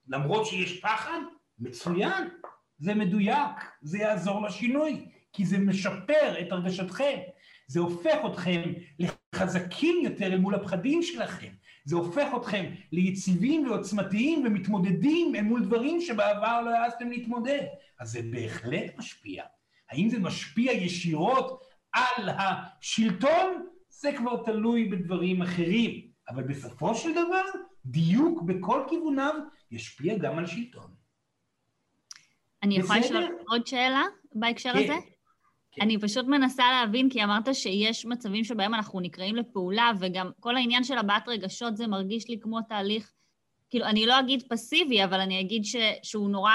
למרות 0.07 0.45
שיש 0.45 0.79
פחד, 0.79 1.19
מצוין, 1.59 2.29
זה 2.77 2.95
מדויק, 2.95 3.71
זה 3.81 3.97
יעזור 3.97 4.41
לשינוי, 4.41 5.05
כי 5.35 5.45
זה 5.45 5.57
משפר 5.57 6.41
את 6.41 6.51
הרגשתכם, 6.51 7.19
זה 7.67 7.79
הופך 7.79 8.17
אתכם 8.31 8.61
לחזקים 8.99 9.95
יותר 10.03 10.25
אל 10.25 10.37
מול 10.37 10.55
הפחדים 10.55 11.03
שלכם, 11.03 11.49
זה 11.85 11.95
הופך 11.95 12.27
אתכם 12.37 12.65
ליציבים 12.91 13.67
ועוצמתיים 13.67 14.43
ומתמודדים 14.45 15.35
אל 15.35 15.41
מול 15.41 15.65
דברים 15.65 16.01
שבעבר 16.01 16.61
לא 16.61 16.69
העזתם 16.69 17.09
להתמודד. 17.09 17.61
אז 17.99 18.11
זה 18.11 18.21
בהחלט 18.31 18.97
משפיע. 18.97 19.43
האם 19.89 20.09
זה 20.09 20.19
משפיע 20.19 20.71
ישירות 20.71 21.63
על 21.93 22.29
השלטון? 22.29 23.65
זה 23.89 24.11
כבר 24.17 24.43
תלוי 24.43 24.85
בדברים 24.85 25.41
אחרים. 25.41 26.07
אבל 26.29 26.43
בסופו 26.43 26.95
של 26.95 27.11
דבר, 27.11 27.43
דיוק 27.85 28.41
בכל 28.41 28.83
כיווניו 28.89 29.33
ישפיע 29.71 30.17
גם 30.17 30.37
על 30.37 30.47
שלטון. 30.47 30.95
אני 32.63 32.77
יכולה 32.77 32.99
לשאול 32.99 33.37
עוד 33.47 33.67
שאלה 33.67 34.03
בהקשר 34.33 34.73
כן. 34.73 34.83
הזה? 34.83 35.14
כן. 35.75 35.81
אני 35.81 35.97
פשוט 35.99 36.25
מנסה 36.25 36.63
להבין, 36.71 37.09
כי 37.09 37.23
אמרת 37.23 37.55
שיש 37.55 38.05
מצבים 38.05 38.43
שבהם 38.43 38.73
אנחנו 38.73 38.99
נקראים 38.99 39.35
לפעולה, 39.35 39.91
וגם 39.99 40.31
כל 40.39 40.55
העניין 40.55 40.83
של 40.83 40.97
הבעת 40.97 41.27
רגשות 41.27 41.77
זה 41.77 41.87
מרגיש 41.87 42.29
לי 42.29 42.39
כמו 42.41 42.61
תהליך, 42.61 43.11
כאילו, 43.69 43.85
אני 43.85 44.05
לא 44.05 44.19
אגיד 44.19 44.43
פסיבי, 44.49 45.03
אבל 45.03 45.19
אני 45.19 45.39
אגיד 45.39 45.65
ש, 45.65 45.75
שהוא 46.03 46.29
נורא 46.29 46.51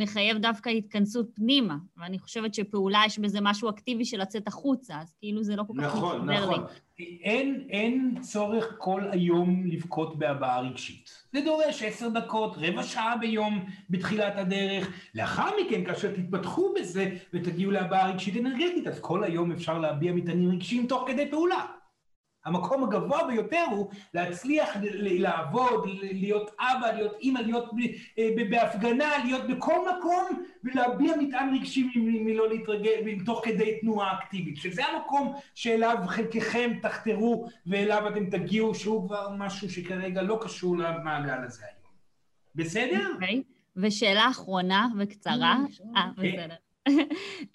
מחייב 0.00 0.38
דווקא 0.38 0.68
התכנסות 0.68 1.26
פנימה, 1.34 1.76
ואני 1.96 2.18
חושבת 2.18 2.54
שפעולה 2.54 3.02
יש 3.06 3.18
בזה 3.18 3.38
משהו 3.42 3.70
אקטיבי 3.70 4.04
של 4.04 4.20
לצאת 4.20 4.48
החוצה, 4.48 4.94
אז 5.00 5.14
כאילו 5.18 5.42
זה 5.42 5.56
לא 5.56 5.64
כל 5.66 5.74
כך 5.78 5.84
נכון, 5.84 6.16
מתחבר 6.16 6.32
נכון. 6.34 6.48
לי. 6.48 6.54
נכון, 6.54 6.64
נכון. 6.64 6.80
אין, 7.22 7.66
אין 7.70 8.14
צורך 8.20 8.74
כל 8.78 9.02
היום 9.10 9.66
לבכות 9.66 10.18
בהבעה 10.18 10.60
רגשית. 10.60 11.10
זה 11.32 11.40
דורש 11.40 11.82
עשר 11.82 12.08
דקות, 12.08 12.54
רבע 12.56 12.82
שעה 12.82 13.16
ביום 13.16 13.64
בתחילת 13.90 14.32
הדרך. 14.36 14.92
לאחר 15.14 15.50
מכן, 15.64 15.84
כאשר 15.84 16.12
תתפתחו 16.16 16.74
בזה 16.80 17.16
ותגיעו 17.34 17.70
להבעה 17.70 18.10
רגשית 18.10 18.36
אנרגטית, 18.36 18.86
אז 18.86 19.00
כל 19.00 19.24
היום 19.24 19.52
אפשר 19.52 19.78
להביע 19.78 20.12
מטענים 20.12 20.50
רגשיים 20.50 20.86
תוך 20.86 21.04
כדי 21.08 21.30
פעולה. 21.30 21.66
המקום 22.44 22.84
הגבוה 22.84 23.26
ביותר 23.26 23.64
הוא 23.70 23.90
להצליח 24.14 24.68
לעבוד, 25.00 25.88
להיות 26.02 26.50
אבא, 26.60 26.92
להיות 26.92 27.16
אימא, 27.20 27.38
להיות 27.38 27.70
אה, 28.18 28.28
בהפגנה, 28.50 29.10
להיות 29.24 29.46
בכל 29.46 29.78
מקום 29.98 30.44
ולהביע 30.64 31.16
מטען 31.16 31.54
רגשי 31.54 31.90
מלא 31.96 32.48
להתרגל, 32.48 33.24
תוך 33.24 33.40
כדי 33.44 33.78
תנועה 33.80 34.18
אקטיבית, 34.18 34.56
שזה 34.56 34.82
המקום 34.84 35.34
שאליו 35.54 35.96
חלקכם 36.06 36.70
תחתרו 36.82 37.48
ואליו 37.66 38.08
אתם 38.08 38.30
תגיעו, 38.30 38.74
שהוא 38.74 39.06
כבר 39.06 39.30
משהו 39.38 39.70
שכרגע 39.70 40.22
לא 40.22 40.38
קשור 40.42 40.78
למעגל 40.78 41.44
הזה 41.44 41.62
היום. 41.64 41.90
בסדר? 42.54 43.08
אוקיי, 43.14 43.42
okay. 43.46 43.60
ושאלה 43.76 44.30
אחרונה 44.30 44.88
וקצרה. 44.98 45.56
אה, 45.96 46.08
כן. 46.16 46.22
בסדר. 46.22 46.69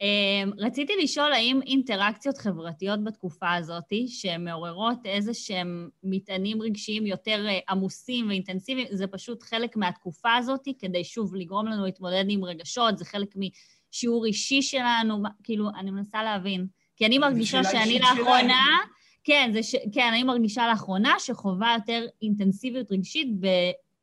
אמ, 0.01 0.51
רציתי 0.57 0.93
לשאול 1.03 1.33
האם 1.33 1.59
אינטראקציות 1.61 2.38
חברתיות 2.38 3.03
בתקופה 3.03 3.53
הזאת, 3.53 3.93
שהן 4.07 4.43
מעוררות 4.43 5.05
איזה 5.05 5.33
שהם 5.33 5.89
מטענים 6.03 6.61
רגשיים 6.61 7.05
יותר 7.05 7.45
אה, 7.47 7.59
עמוסים 7.69 8.27
ואינטנסיביים, 8.27 8.88
זה 8.91 9.07
פשוט 9.07 9.43
חלק 9.43 9.77
מהתקופה 9.77 10.33
הזאת, 10.33 10.67
כדי 10.79 11.03
שוב 11.03 11.36
לגרום 11.36 11.67
לנו 11.67 11.86
להתמודד 11.86 12.25
עם 12.29 12.43
רגשות, 12.43 12.97
זה 12.97 13.05
חלק 13.05 13.36
משיעור 13.36 14.25
אישי 14.25 14.61
שלנו, 14.61 15.23
כאילו, 15.43 15.69
אני 15.79 15.91
מנסה 15.91 16.23
להבין. 16.23 16.67
כי 16.95 17.05
אני 17.05 17.17
מרגישה 17.17 17.63
שאני 17.63 17.99
לאחרונה... 17.99 18.77
כן, 19.23 19.49
זה 19.53 19.63
ש... 19.63 19.75
כן, 19.93 20.07
אני 20.11 20.23
מרגישה 20.23 20.67
לאחרונה 20.67 21.15
שחובה 21.19 21.75
יותר 21.75 22.05
אינטנסיביות 22.21 22.91
רגשית 22.91 23.27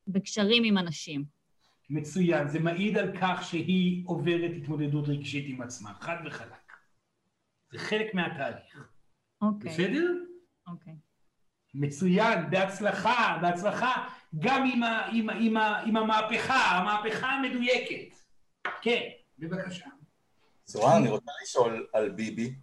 בקשרים 0.09 0.65
עם 0.65 0.79
אנשים. 0.79 1.42
מצוין, 1.93 2.49
זה 2.49 2.59
מעיד 2.59 2.99
על 2.99 3.13
כך 3.21 3.45
שהיא 3.45 4.03
עוברת 4.07 4.51
התמודדות 4.57 5.09
רגשית 5.09 5.45
עם 5.49 5.63
עצמה, 5.63 5.95
חד 6.01 6.17
וחלק. 6.27 6.73
זה 7.73 7.79
חלק 7.79 8.15
מהתהליך. 8.15 8.89
אוקיי. 9.43 9.71
Okay. 9.71 9.75
בסדר? 9.75 10.15
אוקיי. 10.67 10.93
Okay. 10.93 10.97
מצוין, 11.75 12.51
בהצלחה, 12.51 13.39
בהצלחה, 13.43 14.09
גם 14.39 14.71
עם, 14.73 14.83
ה, 14.83 15.07
עם, 15.13 15.31
עם, 15.31 15.57
ה, 15.57 15.79
עם 15.79 15.97
המהפכה, 15.97 16.55
המהפכה 16.55 17.27
המדויקת. 17.27 18.17
כן, 18.83 19.09
בבקשה. 19.39 19.87
צורן, 20.65 20.97
אני 21.01 21.09
רוצה 21.09 21.33
לשאול 21.43 21.87
על 21.93 22.11
ביבי. 22.11 22.55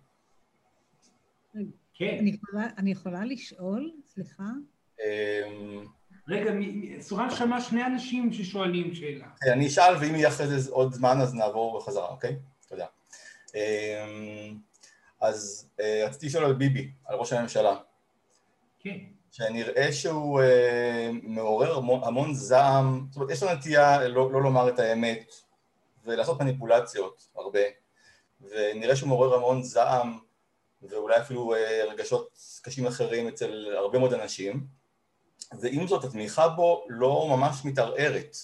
כן. 1.94 2.18
אני 2.20 2.30
יכולה, 2.30 2.68
אני 2.78 2.92
יכולה 2.92 3.26
לשאול? 3.26 3.92
סליחה? 4.06 4.44
רגע, 6.30 6.52
סורן 7.00 7.30
שמע 7.30 7.62
שני 7.62 7.86
אנשים 7.86 8.34
ששואלים 8.34 8.96
שאלה. 8.96 9.26
כן, 9.42 9.52
אני 9.52 9.68
אשאל, 9.68 9.96
ואם 10.00 10.16
יהיה 10.16 10.28
אחרי 10.28 10.48
זה 10.48 10.72
עוד 10.72 10.94
זמן, 10.94 11.22
אז 11.22 11.34
נעבור 11.34 11.80
בחזרה, 11.80 12.08
אוקיי? 12.08 12.36
תודה. 12.68 12.86
אמ, 13.56 14.58
אז 15.22 15.70
אה, 15.80 16.04
רציתי 16.08 16.26
לשאול 16.26 16.46
על 16.46 16.54
ביבי, 16.54 16.92
על 17.06 17.16
ראש 17.16 17.34
הממשלה. 17.34 17.76
כן. 18.80 18.98
שנראה 19.32 19.92
שהוא 19.92 20.42
אה, 20.42 21.10
מעורר 21.24 21.78
המון, 21.78 22.02
המון 22.04 22.34
זעם, 22.34 23.06
זאת 23.10 23.16
אומרת, 23.16 23.32
יש 23.32 23.44
לו 23.44 23.54
נטייה 23.54 24.08
לא, 24.08 24.32
לא 24.32 24.42
לומר 24.42 24.70
את 24.70 24.80
האמת 24.80 25.34
ולעשות 26.06 26.42
מניפולציות 26.42 27.28
הרבה, 27.36 27.60
ונראה 28.42 28.96
שהוא 28.96 29.10
מעורר 29.10 29.36
המון 29.36 29.64
זעם 29.64 30.20
ואולי 30.82 31.18
אפילו 31.18 31.56
אה, 31.56 31.84
רגשות 31.92 32.38
קשים 32.62 32.88
אחרים 32.88 33.28
אצל 33.28 33.76
הרבה 33.78 34.00
מאוד 34.00 34.14
אנשים. 34.14 34.79
ועם 35.62 35.88
זאת 35.88 36.04
התמיכה 36.04 36.48
בו 36.48 36.86
לא 36.90 37.28
ממש 37.30 37.66
מתערערת. 37.66 38.38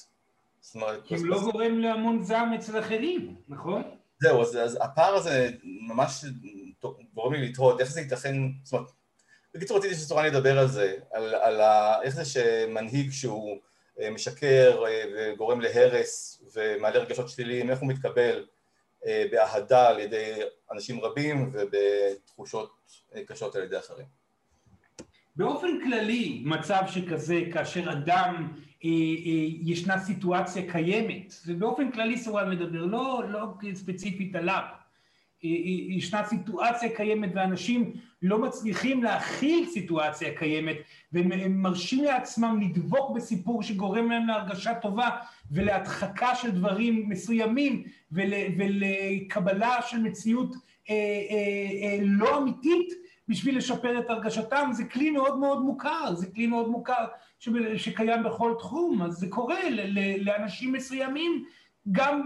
זאת 0.61 0.75
אומרת... 0.75 1.03
כי 1.03 1.15
הוא 1.15 1.25
לא 1.25 1.41
גורם 1.41 1.79
להמון 1.79 2.23
זעם 2.23 2.53
אצל 2.53 2.79
אחרים, 2.79 3.35
נכון? 3.47 3.83
זהו, 4.19 4.41
אז, 4.41 4.57
אז 4.57 4.77
הפער 4.81 5.15
הזה 5.15 5.49
ממש 5.63 6.25
גורם 7.13 7.33
לי 7.33 7.49
לתהות 7.49 7.81
איך 7.81 7.91
זה 7.91 8.01
ייתכן, 8.01 8.35
זאת 8.63 8.73
אומרת, 8.73 8.89
בקיצור 9.53 9.77
רציתי 9.77 9.95
שצורן 9.95 10.25
ידבר 10.25 10.59
על 10.59 10.67
זה, 10.67 10.95
על, 11.11 11.35
על 11.35 11.61
ה, 11.61 12.01
איך 12.01 12.15
זה 12.15 12.25
שמנהיג 12.25 13.11
שהוא 13.11 13.57
אה, 13.99 14.09
משקר 14.09 14.83
אה, 14.87 15.03
וגורם 15.15 15.61
להרס 15.61 16.41
ומעלה 16.53 16.99
רגשות 16.99 17.29
שליליים, 17.29 17.69
איך 17.69 17.79
הוא 17.79 17.89
מתקבל 17.89 18.45
אה, 19.05 19.25
באהדה 19.31 19.87
על 19.89 19.99
ידי 19.99 20.41
אנשים 20.71 21.01
רבים 21.01 21.51
ובתחושות 21.53 22.71
קשות 23.27 23.55
על 23.55 23.63
ידי 23.63 23.79
אחרים. 23.79 24.05
באופן 25.35 25.67
כללי, 25.83 26.41
מצב 26.45 26.81
שכזה, 26.87 27.41
כאשר 27.53 27.91
אדם, 27.91 28.47
אה, 28.85 28.89
אה, 28.89 29.47
ישנה 29.61 29.99
סיטואציה 29.99 30.71
קיימת, 30.71 31.33
ובאופן 31.47 31.91
כללי 31.91 32.17
סורן 32.17 32.49
מדבר, 32.49 32.85
לא, 32.85 33.23
לא 33.29 33.47
ספציפית 33.73 34.35
עליו, 34.35 34.63
אה, 35.43 35.49
אה, 35.49 35.95
ישנה 35.95 36.23
סיטואציה 36.23 36.95
קיימת 36.95 37.29
ואנשים 37.35 37.93
לא 38.21 38.41
מצליחים 38.41 39.03
להכיל 39.03 39.65
סיטואציה 39.65 40.37
קיימת 40.37 40.77
והם 41.11 41.61
מרשים 41.61 42.03
לעצמם 42.03 42.59
לדבוק 42.61 43.15
בסיפור 43.15 43.63
שגורם 43.63 44.11
להם 44.11 44.27
להרגשה 44.27 44.73
טובה 44.75 45.09
ולהדחקה 45.51 46.35
של 46.35 46.51
דברים 46.51 47.09
מסוימים 47.09 47.83
ול, 48.11 48.33
ולקבלה 48.57 49.81
של 49.81 49.99
מציאות 49.99 50.55
אה, 50.89 50.95
אה, 50.95 51.87
אה, 51.87 51.99
לא 52.01 52.37
אמיתית 52.37 53.04
בשביל 53.27 53.57
לשפר 53.57 53.99
את 53.99 54.09
הרגשתם, 54.09 54.69
זה 54.71 54.83
כלי 54.83 55.09
מאוד 55.09 55.39
מאוד 55.39 55.61
מוכר, 55.61 56.15
זה 56.15 56.27
כלי 56.31 56.47
מאוד 56.47 56.67
מוכר 56.67 57.05
שקיים 57.77 58.23
בכל 58.23 58.53
תחום, 58.59 59.01
אז 59.01 59.13
זה 59.13 59.27
קורה 59.29 59.59
לאנשים 60.19 60.73
מסוימים 60.73 61.45
גם 61.91 62.25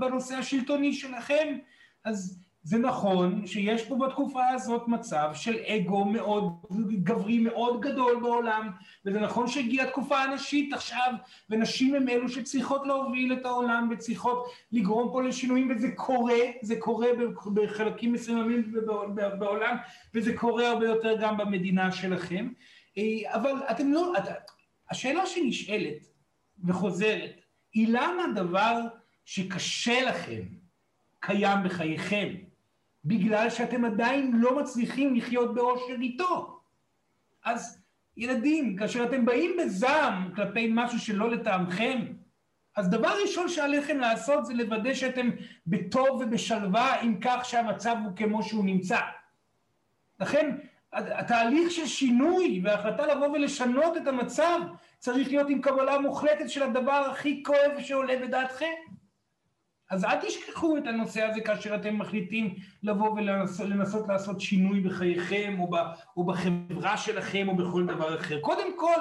בנושא 0.00 0.34
השלטוני 0.34 0.92
שלכם, 0.92 1.58
אז 2.04 2.43
זה 2.64 2.78
נכון 2.78 3.46
שיש 3.46 3.88
פה 3.88 3.96
בתקופה 3.96 4.48
הזאת 4.48 4.88
מצב 4.88 5.30
של 5.34 5.56
אגו 5.56 6.04
מאוד 6.04 6.52
גברי 7.02 7.38
מאוד 7.38 7.80
גדול 7.80 8.20
בעולם 8.22 8.70
וזה 9.06 9.20
נכון 9.20 9.48
שהגיעה 9.48 9.86
תקופה 9.86 10.18
הנשית 10.18 10.72
עכשיו 10.72 11.12
ונשים 11.50 11.94
הם 11.94 12.08
אלו 12.08 12.28
שצריכות 12.28 12.86
להוביל 12.86 13.32
את 13.32 13.46
העולם 13.46 13.88
וצריכות 13.90 14.46
לגרום 14.72 15.12
פה 15.12 15.22
לשינויים 15.22 15.70
וזה 15.70 15.88
קורה, 15.94 16.40
זה 16.62 16.76
קורה 16.76 17.08
בחלקים 17.54 18.12
מסוימים 18.12 18.74
בעולם 19.38 19.76
וזה 20.14 20.36
קורה 20.36 20.68
הרבה 20.68 20.86
יותר 20.86 21.16
גם 21.20 21.36
במדינה 21.36 21.92
שלכם. 21.92 22.48
אבל 23.26 23.52
אתם 23.70 23.92
לא, 23.92 24.12
השאלה 24.90 25.26
שנשאלת 25.26 26.06
וחוזרת 26.64 27.40
היא 27.72 27.88
למה 27.88 28.22
דבר 28.34 28.80
שקשה 29.24 30.02
לכם 30.02 30.42
קיים 31.20 31.58
בחייכם, 31.64 32.34
בגלל 33.04 33.50
שאתם 33.50 33.84
עדיין 33.84 34.32
לא 34.34 34.58
מצליחים 34.58 35.14
לחיות 35.14 35.54
באושר 35.54 35.94
איתו. 36.00 36.60
אז 37.44 37.82
ילדים, 38.16 38.76
כאשר 38.76 39.04
אתם 39.04 39.24
באים 39.24 39.56
בזעם 39.58 40.34
כלפי 40.36 40.70
משהו 40.74 40.98
שלא 40.98 41.30
לטעמכם, 41.30 41.98
אז 42.76 42.90
דבר 42.90 43.12
ראשון 43.22 43.48
שעליכם 43.48 43.98
לעשות 43.98 44.46
זה 44.46 44.54
לוודא 44.54 44.94
שאתם 44.94 45.30
בטוב 45.66 46.20
ובשלווה 46.20 47.00
עם 47.00 47.20
כך 47.20 47.44
שהמצב 47.44 47.96
הוא 48.04 48.16
כמו 48.16 48.42
שהוא 48.42 48.64
נמצא. 48.64 48.98
לכן 50.20 50.56
התהליך 50.92 51.70
של 51.70 51.86
שינוי 51.86 52.60
וההחלטה 52.64 53.06
לבוא 53.06 53.28
ולשנות 53.28 53.96
את 53.96 54.06
המצב 54.06 54.60
צריך 54.98 55.28
להיות 55.28 55.50
עם 55.50 55.60
קבלה 55.60 55.98
מוחלטת 55.98 56.50
של 56.50 56.62
הדבר 56.62 57.08
הכי 57.10 57.42
כואב 57.42 57.80
שעולה 57.80 58.16
בדעתכם. 58.22 58.74
אז 59.90 60.04
אל 60.04 60.16
תשכחו 60.20 60.76
את 60.76 60.86
הנושא 60.86 61.22
הזה 61.22 61.40
כאשר 61.40 61.74
אתם 61.74 61.98
מחליטים 61.98 62.54
לבוא 62.82 63.10
ולנסות 63.10 64.08
לעשות 64.08 64.40
שינוי 64.40 64.80
בחייכם 64.80 65.56
או, 65.58 65.70
ב, 65.70 65.76
או 66.16 66.24
בחברה 66.24 66.96
שלכם 66.96 67.48
או 67.48 67.56
בכל 67.56 67.86
דבר 67.86 68.20
אחר. 68.20 68.40
קודם 68.40 68.78
כל, 68.78 69.00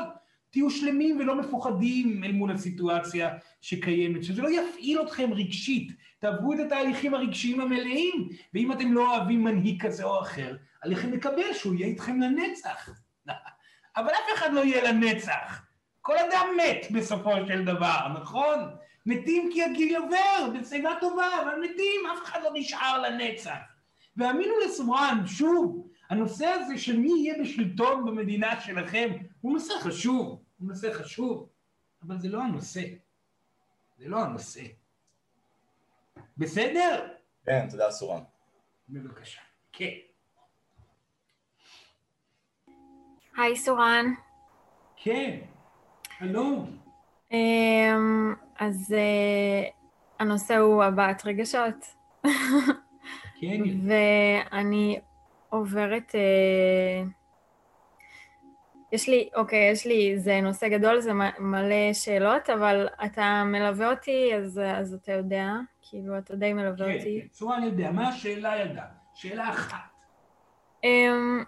תהיו 0.51 0.69
שלמים 0.69 1.19
ולא 1.19 1.35
מפוחדים 1.35 2.23
אל 2.23 2.31
מול 2.31 2.51
הסיטואציה 2.51 3.29
שקיימת, 3.61 4.23
שזה 4.23 4.41
לא 4.41 4.49
יפעיל 4.49 5.01
אתכם 5.01 5.33
רגשית, 5.33 5.91
תעברו 6.19 6.53
את 6.53 6.59
התהליכים 6.59 7.13
הרגשיים 7.13 7.61
המלאים, 7.61 8.29
ואם 8.53 8.71
אתם 8.71 8.93
לא 8.93 9.15
אוהבים 9.15 9.43
מנהיג 9.43 9.85
כזה 9.85 10.03
או 10.03 10.21
אחר, 10.21 10.55
עליכם 10.81 11.13
לקבל 11.13 11.53
שהוא 11.53 11.73
יהיה 11.73 11.87
איתכם 11.87 12.19
לנצח. 12.19 12.89
אבל 13.97 14.09
אף 14.09 14.37
אחד 14.37 14.53
לא 14.53 14.59
יהיה 14.59 14.91
לנצח. 14.91 15.61
כל 16.01 16.15
אדם 16.17 16.47
מת 16.57 16.91
בסופו 16.91 17.31
של 17.47 17.65
דבר, 17.65 18.07
נכון? 18.21 18.59
מתים 19.05 19.49
כי 19.53 19.63
הגיל 19.63 19.95
עובר, 19.95 20.59
בשיבה 20.59 20.91
טובה, 20.99 21.41
אבל 21.41 21.59
מתים, 21.61 22.01
אף 22.13 22.23
אחד 22.23 22.39
לא 22.43 22.49
נשאר 22.53 23.01
לנצח. 23.01 23.57
והאמינו 24.17 24.53
לסורן, 24.65 25.23
שוב, 25.27 25.87
הנושא 26.09 26.45
הזה 26.45 26.77
של 26.77 26.99
מי 26.99 27.09
יהיה 27.09 27.43
בשלטון 27.43 28.05
במדינה 28.05 28.61
שלכם, 28.61 29.09
הוא 29.41 29.53
נושא 29.53 29.73
חשוב, 29.81 30.43
הוא 30.59 30.69
נושא 30.69 30.93
חשוב, 30.93 31.49
אבל 32.01 32.19
זה 32.19 32.29
לא 32.29 32.41
הנושא. 32.41 32.81
זה 33.97 34.07
לא 34.07 34.19
הנושא. 34.19 34.63
בסדר? 36.37 37.07
כן, 37.45 37.69
תודה 37.69 37.91
סורן. 37.91 38.23
בבקשה. 38.89 39.41
כן. 39.71 39.93
היי 43.37 43.55
סורן. 43.55 44.05
כן, 44.95 45.39
הלו. 46.19 46.65
אמ, 47.33 48.33
אז 48.59 48.95
אה, 48.97 49.69
הנושא 50.19 50.57
הוא 50.57 50.83
הבעת 50.83 51.25
רגשות. 51.25 51.95
כן. 53.41 53.61
ואני 53.87 54.99
עוברת... 55.49 56.15
אה, 56.15 57.03
יש 58.91 59.09
לי, 59.09 59.29
אוקיי, 59.35 59.71
יש 59.71 59.85
לי, 59.85 60.19
זה 60.19 60.41
נושא 60.41 60.67
גדול, 60.67 60.99
זה 60.99 61.11
מלא 61.39 61.93
שאלות, 61.93 62.49
אבל 62.49 62.87
אתה 63.05 63.43
מלווה 63.45 63.89
אותי, 63.89 64.35
אז, 64.35 64.61
אז 64.65 64.93
אתה 64.93 65.11
יודע, 65.11 65.49
כאילו, 65.81 66.17
אתה 66.17 66.35
די 66.35 66.53
מלווה 66.53 66.87
כן, 66.87 66.97
אותי. 66.97 67.21
כן, 67.21 67.27
צורה 67.27 67.57
אני 67.57 67.65
יודע. 67.65 67.91
מה 67.91 68.07
השאלה 68.07 68.55
ידע? 68.55 68.83
שאלה 69.13 69.49
אחת. 69.49 69.77
Um, 70.85 71.45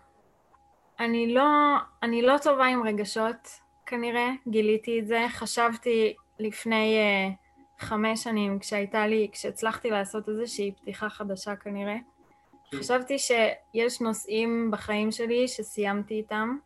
אני 1.00 1.34
לא, 1.34 1.76
אני 2.04 2.22
לא 2.22 2.38
טובה 2.44 2.66
עם 2.66 2.88
רגשות, 2.88 3.62
כנראה, 3.86 4.30
גיליתי 4.48 5.00
את 5.00 5.08
זה. 5.08 5.26
חשבתי 5.30 6.16
לפני 6.40 6.98
uh, 6.98 7.84
חמש 7.86 8.24
שנים, 8.24 8.60
כשהייתה 8.60 9.08
לי, 9.08 9.30
כשהצלחתי 9.32 9.90
לעשות 9.90 10.30
איזושהי 10.30 10.72
פתיחה 10.72 11.10
חדשה 11.10 11.56
כנראה. 11.56 11.96
חשבתי 12.76 13.18
שיש 13.20 14.02
נושאים 14.02 14.72
בחיים 14.72 15.12
שלי 15.12 15.48
שסיימתי 15.48 16.14
איתם, 16.14 16.58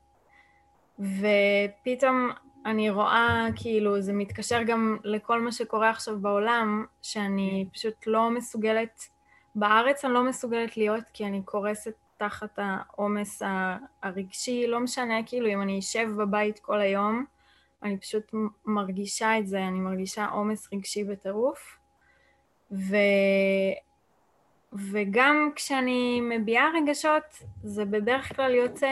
ופתאום 0.99 2.31
אני 2.65 2.89
רואה, 2.89 3.47
כאילו, 3.55 4.01
זה 4.01 4.13
מתקשר 4.13 4.63
גם 4.63 4.97
לכל 5.03 5.41
מה 5.41 5.51
שקורה 5.51 5.89
עכשיו 5.89 6.19
בעולם, 6.19 6.85
שאני 7.01 7.65
פשוט 7.73 8.07
לא 8.07 8.29
מסוגלת, 8.29 9.01
בארץ 9.55 10.05
אני 10.05 10.13
לא 10.13 10.23
מסוגלת 10.23 10.77
להיות, 10.77 11.03
כי 11.13 11.25
אני 11.25 11.41
קורסת 11.45 11.93
תחת 12.19 12.59
העומס 12.59 13.41
הרגשי, 14.03 14.67
לא 14.67 14.79
משנה, 14.79 15.23
כאילו, 15.25 15.47
אם 15.47 15.61
אני 15.61 15.79
אשב 15.79 16.09
בבית 16.17 16.59
כל 16.59 16.81
היום, 16.81 17.25
אני 17.83 17.97
פשוט 17.97 18.31
מרגישה 18.65 19.37
את 19.39 19.47
זה, 19.47 19.67
אני 19.67 19.79
מרגישה 19.79 20.25
עומס 20.25 20.73
רגשי 20.73 21.03
בטירוף. 21.03 21.77
ו... 22.71 22.95
וגם 24.73 25.49
כשאני 25.55 26.21
מביעה 26.21 26.69
רגשות, 26.81 27.23
זה 27.63 27.85
בדרך 27.85 28.35
כלל 28.35 28.55
יוצא, 28.55 28.87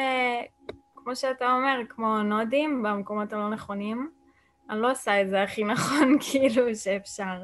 כמו 0.95 1.15
שאתה 1.15 1.53
אומר, 1.53 1.79
כמו 1.89 2.23
נודים 2.23 2.83
במקומות 2.83 3.33
הלא 3.33 3.49
נכונים. 3.49 4.11
אני 4.69 4.81
לא 4.81 4.91
עושה 4.91 5.21
את 5.21 5.29
זה 5.29 5.43
הכי 5.43 5.63
נכון, 5.63 6.17
כאילו, 6.31 6.75
שאפשר. 6.75 7.43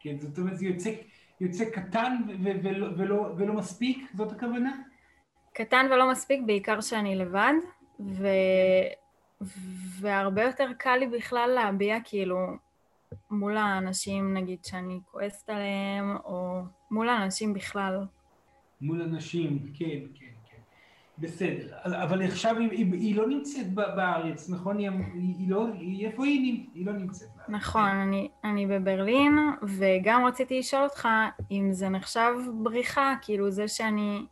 כן, 0.00 0.18
זאת 0.18 0.38
אומרת, 0.38 0.58
זה 0.58 0.66
יוצא, 0.66 0.90
יוצא 1.42 1.64
קטן 1.70 2.16
ולא, 2.42 2.86
ולא, 2.96 3.34
ולא 3.36 3.54
מספיק? 3.54 4.10
זאת 4.14 4.32
הכוונה? 4.32 4.82
קטן 5.52 5.86
ולא 5.92 6.10
מספיק, 6.10 6.40
בעיקר 6.46 6.80
שאני 6.80 7.16
לבד, 7.16 7.52
ו... 8.00 8.26
והרבה 10.00 10.42
יותר 10.42 10.70
קל 10.78 10.96
לי 10.96 11.06
בכלל 11.06 11.50
להביע, 11.54 11.96
כאילו, 12.04 12.36
מול 13.30 13.56
האנשים, 13.56 14.34
נגיד, 14.34 14.64
שאני 14.64 15.00
כועסת 15.10 15.50
עליהם, 15.50 16.16
או 16.24 16.60
מול 16.90 17.08
האנשים 17.08 17.54
בכלל. 17.54 18.06
מול 18.80 19.02
אנשים, 19.02 19.72
כן, 19.74 20.00
כן. 20.14 20.31
בסדר. 21.22 21.66
אבל 21.84 22.22
עכשיו 22.22 22.58
היא, 22.58 22.70
היא, 22.70 22.92
היא 22.92 23.16
לא 23.16 23.28
נמצאת 23.28 23.74
בארץ, 23.74 24.50
נכון? 24.50 24.78
היא, 24.78 24.90
היא 25.38 25.50
לא, 25.50 25.66
היא, 25.74 26.06
איפה 26.06 26.24
היא? 26.24 26.66
היא 26.74 26.86
לא 26.86 26.92
נמצאת 26.92 27.28
בארץ. 27.36 27.48
נכון, 27.48 27.88
אני, 27.88 28.28
אני 28.44 28.66
בברלין, 28.66 29.38
וגם 29.62 30.24
רציתי 30.24 30.58
לשאול 30.58 30.84
אותך 30.84 31.08
אם 31.50 31.68
זה 31.72 31.88
נחשב 31.88 32.32
בריחה, 32.54 33.14
כאילו 33.22 33.50
זה 33.50 33.68
שאני, 33.68 34.26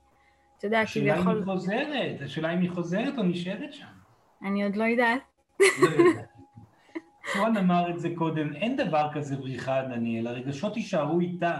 אתה 0.59 0.67
יודע, 0.67 0.81
השאלה 0.81 1.15
אם 1.15 1.23
כביכול, 1.23 1.37
היא 1.37 1.45
חוזרת, 1.45 2.21
השאלה 2.25 2.55
אם 2.55 2.61
היא 2.61 2.71
חוזרת 2.71 3.19
או 3.19 3.23
נשארת 3.23 3.73
שם. 3.73 3.87
אני 4.45 4.65
עוד 4.65 4.77
לא 4.77 4.85
יודעת. 4.85 5.21
לא 5.61 5.89
יודע. 5.89 6.23
סורן 7.33 7.57
אמר 7.57 7.91
את 7.91 8.01
זה 8.01 8.09
קודם, 8.15 8.53
אין 8.55 8.77
דבר 8.77 9.09
כזה 9.13 9.37
בריחה, 9.37 9.83
דניאל, 9.83 10.27
הרגשות 10.27 10.77
יישארו 10.77 11.21
איתה, 11.21 11.59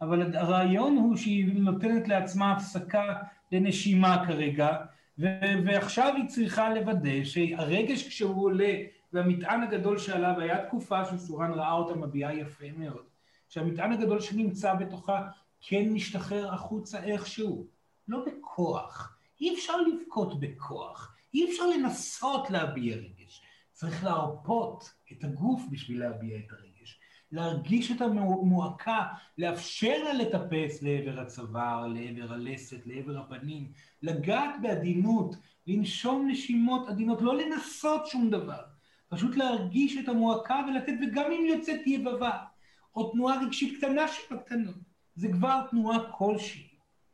אבל 0.00 0.36
הרעיון 0.36 0.96
הוא 0.96 1.16
שהיא 1.16 1.60
נותנת 1.60 2.08
לעצמה 2.08 2.52
הפסקה 2.52 3.14
לנשימה 3.52 4.24
כרגע, 4.26 4.76
ו- 5.18 5.64
ועכשיו 5.64 6.14
היא 6.16 6.28
צריכה 6.28 6.74
לוודא 6.74 7.24
שהרגש 7.24 8.08
כשהוא 8.08 8.44
עולה, 8.44 8.74
והמטען 9.12 9.62
הגדול 9.62 9.98
שעליו, 9.98 10.40
היה 10.40 10.66
תקופה 10.66 11.04
שסורן 11.04 11.52
ראה 11.52 11.72
אותה 11.72 11.94
מביעה 11.94 12.34
יפה 12.34 12.64
מאוד, 12.76 13.04
שהמטען 13.48 13.92
הגדול 13.92 14.20
שנמצא 14.20 14.74
בתוכה 14.74 15.28
כן 15.60 15.88
משתחרר 15.88 16.54
החוצה 16.54 17.02
איכשהו, 17.02 17.66
לא 18.08 18.24
בכוח, 18.26 19.18
אי 19.40 19.54
אפשר 19.54 19.76
לבכות 19.80 20.40
בכוח, 20.40 21.14
אי 21.34 21.50
אפשר 21.50 21.66
לנסות 21.66 22.50
להביע 22.50 22.96
רגש, 22.96 23.42
צריך 23.72 24.04
להרפות 24.04 24.92
את 25.12 25.24
הגוף 25.24 25.62
בשביל 25.70 26.00
להביע 26.00 26.38
את 26.38 26.52
הרגש, 26.52 26.67
להרגיש 27.32 27.90
את 27.90 28.00
המועקה, 28.00 29.06
לאפשר 29.38 30.02
לה 30.04 30.12
לטפס 30.12 30.82
לעבר 30.82 31.20
הצוואר, 31.20 31.86
לעבר 31.86 32.32
הלסת, 32.32 32.86
לעבר 32.86 33.18
הפנים, 33.18 33.72
לגעת 34.02 34.54
בעדינות, 34.62 35.36
לנשום 35.66 36.28
נשימות 36.30 36.88
עדינות, 36.88 37.22
לא 37.22 37.36
לנסות 37.36 38.06
שום 38.06 38.30
דבר, 38.30 38.60
פשוט 39.08 39.36
להרגיש 39.36 39.96
את 39.96 40.08
המועקה 40.08 40.62
ולתת, 40.68 40.92
וגם 41.02 41.32
אם 41.32 41.46
יוצאת 41.46 41.86
יבבה, 41.86 42.38
או 42.94 43.12
תנועה 43.12 43.42
רגשית 43.42 43.78
קטנה 43.78 44.08
שבקטנות, 44.08 44.74
זה 45.14 45.28
כבר 45.32 45.66
תנועה 45.70 45.98
כלשהי. 46.12 46.68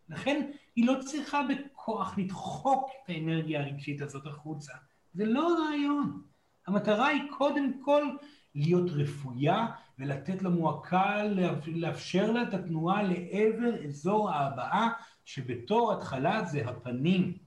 לכן 0.08 0.50
היא 0.76 0.86
לא 0.86 0.94
צריכה 1.00 1.40
בכוח 1.42 2.18
לדחוק 2.18 2.90
את 3.04 3.08
האנרגיה 3.08 3.60
הרגשית 3.60 4.02
הזאת 4.02 4.26
החוצה. 4.26 4.72
זה 5.14 5.24
לא 5.26 5.56
רעיון. 5.58 6.22
המטרה 6.66 7.06
היא 7.06 7.22
קודם 7.30 7.82
כל 7.82 8.16
להיות 8.54 8.90
רפויה 8.90 9.66
ולתת 9.98 10.42
למועקה, 10.42 11.24
לאפשר 11.66 12.32
לה 12.32 12.42
את 12.42 12.54
התנועה 12.54 13.02
לעבר 13.02 13.84
אזור 13.86 14.30
ההבעה, 14.30 14.88
שבתור 15.24 15.92
התחלה 15.92 16.44
זה 16.44 16.68
הפנים. 16.68 17.38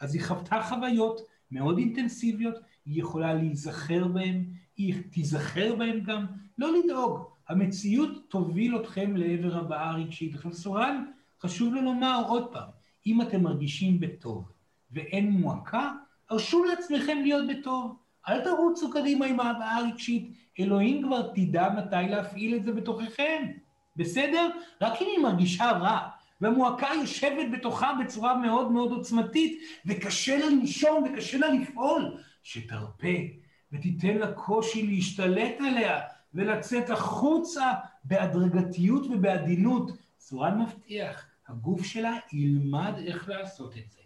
אז 0.00 0.14
היא 0.14 0.22
חוותה 0.22 0.62
חוויות 0.62 1.20
מאוד 1.50 1.78
אינטנסיביות, 1.78 2.54
היא 2.86 3.00
יכולה 3.00 3.34
להיזכר 3.34 4.08
בהן, 4.08 4.44
היא 4.76 4.94
תיזכר 5.10 5.74
בהן 5.78 6.00
גם, 6.00 6.26
לא 6.58 6.72
לדאוג, 6.78 7.24
המציאות 7.48 8.30
תוביל 8.30 8.76
אתכם 8.76 9.16
לעבר 9.16 9.56
הבעה 9.56 9.94
רגשית. 9.94 10.34
עכשיו 10.34 10.52
סורן, 10.52 11.04
חשוב 11.42 11.74
לי 11.74 11.82
לומר 11.82 12.22
עוד 12.28 12.52
פעם, 12.52 12.68
אם 13.06 13.22
אתם 13.22 13.42
מרגישים 13.42 14.00
בטוב 14.00 14.52
ואין 14.90 15.30
מועקה, 15.30 15.92
הרשו 16.30 16.64
לעצמכם 16.64 17.18
להיות 17.22 17.44
בטוב. 17.48 17.96
אל 18.28 18.40
תרוצו 18.40 18.90
קדימה 18.90 19.26
עם 19.26 19.40
ההבעה 19.40 19.76
הרגשית, 19.76 20.32
אלוהים 20.60 21.02
כבר 21.02 21.32
תדע 21.34 21.68
מתי 21.68 22.10
להפעיל 22.10 22.56
את 22.56 22.64
זה 22.64 22.72
בתוככם, 22.72 23.42
בסדר? 23.96 24.50
רק 24.80 25.02
אם 25.02 25.06
היא 25.16 25.22
מרגישה 25.22 25.70
רע, 25.70 26.08
והמועקה 26.40 26.88
יושבת 27.00 27.46
בתוכה 27.52 27.92
בצורה 28.04 28.36
מאוד 28.36 28.72
מאוד 28.72 28.90
עוצמתית, 28.90 29.62
וקשה 29.86 30.38
לה 30.38 30.46
לנשום 30.46 31.04
וקשה 31.04 31.38
לה 31.38 31.48
לפעול, 31.48 32.16
שתרפה 32.42 33.16
ותיתן 33.72 34.16
לה 34.16 34.32
קושי 34.32 34.86
להשתלט 34.86 35.54
עליה 35.60 36.00
ולצאת 36.34 36.90
החוצה 36.90 37.72
בהדרגתיות 38.04 39.06
ובעדינות. 39.06 39.90
סורן 40.18 40.60
מבטיח, 40.60 41.26
הגוף 41.48 41.84
שלה 41.84 42.16
ילמד 42.32 42.92
איך 43.06 43.28
לעשות 43.28 43.76
את 43.76 43.90
זה. 43.90 44.00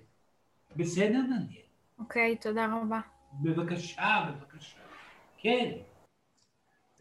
בסדר, 0.76 1.20
דניאל? 1.20 1.62
אוקיי, 1.98 2.36
תודה 2.36 2.66
רבה. 2.66 3.00
בבקשה, 3.32 4.30
בבקשה. 4.30 4.78
כן. 5.38 5.70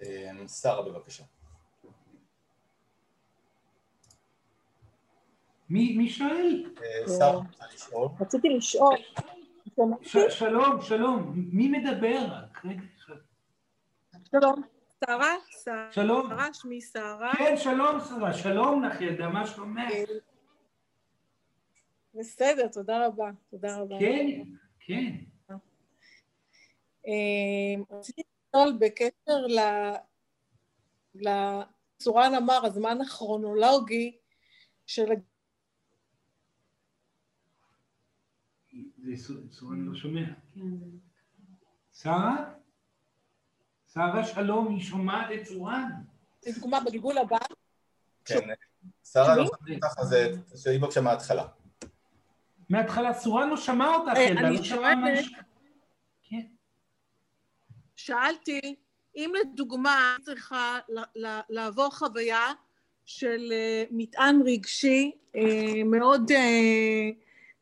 אמ, 0.04 0.48
שרה, 0.48 0.82
בבקשה. 0.82 1.24
מי, 5.70 5.98
מי 5.98 6.10
שואל? 6.10 6.74
אה, 6.82 7.18
שרה, 7.18 7.36
רוצה 7.36 7.66
לשאול? 7.74 8.08
רציתי 8.22 8.50
לשאול, 8.50 8.96
שלום, 10.30 10.82
שלום. 10.82 11.34
מי 11.36 11.68
מדבר 11.68 12.26
רק? 12.32 12.66
רגע 12.66 12.82
אחד. 12.98 13.14
שלום. 14.32 14.62
שרה? 15.06 15.34
שלום. 15.92 16.30
שרה, 16.30 16.54
שמי 16.54 16.82
שרה. 16.82 17.32
כן, 17.38 17.58
שלום, 17.58 18.00
שרה. 18.00 18.34
שלום 18.34 18.84
לך, 18.84 19.02
ילדה, 19.02 19.30
מה 19.30 19.48
שלומך? 19.48 19.92
בסדר, 22.14 22.68
תודה 22.68 23.08
רבה. 23.08 23.30
תודה 23.52 23.78
רבה. 23.78 23.96
כן, 24.00 24.42
כן. 24.80 25.16
אמ, 27.08 27.84
רציתי 27.90 28.22
לשאול 28.22 28.78
בקשר 28.80 29.38
לצורן 31.16 32.36
אמר, 32.36 32.66
הזמן 32.66 33.02
הכרונולוגי 33.02 34.18
של... 34.86 35.06
זה 38.98 39.32
סורן 39.52 39.80
לא 39.80 39.96
שומע. 39.96 40.26
שרה? 41.94 42.54
שרה 43.94 44.24
שלום, 44.26 44.76
היא 44.76 44.84
שומעת 44.84 45.28
את 45.36 45.46
סורן? 45.46 45.92
לדוגמה, 46.48 46.80
בגלגול 46.80 47.18
הבא. 47.18 47.38
כן, 48.26 48.40
שרה 49.04 49.36
לא 49.36 49.46
שומעת 49.46 49.84
אותך, 49.84 50.00
אז 50.00 50.16
תשאלי 50.54 50.80
בבקשה 50.80 51.02
מההתחלה. 51.02 51.48
מההתחלה, 52.70 53.14
סורן 53.14 53.50
לא 53.50 53.58
שמע 53.58 53.96
אותך, 53.96 54.18
ילדה, 54.18 54.48
אני 54.48 54.58
לא 54.58 54.64
שמעה 54.64 54.96
מה... 54.96 55.08
שאלתי, 58.08 58.76
אם 59.16 59.32
לדוגמה 59.42 60.16
צריכה 60.22 60.80
לעבור 61.50 61.90
חוויה 61.96 62.54
של 63.06 63.50
אה, 63.52 63.84
מטען 63.92 64.42
רגשי 64.46 65.12
אה, 65.36 65.84
מאוד 65.86 66.32
אה, 66.32 67.10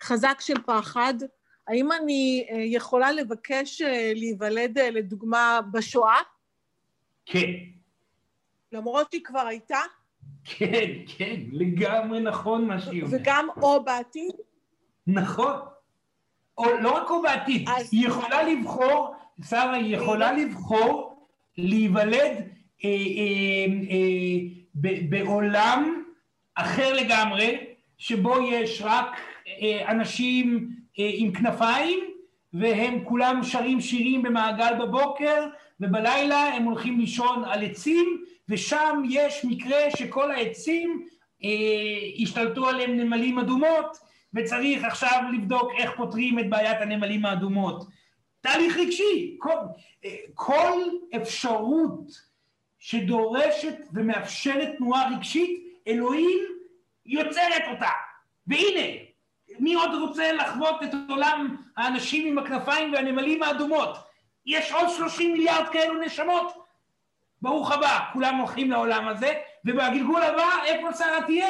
חזק 0.04 0.38
של 0.40 0.62
פחד, 0.66 1.14
האם 1.68 1.92
אני 1.92 2.46
יכולה 2.66 3.12
לבקש 3.12 3.82
להיוולד 4.16 4.80
לדוגמה 4.80 5.60
בשואה, 5.72 6.18
כן, 7.26 7.52
למרות 8.72 9.12
שהיא 9.12 9.24
כבר 9.24 9.48
הייתה, 9.48 9.80
כן, 10.44 10.92
כן, 11.18 11.36
לגמרי 11.52 12.20
נכון 12.20 12.68
מה 12.68 12.82
שהיא 12.82 13.04
אומרת. 13.04 13.22
וגם 13.22 13.48
או 13.62 13.84
בעתיד? 13.84 14.32
נכון. 15.08 15.56
או 16.58 16.66
לא 16.82 16.92
רק 16.92 17.10
או 17.10 17.22
בעתיד, 17.22 17.70
אז- 17.70 17.90
היא 17.92 18.08
יכולה 18.08 18.44
לבחור, 18.44 19.16
שרה, 19.44 19.78
יכולה 19.78 20.32
לבחור 20.34 21.26
להיוולד 21.58 22.38
אה, 22.86 22.90
אה, 22.90 23.66
אה, 23.92 24.38
ב- 24.76 25.10
בעולם 25.10 26.04
אחר 26.56 26.94
לגמרי, 26.94 27.58
שבו 27.98 28.42
יש 28.42 28.82
רק 28.86 29.20
אה, 29.62 29.92
אנשים 29.92 30.70
אה, 31.00 31.10
עם 31.14 31.32
כנפיים, 31.32 32.00
והם 32.54 33.04
כולם 33.04 33.44
שרים 33.44 33.82
שירים 33.82 34.22
במעגל 34.22 34.74
בבוקר, 34.80 35.48
ובלילה 35.80 36.44
הם 36.56 36.64
הולכים 36.64 37.00
לישון 37.00 37.44
על 37.46 37.64
עצים, 37.64 38.24
ושם 38.50 39.04
יש 39.10 39.46
מקרה 39.46 39.78
שכל 39.98 40.32
העצים 40.32 41.06
אה, 41.44 41.50
השתלטו 42.22 42.70
עליהם 42.70 42.98
נמלים 42.98 43.40
אדומות, 43.40 43.98
וצריך 44.34 44.84
עכשיו 44.84 45.24
לבדוק 45.34 45.72
איך 45.78 45.92
פותרים 45.98 46.40
את 46.40 46.50
בעיית 46.50 46.82
הנמלים 46.82 47.26
האדומות. 47.26 47.86
תהליך 48.46 48.78
רגשי, 48.78 49.36
כל, 49.40 49.56
אה, 50.06 50.16
כל 50.34 50.82
אפשרות 51.16 52.12
שדורשת 52.80 53.78
ומאפשרת 53.94 54.70
תנועה 54.78 55.10
רגשית, 55.16 55.80
אלוהים 55.88 56.40
יוצרת 57.06 57.64
אותה. 57.72 57.90
והנה, 58.48 58.98
מי 59.60 59.74
עוד 59.74 59.90
רוצה 60.02 60.34
לחוות 60.34 60.84
את 60.84 60.90
עולם 61.10 61.56
האנשים 61.78 62.28
עם 62.28 62.38
הכנפיים 62.38 62.94
והנמלים 62.94 63.44
האדומות? 63.44 63.98
יש 64.46 64.72
עוד 64.72 64.90
30 64.90 65.34
מיליארד 65.34 65.70
כאלו 65.72 66.02
נשמות. 66.02 66.54
ברוך 67.42 67.72
הבא, 67.72 68.00
כולם 68.14 68.36
הולכים 68.36 68.72
לעולם 68.72 69.08
הזה, 69.08 69.34
ובגלגול 69.66 70.22
הבא, 70.22 70.64
איפה 70.66 70.94
שרה 70.94 71.22
תהיה? 71.26 71.50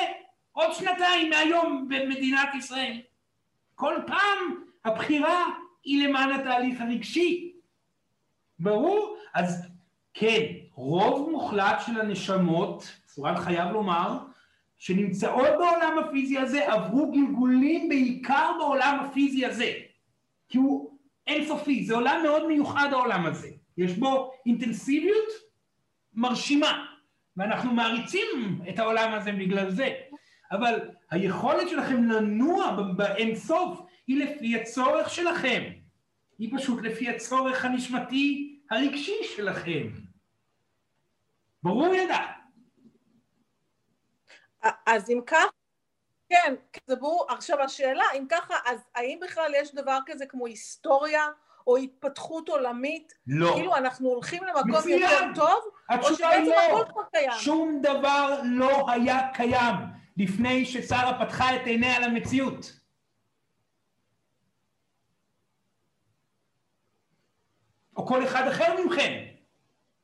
עוד 0.51 0.73
שנתיים 0.73 1.29
מהיום 1.29 1.87
במדינת 1.89 2.55
ישראל. 2.55 3.01
כל 3.75 3.95
פעם 4.07 4.63
הבחירה 4.85 5.45
היא 5.85 6.07
למען 6.07 6.31
התהליך 6.31 6.81
הרגשי. 6.81 7.53
ברור? 8.59 9.17
אז 9.33 9.67
כן, 10.13 10.43
רוב 10.73 11.29
מוחלט 11.31 11.81
של 11.85 12.01
הנשמות, 12.01 12.91
סורן 13.07 13.37
חייב 13.37 13.71
לומר, 13.71 14.17
שנמצאות 14.77 15.49
בעולם 15.57 15.97
הפיזי 15.97 16.37
הזה, 16.37 16.73
עברו 16.73 17.11
גלגולים 17.11 17.89
בעיקר 17.89 18.51
בעולם 18.59 18.99
הפיזי 18.99 19.45
הזה. 19.45 19.73
כי 20.49 20.57
הוא 20.57 20.97
אינסופי, 21.27 21.85
זה 21.85 21.95
עולם 21.95 22.19
מאוד 22.23 22.47
מיוחד 22.47 22.89
העולם 22.91 23.25
הזה. 23.25 23.49
יש 23.77 23.93
בו 23.93 24.31
אינטנסיביות 24.45 25.27
מרשימה, 26.13 26.85
ואנחנו 27.37 27.73
מעריצים 27.73 28.61
את 28.69 28.79
העולם 28.79 29.13
הזה 29.13 29.31
בגלל 29.31 29.69
זה. 29.69 29.89
אבל 30.51 30.79
היכולת 31.11 31.69
שלכם 31.69 32.03
לנוע 32.03 32.81
באינסוף 32.95 33.84
היא 34.07 34.25
לפי 34.25 34.61
הצורך 34.61 35.09
שלכם. 35.09 35.63
היא 36.37 36.57
פשוט 36.57 36.83
לפי 36.83 37.09
הצורך 37.09 37.65
הנשמתי 37.65 38.55
הרגשי 38.71 39.23
שלכם. 39.35 39.87
ברור 41.63 41.95
ידע. 41.95 42.17
אז 44.85 45.09
אם 45.09 45.21
כך, 45.27 45.45
כן, 46.29 46.55
זה 46.87 46.95
ברור. 46.95 47.25
עכשיו 47.29 47.61
השאלה, 47.61 48.03
אם 48.17 48.25
ככה, 48.29 48.53
אז 48.65 48.79
האם 48.95 49.19
בכלל 49.21 49.51
יש 49.55 49.75
דבר 49.75 49.97
כזה 50.05 50.25
כמו 50.25 50.45
היסטוריה 50.45 51.27
או 51.67 51.77
התפתחות 51.77 52.49
עולמית? 52.49 53.13
לא. 53.27 53.53
כאילו 53.53 53.75
אנחנו 53.75 54.09
הולכים 54.09 54.43
למקום 54.43 54.71
מצוין. 54.71 55.01
יותר 55.01 55.25
טוב, 55.35 55.63
או 55.89 55.95
התשובה 55.95 56.29
היא 56.29 56.45
שבעצם 56.45 56.71
לא. 56.71 56.81
הכל 56.81 56.91
כבר 56.91 57.03
קיים? 57.11 57.31
שום 57.39 57.79
דבר 57.81 58.39
לא 58.43 58.91
היה 58.91 59.19
קיים 59.33 59.75
לפני 60.17 60.65
ששרה 60.65 61.25
פתחה 61.25 61.55
את 61.55 61.61
עיניה 61.65 61.99
למציאות. 61.99 62.84
או 67.95 68.05
כל 68.05 68.23
אחד 68.23 68.47
אחר 68.47 68.85
מכם. 68.85 69.13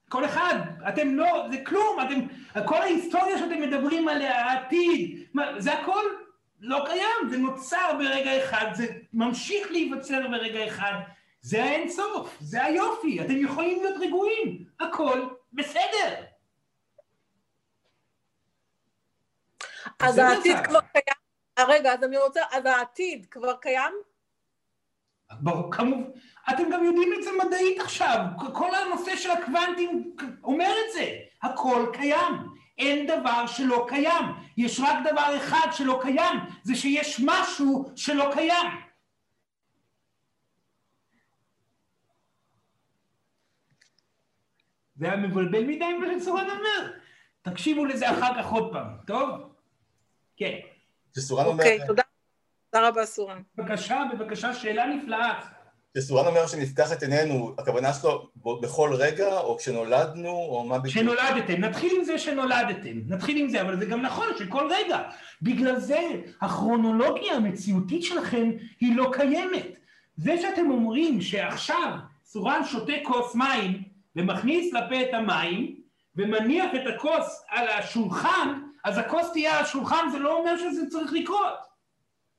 כל 0.10 0.26
אחד, 0.26 0.56
אתם 0.90 1.16
לא, 1.16 1.46
זה 1.52 1.58
כלום, 1.66 1.98
אתם, 2.02 2.20
כל 2.66 2.82
ההיסטוריה 2.82 3.38
שאתם 3.38 3.62
מדברים 3.62 4.08
עליה, 4.08 4.46
העתיד, 4.46 5.26
מה, 5.34 5.62
זה 5.62 5.74
הכל 5.74 6.04
לא 6.60 6.84
קיים, 6.86 7.30
זה 7.30 7.38
נוצר 7.38 7.96
ברגע 8.00 8.44
אחד, 8.44 8.66
זה 8.74 8.88
ממשיך 9.14 9.72
להיווצר 9.72 10.28
ברגע 10.28 10.68
אחד, 10.68 10.94
זה 11.42 11.64
האינסוף, 11.64 12.38
זה 12.40 12.64
היופי, 12.64 13.22
אתם 13.22 13.38
יכולים 13.38 13.84
להיות 13.84 13.98
רגועים, 14.02 14.66
הכל 14.80 15.30
בסדר. 15.54 16.24
אז 20.00 20.18
העתיד. 20.18 20.58
כבר 20.64 20.80
קיים? 20.80 21.18
אה, 21.58 21.66
רגע, 21.68 21.94
אז 21.94 22.04
אני 22.04 22.18
רוצה, 22.18 22.42
אז 22.52 22.66
העתיד 22.66 23.26
כבר 23.32 23.56
קיים? 23.56 23.94
ברור, 25.40 25.72
כמובן, 25.72 26.10
אתם 26.50 26.64
גם 26.72 26.84
יודעים 26.84 27.14
את 27.18 27.24
זה 27.24 27.30
מדעית 27.46 27.80
עכשיו, 27.80 28.26
כל 28.54 28.70
הנושא 28.76 29.16
של 29.16 29.32
הקוונטים 29.32 30.16
אומר 30.44 30.74
את 30.88 30.94
זה, 30.94 31.18
הכל 31.44 31.86
קיים, 31.94 32.34
אין 32.78 33.08
דבר 33.08 33.48
שלא 33.48 33.86
קיים, 33.90 34.26
יש 34.58 34.80
רק 34.80 34.98
דבר 35.12 35.38
אחד 35.38 35.68
שלא 35.72 36.00
קיים, 36.02 36.40
זה 36.64 36.76
שיש 36.76 37.22
משהו 37.26 37.92
שלא 37.96 38.32
קיים. 38.34 38.68
זה 44.96 45.06
היה 45.06 45.18
מבלבל 45.18 45.64
מדי 45.64 45.94
מה 45.94 46.06
שסורן 46.20 46.50
אומר, 46.50 46.94
תקשיבו 47.42 47.86
לזה 47.86 48.12
אחר 48.12 48.42
כך 48.42 48.52
עוד 48.52 48.74
פעם, 48.74 48.88
טוב? 49.08 49.30
כן. 50.38 50.60
שסורן 51.16 51.46
אומר, 51.46 51.64
אוקיי, 51.64 51.80
תודה. 51.88 52.04
תודה 52.72 52.88
רבה, 52.88 53.06
סורן. 53.06 53.42
בבקשה, 53.58 54.04
בבקשה, 54.14 54.54
שאלה 54.54 54.86
נפלאה. 54.86 55.40
כשסורן 55.98 56.26
אומר 56.28 56.48
שנפתח 56.48 56.94
את 56.94 57.04
עינינו, 57.04 57.56
הכוונה 57.58 57.94
שלו 57.94 58.30
בכל 58.62 58.94
רגע, 58.94 59.40
או 59.40 59.58
כשנולדנו, 59.58 60.30
או 60.30 60.64
מה 60.64 60.80
בדיוק? 60.80 60.96
כשנולדתם, 60.96 61.54
נתחיל 61.54 61.92
עם 61.98 62.04
זה 62.04 62.18
שנולדתם, 62.18 62.98
נתחיל 63.08 63.38
עם 63.38 63.50
זה, 63.50 63.62
אבל 63.62 63.80
זה 63.80 63.86
גם 63.86 64.02
נכון 64.02 64.28
שכל 64.40 64.70
רגע. 64.72 65.00
בגלל 65.42 65.80
זה 65.80 66.00
הכרונולוגיה 66.42 67.34
המציאותית 67.36 68.04
שלכם 68.04 68.52
היא 68.80 68.96
לא 68.96 69.12
קיימת. 69.14 69.68
זה 70.16 70.38
שאתם 70.42 70.72
אומרים 70.72 71.22
שעכשיו 71.22 71.94
סורן 72.26 72.62
שותה 72.66 72.94
כוס 73.04 73.36
מים 73.36 73.84
ומכניס 74.16 74.74
לפה 74.74 75.02
את 75.02 75.14
המים 75.14 75.76
ומניח 76.16 76.72
את 76.76 76.96
הכוס 76.96 77.44
על 77.50 77.68
השולחן, 77.68 78.62
אז 78.86 78.98
הכוס 78.98 79.32
תהיה 79.32 79.58
על 79.58 79.64
השולחן, 79.64 80.10
זה 80.12 80.20
לא 80.20 80.38
אומר 80.38 80.58
שזה 80.58 80.82
צריך 80.90 81.14
לקרות. 81.14 81.71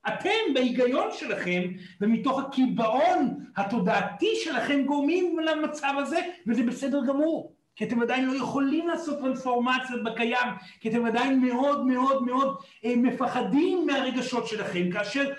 אתם 0.09 0.55
בהיגיון 0.55 1.09
שלכם 1.12 1.62
ומתוך 2.01 2.39
הקיבעון 2.39 3.45
התודעתי 3.57 4.31
שלכם 4.45 4.83
גורמים 4.83 5.39
למצב 5.39 5.95
הזה 5.99 6.19
וזה 6.47 6.62
בסדר 6.62 7.05
גמור. 7.07 7.55
כי 7.77 7.85
אתם 7.85 8.03
עדיין 8.03 8.24
לא 8.24 8.37
יכולים 8.37 8.89
לעשות 8.89 9.19
טרנספורמציות 9.19 10.03
בקיים 10.05 10.49
כי 10.81 10.89
אתם 10.89 11.05
עדיין 11.05 11.41
מאוד 11.41 11.87
מאוד 11.87 12.24
מאוד 12.24 12.57
אה, 12.85 12.93
מפחדים 12.97 13.87
מהרגשות 13.87 14.47
שלכם 14.47 14.91
כאשר 14.91 15.31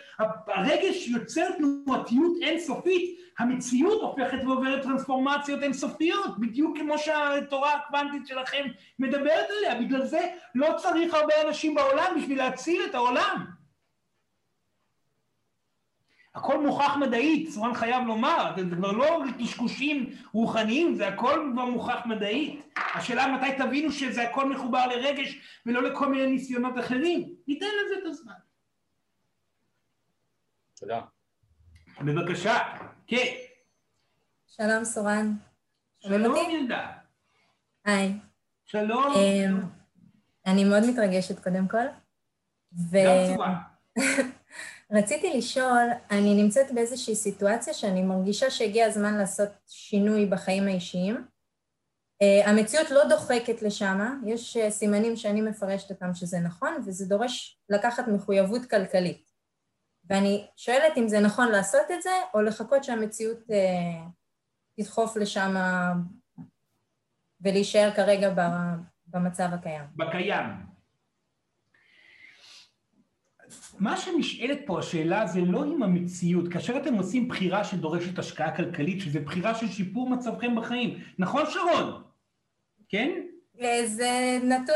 הרגש 0.48 1.08
יוצר 1.08 1.46
תנועתיות 1.58 2.38
אינסופית 2.42 3.20
המציאות 3.40 4.02
הופכת 4.02 4.44
ועוברת 4.46 4.84
טרנספורמציות 4.84 5.64
אינסופיות 5.64 6.40
בדיוק 6.40 6.78
כמו 6.78 6.98
שהתורה 6.98 7.74
הקוונטית 7.74 8.28
שלכם 8.28 8.64
מדברת 9.00 9.46
עליה. 9.58 9.82
בגלל 9.82 10.06
זה 10.06 10.22
לא 10.56 10.68
צריך 10.78 11.14
הרבה 11.14 11.34
אנשים 11.48 11.76
בעולם 11.76 12.14
בשביל 12.18 12.38
להציל 12.38 12.82
את 12.90 12.96
העולם 12.96 13.46
הכל 16.36 16.66
מוכח 16.66 16.96
מדעית, 17.00 17.50
סורן 17.50 17.74
חייב 17.74 18.08
לומר, 18.08 18.54
זה 18.58 18.76
כבר 18.76 18.92
לא 18.92 19.20
קשקושים 19.40 20.16
רוחניים, 20.32 20.96
זה 20.96 21.08
הכל 21.08 21.50
כבר 21.54 21.66
מוכח 21.66 22.06
מדעית. 22.06 22.74
השאלה 22.96 23.28
מתי 23.28 23.58
תבינו 23.58 23.92
שזה 23.92 24.24
הכל 24.30 24.50
מחובר 24.50 24.88
לרגש 24.88 25.62
ולא 25.66 25.84
לכל 25.84 26.08
מיני 26.12 26.28
ניסיונות 26.28 26.80
אחרים. 26.80 27.36
ניתן 27.48 27.66
לזה 27.66 27.96
את 28.02 28.06
הזמן. 28.06 28.34
תודה. 30.76 31.02
בבקשה, 32.02 32.58
כן. 33.08 33.34
שלום 34.48 34.84
סורן. 34.84 35.36
שלום 36.00 36.36
ילדה. 36.50 36.92
היי. 37.86 38.14
שלום. 38.66 39.14
אמ, 39.16 39.62
אני 40.46 40.64
מאוד 40.64 40.84
מתרגשת 40.90 41.44
קודם 41.44 41.68
כל. 41.68 41.86
גם 42.94 43.34
צורה. 43.34 43.60
רציתי 44.94 45.38
לשאול, 45.38 45.90
אני 46.12 46.44
נמצאת 46.44 46.72
באיזושהי 46.72 47.16
סיטואציה 47.16 47.74
שאני 47.74 48.02
מרגישה 48.02 48.50
שהגיע 48.50 48.86
הזמן 48.86 49.18
לעשות 49.18 49.50
שינוי 49.68 50.26
בחיים 50.26 50.68
האישיים. 50.68 51.28
Uh, 52.24 52.50
המציאות 52.50 52.92
לא 52.92 53.10
דוחקת 53.10 53.62
לשם, 53.62 54.22
יש 54.26 54.58
uh, 54.58 54.70
סימנים 54.70 55.16
שאני 55.16 55.42
מפרשת 55.42 55.92
אותם 55.92 56.14
שזה 56.14 56.40
נכון, 56.40 56.74
וזה 56.86 57.06
דורש 57.06 57.60
לקחת 57.70 58.08
מחויבות 58.08 58.66
כלכלית. 58.66 59.30
ואני 60.10 60.48
שואלת 60.58 60.98
אם 60.98 61.08
זה 61.08 61.20
נכון 61.20 61.52
לעשות 61.52 61.92
את 61.94 62.02
זה, 62.02 62.12
או 62.34 62.42
לחכות 62.42 62.84
שהמציאות 62.84 63.38
uh, 63.38 63.54
תדחוף 64.78 65.18
לשם 65.18 65.56
ולהישאר 67.42 67.92
כרגע 67.96 68.34
במצב 69.08 69.50
הקיים. 69.54 69.86
בקיים. 69.96 70.73
מה 73.84 73.98
שנשאלת 73.98 74.60
פה 74.66 74.80
השאלה 74.80 75.26
זה 75.28 75.42
לא 75.42 75.64
עם 75.64 75.84
המציאות, 75.84 76.48
כאשר 76.48 76.78
אתם 76.78 76.94
עושים 76.94 77.28
בחירה 77.28 77.64
שדורשת 77.64 78.20
השקעה 78.20 78.56
כלכלית, 78.56 79.02
שזה 79.02 79.20
בחירה 79.20 79.56
של 79.56 79.68
שיפור 79.68 80.10
מצבכם 80.10 80.56
בחיים, 80.56 81.00
נכון 81.20 81.44
שרון? 81.50 82.02
כן? 82.90 83.12
זה 83.86 84.40
נתון 84.44 84.76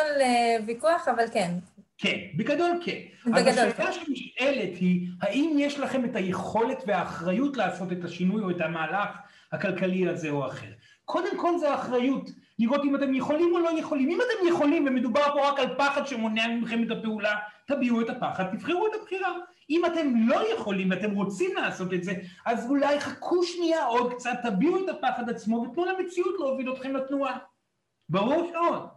לוויכוח, 0.59 1.07
אבל 1.07 1.23
כן. 1.33 1.51
כן, 1.97 2.17
בגדול 2.35 2.79
כן. 2.85 2.99
בגדול 3.25 3.49
אז 3.49 3.73
כן. 3.73 3.83
השאלה 3.83 3.91
שנשאלת 3.91 4.77
היא, 4.79 5.07
האם 5.21 5.55
יש 5.59 5.79
לכם 5.79 6.05
את 6.05 6.15
היכולת 6.15 6.83
והאחריות 6.87 7.57
לעשות 7.57 7.91
את 7.91 8.03
השינוי 8.03 8.41
או 8.41 8.49
את 8.49 8.61
המהלך 8.61 9.09
הכלכלי 9.51 10.07
הזה 10.07 10.29
או 10.29 10.47
אחר? 10.47 10.71
קודם 11.05 11.37
כל 11.37 11.57
זה 11.57 11.71
האחריות, 11.71 12.29
לראות 12.59 12.83
אם 12.83 12.95
אתם 12.95 13.13
יכולים 13.13 13.53
או 13.53 13.59
לא 13.59 13.79
יכולים. 13.79 14.09
אם 14.09 14.17
אתם 14.17 14.47
יכולים 14.47 14.87
ומדובר 14.87 15.33
פה 15.33 15.49
רק 15.49 15.59
על 15.59 15.75
פחד 15.77 16.07
שמונע 16.07 16.47
מכם 16.47 16.83
את 16.83 16.91
הפעולה, 16.91 17.35
תביעו 17.67 18.01
את 18.01 18.09
הפחד, 18.09 18.43
תבחרו 18.51 18.87
את 18.87 18.91
הבחירה. 19.01 19.33
אם 19.69 19.85
אתם 19.85 20.13
לא 20.27 20.53
יכולים 20.53 20.89
ואתם 20.89 21.15
רוצים 21.15 21.55
לעשות 21.55 21.93
את 21.93 22.03
זה, 22.03 22.13
אז 22.45 22.69
אולי 22.69 22.99
חכו 22.99 23.43
שנייה 23.43 23.85
עוד 23.85 24.13
קצת, 24.13 24.37
תביעו 24.43 24.83
את 24.83 24.89
הפחד 24.89 25.29
עצמו 25.29 25.57
ותנו 25.57 25.85
למציאות 25.85 26.35
להוביל 26.39 26.73
אתכם 26.73 26.95
לתנועה. 26.95 27.37
ברור 28.09 28.51
שעוד. 28.51 28.89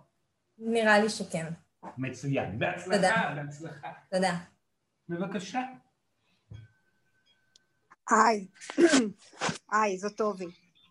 נראה 0.58 0.98
לי 0.98 1.08
שכן. 1.08 1.46
מצוין. 1.98 2.58
בהצלחה, 2.58 2.96
תודה. 2.96 3.32
בהצלחה. 3.36 3.88
תודה. 4.10 4.36
בבקשה. 5.08 5.60
היי, 8.10 8.46
היי, 9.72 9.98
זאת 9.98 10.16
טובי. 10.16 10.46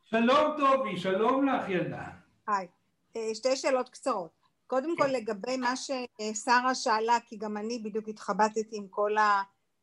שלום 0.05 0.57
טובי, 0.57 0.97
שלום 0.97 1.49
לך 1.49 1.69
ילדה. 1.69 2.03
היי. 2.47 2.67
אה, 3.15 3.35
שתי 3.35 3.55
שאלות 3.55 3.89
קצרות. 3.89 4.38
קודם 4.69 4.97
כל 4.97 5.07
לגבי 5.07 5.57
מה 5.57 5.73
ששרה 5.75 6.75
שאלה, 6.75 7.17
כי 7.25 7.37
גם 7.37 7.57
אני 7.57 7.79
בדיוק 7.79 8.07
התחבטתי 8.07 8.77
עם 8.77 8.87
כל 8.89 9.11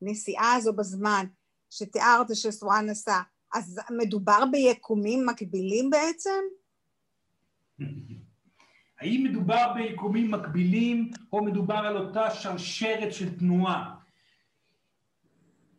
הנסיעה 0.02 0.54
הזו 0.54 0.72
בזמן 0.72 1.26
שתיארת 1.70 2.26
שסורן 2.34 2.88
עשה, 2.90 3.20
אז 3.54 3.80
מדובר 3.90 4.44
ביקומים 4.50 5.26
מקבילים 5.26 5.90
בעצם? 5.90 6.40
האם 9.00 9.26
מדובר 9.30 9.72
ביקומים 9.74 10.30
מקבילים 10.30 11.10
או 11.32 11.44
מדובר 11.44 11.74
על 11.76 11.96
אותה 11.96 12.30
שרשרת 12.30 13.12
של 13.12 13.38
תנועה? 13.38 13.94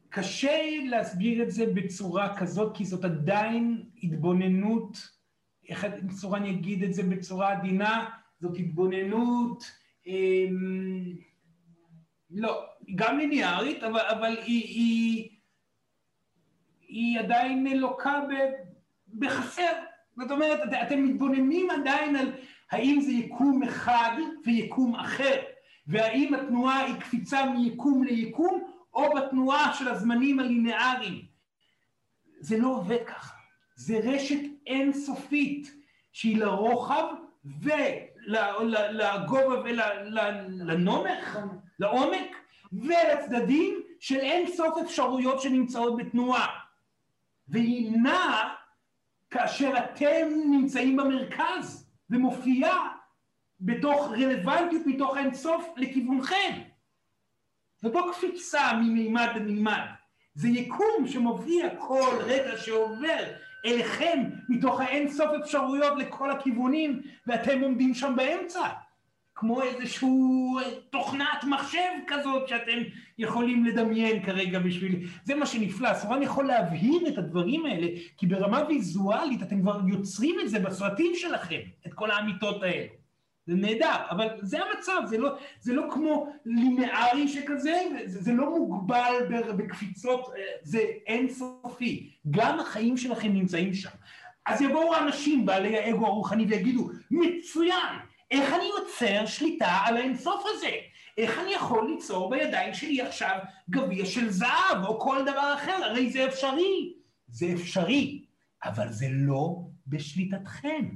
קשה 0.09 0.61
להסביר 0.89 1.43
את 1.43 1.51
זה 1.51 1.65
בצורה 1.73 2.37
כזאת 2.37 2.77
כי 2.77 2.85
זאת 2.85 3.05
עדיין 3.05 3.89
התבוננות, 4.03 4.97
איך 5.69 5.85
סורן 6.11 6.45
יגיד 6.45 6.83
את 6.83 6.93
זה 6.93 7.03
בצורה 7.03 7.51
עדינה, 7.51 8.09
זאת 8.39 8.57
התבוננות, 8.57 9.71
אמ, 10.07 11.15
לא, 12.31 12.65
גם 12.95 13.17
ליניארית, 13.17 13.83
אבל, 13.83 13.99
אבל 13.99 14.37
היא, 14.37 14.63
היא, 14.63 15.29
היא 16.87 17.19
עדיין 17.19 17.67
לוקה 17.77 18.19
בחסר. 19.13 19.73
זאת 20.17 20.31
אומרת, 20.31 20.59
את, 20.63 20.73
אתם 20.87 21.03
מתבוננים 21.03 21.69
עדיין 21.69 22.15
על 22.15 22.31
האם 22.71 23.01
זה 23.01 23.11
יקום 23.11 23.63
אחד 23.63 24.17
ויקום 24.45 24.95
אחר, 24.95 25.41
והאם 25.87 26.33
התנועה 26.33 26.79
היא 26.85 26.95
קפיצה 26.95 27.45
מיקום 27.45 28.03
ליקום, 28.03 28.63
או 28.93 29.13
בתנועה 29.15 29.73
של 29.73 29.87
הזמנים 29.87 30.39
הלינאריים. 30.39 31.25
זה 32.39 32.57
לא 32.57 32.67
עובד 32.67 33.03
ככה. 33.07 33.35
זה 33.75 33.99
רשת 34.03 34.39
אינסופית 34.67 35.73
שהיא 36.11 36.37
לרוחב 36.37 37.03
ולגובה 38.27 39.61
ולנומך, 39.63 41.39
לעומק, 41.79 42.35
ולצדדים 42.73 43.81
של 43.99 44.19
אין 44.19 44.47
סוף 44.51 44.77
אפשרויות 44.81 45.41
שנמצאות 45.41 45.97
בתנועה. 45.97 46.47
והיא 47.47 47.91
נעה 48.01 48.55
כאשר 49.29 49.73
אתם 49.77 50.27
נמצאים 50.51 50.97
במרכז 50.97 51.89
ומופיעה 52.09 52.93
בתוך 53.59 54.11
רלוונטיות 54.11 54.81
מתוך 54.85 55.17
האינסוף 55.17 55.67
לכיוונכם. 55.77 56.61
זאת 57.81 57.95
לא 57.95 58.11
קפיצה 58.13 58.73
ממימד 58.73 59.29
למימד, 59.35 59.81
זה 60.33 60.47
יקום 60.47 61.07
שמופיע 61.07 61.69
כל 61.79 62.17
רגע 62.19 62.57
שעובר 62.57 63.23
אליכם 63.67 64.23
מתוך 64.49 64.79
האין 64.79 65.09
סוף 65.09 65.29
אפשרויות 65.43 65.93
לכל 65.97 66.31
הכיוונים 66.31 67.01
ואתם 67.27 67.61
עומדים 67.61 67.93
שם 67.93 68.13
באמצע 68.15 68.67
כמו 69.39 69.61
איזשהו 69.61 70.59
תוכנת 70.89 71.43
מחשב 71.49 71.89
כזאת 72.07 72.47
שאתם 72.47 72.77
יכולים 73.17 73.65
לדמיין 73.65 74.23
כרגע 74.23 74.59
בשביל... 74.59 75.07
זה 75.23 75.35
מה 75.35 75.45
שנפלא, 75.45 75.93
סורן 75.93 76.23
יכול 76.23 76.45
להבהיר 76.45 77.07
את 77.07 77.17
הדברים 77.17 77.65
האלה 77.65 77.87
כי 78.17 78.27
ברמה 78.27 78.63
ויזואלית 78.67 79.43
אתם 79.43 79.61
כבר 79.61 79.79
יוצרים 79.87 80.35
את 80.39 80.49
זה 80.49 80.59
בסרטים 80.59 81.11
שלכם, 81.15 81.59
את 81.87 81.93
כל 81.93 82.11
האמיתות 82.11 82.63
האלה. 82.63 82.85
זה 83.47 83.55
נהדר, 83.55 83.95
אבל 84.09 84.27
זה 84.41 84.57
המצב, 84.63 85.01
זה 85.05 85.17
לא, 85.17 85.37
זה 85.59 85.73
לא 85.73 85.83
כמו 85.91 86.33
ליניארי 86.45 87.27
שכזה, 87.27 87.83
זה, 88.05 88.21
זה 88.21 88.31
לא 88.31 88.49
מוגבל 88.49 89.13
בקפיצות, 89.57 90.31
זה 90.63 90.79
אינסופי. 91.07 92.11
גם 92.31 92.59
החיים 92.59 92.97
שלכם 92.97 93.33
נמצאים 93.33 93.73
שם. 93.73 93.89
אז 94.45 94.61
יבואו 94.61 94.97
אנשים 94.97 95.45
בעלי 95.45 95.77
האגו 95.77 96.05
הרוחני 96.05 96.45
ויגידו, 96.45 96.89
מצוין, 97.11 97.95
איך 98.31 98.53
אני 98.53 98.69
יוצר 98.79 99.25
שליטה 99.25 99.77
על 99.85 99.97
האינסוף 99.97 100.43
הזה? 100.45 100.71
איך 101.17 101.39
אני 101.39 101.53
יכול 101.53 101.89
ליצור 101.89 102.29
בידיים 102.29 102.73
שלי 102.73 103.01
עכשיו 103.01 103.39
גביע 103.69 104.05
של 104.05 104.29
זהב 104.29 104.85
או 104.87 104.99
כל 104.99 105.17
דבר 105.21 105.53
אחר? 105.53 105.83
הרי 105.83 106.09
זה 106.09 106.25
אפשרי. 106.25 106.93
זה 107.27 107.45
אפשרי, 107.53 108.25
אבל 108.63 108.91
זה 108.91 109.07
לא 109.11 109.57
בשליטתכם. 109.87 110.89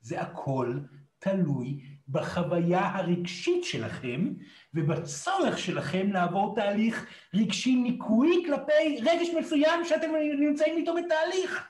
זה 0.00 0.20
הכל 0.20 0.78
תלוי 1.22 1.80
בחוויה 2.08 2.90
הרגשית 2.94 3.64
שלכם 3.64 4.28
ובצורך 4.74 5.58
שלכם 5.58 6.12
לעבור 6.12 6.54
תהליך 6.54 7.06
רגשי 7.34 7.76
ניקוי 7.76 8.44
כלפי 8.46 9.00
רגש 9.00 9.28
מסוים 9.38 9.84
שאתם 9.84 10.10
נמצאים 10.38 10.76
איתו 10.76 10.94
בתהליך. 10.94 11.68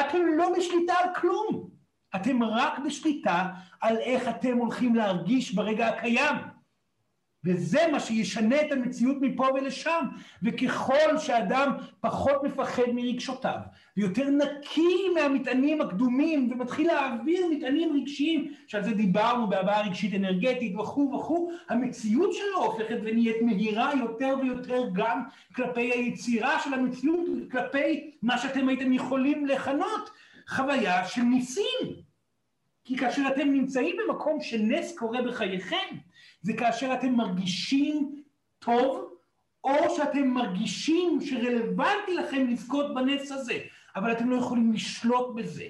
אתם 0.00 0.18
לא 0.36 0.52
בשליטה 0.58 0.94
על 1.02 1.14
כלום, 1.14 1.70
אתם 2.16 2.42
רק 2.42 2.78
בשליטה 2.78 3.46
על 3.80 3.96
איך 3.96 4.28
אתם 4.28 4.56
הולכים 4.56 4.94
להרגיש 4.94 5.54
ברגע 5.54 5.88
הקיים. 5.88 6.57
וזה 7.44 7.78
מה 7.92 8.00
שישנה 8.00 8.60
את 8.60 8.72
המציאות 8.72 9.16
מפה 9.20 9.46
ולשם. 9.54 10.04
וככל 10.42 11.18
שאדם 11.18 11.72
פחות 12.00 12.44
מפחד 12.44 12.82
מרגשותיו, 12.94 13.58
ויותר 13.96 14.30
נקי 14.30 15.08
מהמטענים 15.14 15.80
הקדומים, 15.80 16.52
ומתחיל 16.52 16.86
להעביר 16.86 17.46
מטענים 17.50 18.00
רגשיים, 18.00 18.52
שעל 18.66 18.84
זה 18.84 18.90
דיברנו 18.94 19.48
בהבעה 19.48 19.86
רגשית 19.86 20.14
אנרגטית 20.14 20.76
וכו' 20.76 21.12
וכו', 21.14 21.50
המציאות 21.68 22.32
שלו 22.32 22.64
הופכת 22.64 22.98
ונהיית 23.04 23.42
מהירה 23.42 23.92
יותר 24.00 24.34
ויותר 24.42 24.82
גם 24.92 25.22
כלפי 25.54 25.92
היצירה 25.92 26.60
של 26.64 26.74
המציאות, 26.74 27.26
כלפי 27.50 28.10
מה 28.22 28.38
שאתם 28.38 28.68
הייתם 28.68 28.92
יכולים 28.92 29.46
לכנות 29.46 30.10
חוויה 30.48 31.04
של 31.04 31.22
ניסים. 31.22 32.08
כי 32.84 32.96
כאשר 32.96 33.22
אתם 33.34 33.48
נמצאים 33.48 33.96
במקום 33.98 34.40
שנס 34.40 34.96
קורה 34.98 35.22
בחייכם, 35.22 35.96
זה 36.42 36.52
כאשר 36.52 36.94
אתם 36.94 37.12
מרגישים 37.12 38.22
טוב, 38.58 39.14
או 39.64 39.96
שאתם 39.96 40.28
מרגישים 40.28 41.18
שרלוונטי 41.20 42.14
לכם 42.14 42.46
לזכות 42.46 42.94
בנס 42.94 43.32
הזה, 43.32 43.58
אבל 43.96 44.12
אתם 44.12 44.30
לא 44.30 44.36
יכולים 44.36 44.72
לשלוט 44.72 45.34
בזה. 45.34 45.64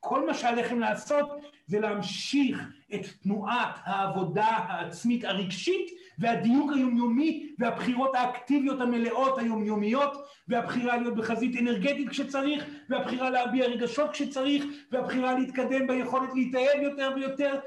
כל 0.00 0.26
מה 0.26 0.34
שעליכם 0.34 0.80
לעשות 0.80 1.30
זה 1.66 1.80
להמשיך 1.80 2.68
את 2.94 3.00
תנועת 3.22 3.74
העבודה 3.84 4.44
העצמית 4.46 5.24
הרגשית 5.24 5.90
והדיוק 6.18 6.72
היומיומי 6.72 7.54
והבחירות 7.58 8.14
האקטיביות 8.14 8.80
המלאות 8.80 9.38
היומיומיות 9.38 10.12
והבחירה 10.48 10.96
להיות 10.96 11.16
בחזית 11.16 11.56
אנרגטית 11.56 12.08
כשצריך 12.08 12.64
והבחירה 12.88 13.30
להביע 13.30 13.66
רגשות 13.66 14.10
כשצריך 14.10 14.64
והבחירה 14.92 15.38
להתקדם 15.38 15.86
ביכולת 15.86 16.30
להתאהב 16.34 16.82
יותר 16.82 17.12
ויותר 17.16 17.58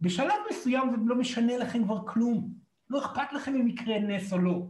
בשלב 0.00 0.34
מסוים 0.50 0.90
זה 0.90 0.96
לא 1.06 1.14
משנה 1.14 1.56
לכם 1.56 1.84
כבר 1.84 2.06
כלום. 2.06 2.48
לא 2.90 2.98
אכפת 2.98 3.32
לכם 3.32 3.54
אם 3.54 3.68
יקרה 3.68 3.98
נס 3.98 4.32
או 4.32 4.38
לא. 4.38 4.62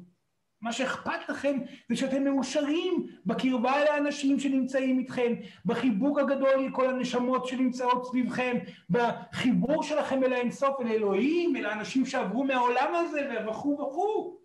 מה 0.60 0.72
שאכפת 0.72 1.28
לכם 1.28 1.58
זה 1.88 1.96
שאתם 1.96 2.24
מאושרים 2.24 3.06
בקרבה 3.26 3.76
אל 3.76 3.86
האנשים 3.86 4.40
שנמצאים 4.40 4.98
איתכם, 4.98 5.34
בחיבוק 5.64 6.18
הגדול 6.18 6.66
לכל 6.66 6.90
הנשמות 6.90 7.46
שנמצאות 7.46 8.06
סביבכם, 8.06 8.56
בחיבור 8.90 9.82
שלכם 9.82 10.24
אל 10.24 10.32
האינסוף, 10.32 10.80
אל 10.80 10.86
אלוהים, 10.86 11.56
אל 11.56 11.66
האנשים 11.66 12.06
שעברו 12.06 12.44
מהעולם 12.44 12.94
הזה 12.94 13.20
וכו' 13.48 13.78
וכו'. 13.80 14.38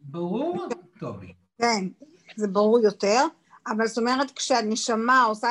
ברור, 0.00 0.66
טובי? 1.00 1.32
כן, 1.58 1.88
זה 2.36 2.48
ברור 2.48 2.80
יותר, 2.80 3.24
אבל 3.66 3.86
זאת 3.86 3.98
אומרת 3.98 4.30
כשהנשמה 4.30 5.22
עושה 5.22 5.48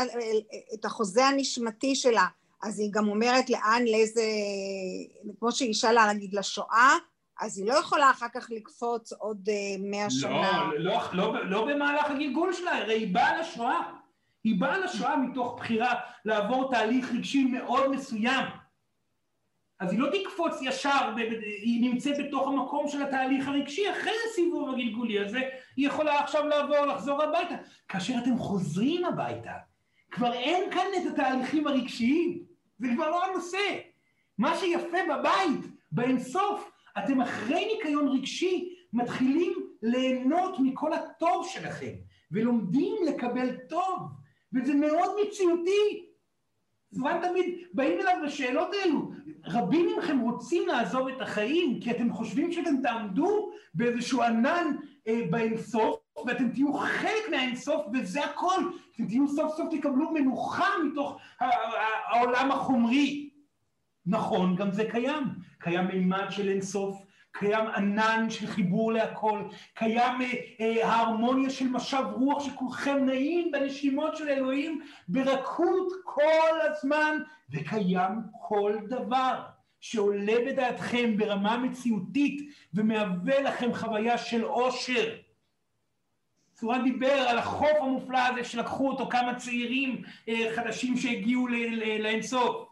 את 0.73 0.85
החוזה 0.85 1.25
הנשמתי 1.25 1.95
שלה 1.95 2.27
אז 2.67 2.79
היא 2.79 2.91
גם 2.93 3.07
אומרת 3.07 3.49
לאן, 3.49 3.83
לאיזה, 3.91 4.23
כמו 5.39 5.51
שהיא 5.51 5.73
שאלה 5.73 6.13
נגיד 6.13 6.33
לשואה, 6.33 6.93
אז 7.39 7.59
היא 7.59 7.67
לא 7.67 7.73
יכולה 7.73 8.11
אחר 8.11 8.25
כך 8.33 8.47
לקפוץ 8.49 9.13
עוד 9.13 9.49
אה, 9.49 9.75
מאה 9.79 10.03
לא, 10.03 10.09
שנה. 10.09 10.69
לא, 10.77 10.93
לא, 11.13 11.33
לא, 11.33 11.45
לא 11.49 11.65
במהלך 11.65 12.05
הגלגול 12.09 12.53
שלה, 12.53 12.77
הרי 12.77 12.93
היא 12.93 13.13
באה 13.13 13.41
לשואה. 13.41 13.93
היא 14.43 14.61
באה 14.61 14.77
לשואה 14.77 15.17
מתוך 15.17 15.55
בחירה 15.57 15.93
לעבור 16.25 16.71
תהליך 16.71 17.11
רגשי 17.11 17.43
מאוד 17.43 17.91
מסוים. 17.91 18.45
אז 19.79 19.91
היא 19.91 19.99
לא 19.99 20.09
תקפוץ 20.11 20.53
ישר, 20.61 21.13
היא 21.61 21.91
נמצאת 21.91 22.15
בתוך 22.27 22.47
המקום 22.47 22.87
של 22.87 23.03
התהליך 23.03 23.47
הרגשי, 23.47 23.91
אחרי 23.91 24.11
הסיבוב 24.29 24.69
הגלגולי 24.69 25.19
הזה, 25.19 25.41
היא 25.75 25.87
יכולה 25.87 26.19
עכשיו 26.19 26.47
לעבור, 26.47 26.85
לחזור 26.85 27.23
הביתה. 27.23 27.55
כאשר 27.87 28.13
אתם 28.23 28.37
חוזרים 28.37 29.05
הביתה, 29.05 29.51
כבר 30.11 30.33
אין 30.33 30.71
כאן 30.71 30.85
את 30.97 31.13
התהליכים 31.13 31.67
הרגשיים. 31.67 32.46
זה 32.79 32.87
כבר 32.95 33.09
לא 33.09 33.25
הנושא. 33.25 33.77
מה 34.37 34.57
שיפה 34.57 34.97
בבית, 35.09 35.71
באינסוף, 35.91 36.71
אתם 36.97 37.21
אחרי 37.21 37.65
ניקיון 37.65 38.07
רגשי 38.07 38.75
מתחילים 38.93 39.53
ליהנות 39.81 40.59
מכל 40.59 40.93
הטוב 40.93 41.47
שלכם, 41.47 41.91
ולומדים 42.31 42.95
לקבל 43.07 43.57
טוב, 43.69 43.99
וזה 44.53 44.73
מאוד 44.73 45.15
מציאותי. 45.21 46.07
זמן 46.91 47.19
תמיד 47.21 47.55
באים 47.73 47.99
אליו 47.99 48.15
בשאלות 48.25 48.67
האלו. 48.73 49.11
רבים 49.45 49.97
מכם 49.97 50.19
רוצים 50.19 50.67
לעזוב 50.67 51.07
את 51.07 51.21
החיים 51.21 51.79
כי 51.79 51.91
אתם 51.91 52.13
חושבים 52.13 52.51
שאתם 52.51 52.81
תעמדו 52.83 53.51
באיזשהו 53.73 54.21
ענן 54.21 54.75
אה, 55.07 55.21
באינסוף 55.29 55.99
ואתם 56.25 56.49
תהיו 56.49 56.73
חלק 56.73 57.29
מהאינסוף 57.31 57.85
וזה 57.93 58.25
הכל. 58.25 58.61
אתם 58.95 59.07
תהיו 59.07 59.27
סוף 59.27 59.55
סוף 59.57 59.67
תקבלו 59.71 60.11
מנוחה 60.11 60.69
מתוך 60.85 61.17
העולם 62.09 62.51
החומרי. 62.51 63.29
נכון, 64.05 64.55
גם 64.55 64.71
זה 64.71 64.89
קיים. 64.91 65.23
קיים 65.59 65.87
מימד 65.87 66.25
של 66.29 66.49
אינסוף, 66.49 67.01
קיים 67.31 67.67
ענן 67.67 68.29
של 68.29 68.47
חיבור 68.47 68.93
להכל, 68.93 69.41
קיים 69.73 70.21
אה, 70.21 70.33
אה, 70.59 70.87
ההרמוניה 70.87 71.49
של 71.49 71.67
משב 71.67 72.03
רוח 72.13 72.43
שכולכם 72.43 73.05
נעים 73.05 73.51
בנשימות 73.51 74.15
של 74.15 74.29
אלוהים 74.29 74.81
ברכות 75.07 75.87
כל 76.03 76.61
הזמן, 76.61 77.17
וקיים 77.49 78.11
כל 78.47 78.73
דבר 78.89 79.41
שעולה 79.79 80.33
בדעתכם 80.47 81.17
ברמה 81.17 81.57
מציאותית 81.57 82.49
ומהווה 82.73 83.41
לכם 83.41 83.73
חוויה 83.73 84.17
של 84.17 84.43
עושר. 84.43 85.26
צורן 86.59 86.83
דיבר 86.83 87.11
על 87.11 87.37
החוף 87.37 87.77
המופלא 87.81 88.27
הזה 88.27 88.43
שלקחו 88.43 88.89
אותו 88.89 89.09
כמה 89.09 89.35
צעירים 89.35 90.01
אה, 90.29 90.51
חדשים 90.55 90.97
שהגיעו 90.97 91.47
לאינסוף. 91.99 92.67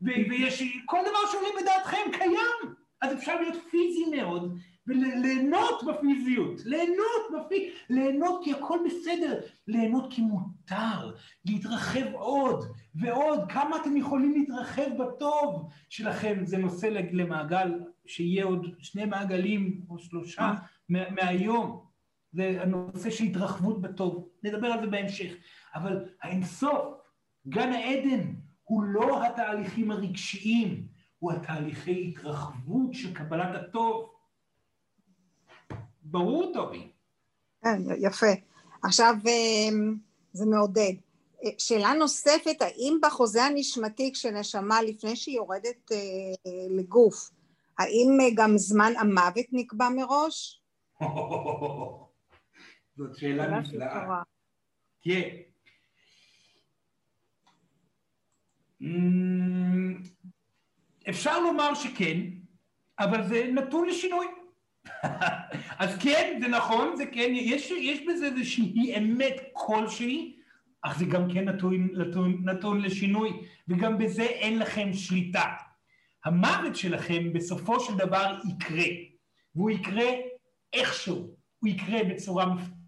ויש, 0.00 0.62
כל 0.86 0.98
דבר 1.00 1.30
שעולה 1.32 1.48
בדעתכם 1.60 2.18
קיים, 2.18 2.74
אז 3.02 3.12
אפשר 3.12 3.40
להיות 3.40 3.56
פיזי 3.70 4.04
מאוד 4.16 4.58
וליהנות 4.86 5.82
בפיזיות, 5.86 6.60
ליהנות 6.64 7.22
בפי... 7.36 7.70
ליהנות 7.90 8.44
כי 8.44 8.52
הכל 8.52 8.78
בסדר, 8.86 9.40
ליהנות 9.68 10.12
כי 10.12 10.22
מותר, 10.22 11.12
להתרחב 11.44 12.12
עוד 12.12 12.64
ועוד, 12.94 13.52
כמה 13.52 13.76
אתם 13.76 13.96
יכולים 13.96 14.32
להתרחב 14.32 14.96
בטוב 14.98 15.68
שלכם, 15.88 16.40
זה 16.44 16.58
נושא 16.58 16.86
למעגל, 17.12 17.72
שיהיה 18.06 18.44
עוד 18.44 18.66
שני 18.78 19.04
מעגלים 19.04 19.80
או 19.90 19.98
שלושה 19.98 20.52
מהיום. 20.88 21.85
זה 22.32 22.58
הנושא 22.62 23.10
של 23.10 23.24
התרחבות 23.24 23.80
בטוב, 23.80 24.28
נדבר 24.42 24.66
על 24.66 24.80
זה 24.80 24.86
בהמשך. 24.86 25.32
אבל 25.74 26.04
האינסוף, 26.22 26.94
גן 27.48 27.72
העדן, 27.72 28.34
הוא 28.64 28.82
לא 28.82 29.26
התהליכים 29.26 29.90
הרגשיים, 29.90 30.86
הוא 31.18 31.32
התהליכי 31.32 32.12
התרחבות 32.14 32.94
של 32.94 33.14
קבלת 33.14 33.54
הטוב. 33.54 34.10
ברור, 36.02 36.50
טובי. 36.54 36.92
כן, 37.64 37.82
יפה. 37.98 38.32
עכשיו, 38.82 39.14
אמ, 39.26 39.96
זה 40.32 40.46
מעודד. 40.46 40.92
אה, 41.44 41.50
שאלה 41.58 41.92
נוספת, 41.92 42.56
האם 42.62 42.98
בחוזה 43.02 43.44
הנשמתי 43.44 44.12
כשנשמה 44.12 44.82
לפני 44.82 45.16
שהיא 45.16 45.36
יורדת 45.36 45.92
אה, 45.92 45.98
לגוף, 46.70 47.30
האם 47.78 48.18
גם 48.34 48.58
זמן 48.58 48.92
המוות 48.98 49.46
נקבע 49.52 49.88
מראש? 49.88 50.62
זאת 52.96 53.16
שאלה 53.16 53.60
נפלאה. 53.60 54.22
אפשר 61.08 61.40
לומר 61.40 61.74
שכן, 61.74 62.20
אבל 62.98 63.26
זה 63.28 63.50
נתון 63.52 63.88
לשינוי. 63.88 64.26
אז 65.80 65.98
כן, 66.02 66.38
זה 66.40 66.48
נכון, 66.48 66.96
זה 66.96 67.06
כן, 67.06 67.32
יש, 67.34 67.70
יש 67.70 68.00
בזה 68.06 68.26
איזושהי 68.26 68.98
אמת 68.98 69.34
כלשהי, 69.52 70.36
אך 70.82 70.98
זה 70.98 71.04
גם 71.04 71.32
כן 71.34 71.48
נתון, 71.48 71.88
נתון, 71.92 72.42
נתון 72.44 72.80
לשינוי, 72.80 73.30
וגם 73.68 73.98
בזה 73.98 74.22
אין 74.22 74.58
לכם 74.58 74.92
שליטה. 74.92 75.44
המוות 76.24 76.76
שלכם 76.76 77.32
בסופו 77.32 77.80
של 77.80 77.96
דבר 77.96 78.38
יקרה, 78.48 78.84
והוא 79.54 79.70
יקרה 79.70 80.10
איכשהו, 80.72 81.36
הוא 81.58 81.68
יקרה 81.68 82.04
בצורה 82.04 82.46
מפתיעה 82.54 82.85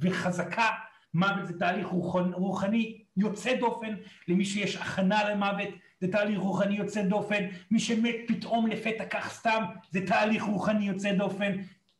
וחזקה. 0.00 0.68
מוות 1.14 1.46
זה 1.46 1.58
תהליך 1.58 1.86
רוחני 2.32 3.02
יוצא 3.16 3.56
דופן, 3.56 3.94
למי 4.28 4.44
שיש 4.44 4.76
הכנה 4.76 5.30
למוות 5.30 5.68
זה 6.00 6.12
תהליך 6.12 6.38
רוחני 6.38 6.76
יוצא 6.76 7.02
דופן, 7.02 7.44
מי 7.70 7.80
שמת 7.80 8.14
פתאום 8.26 8.66
לפתע 8.66 9.04
כך 9.04 9.32
סתם 9.32 9.64
זה 9.90 10.06
תהליך 10.06 10.42
רוחני 10.42 10.86
יוצא 10.86 11.12
דופן, 11.12 11.52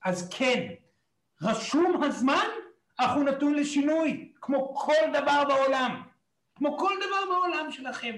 אז 0.04 0.28
כן, 0.38 0.66
רשום 1.42 2.02
הזמן 2.02 2.46
אך 2.98 3.14
הוא 3.14 3.24
נתון 3.24 3.54
לשינוי, 3.54 4.32
כמו 4.40 4.74
כל 4.74 5.10
דבר 5.12 5.44
בעולם. 5.48 6.02
כמו 6.54 6.78
כל 6.78 6.92
דבר 6.96 7.34
בעולם 7.34 7.72
שלכם. 7.72 8.16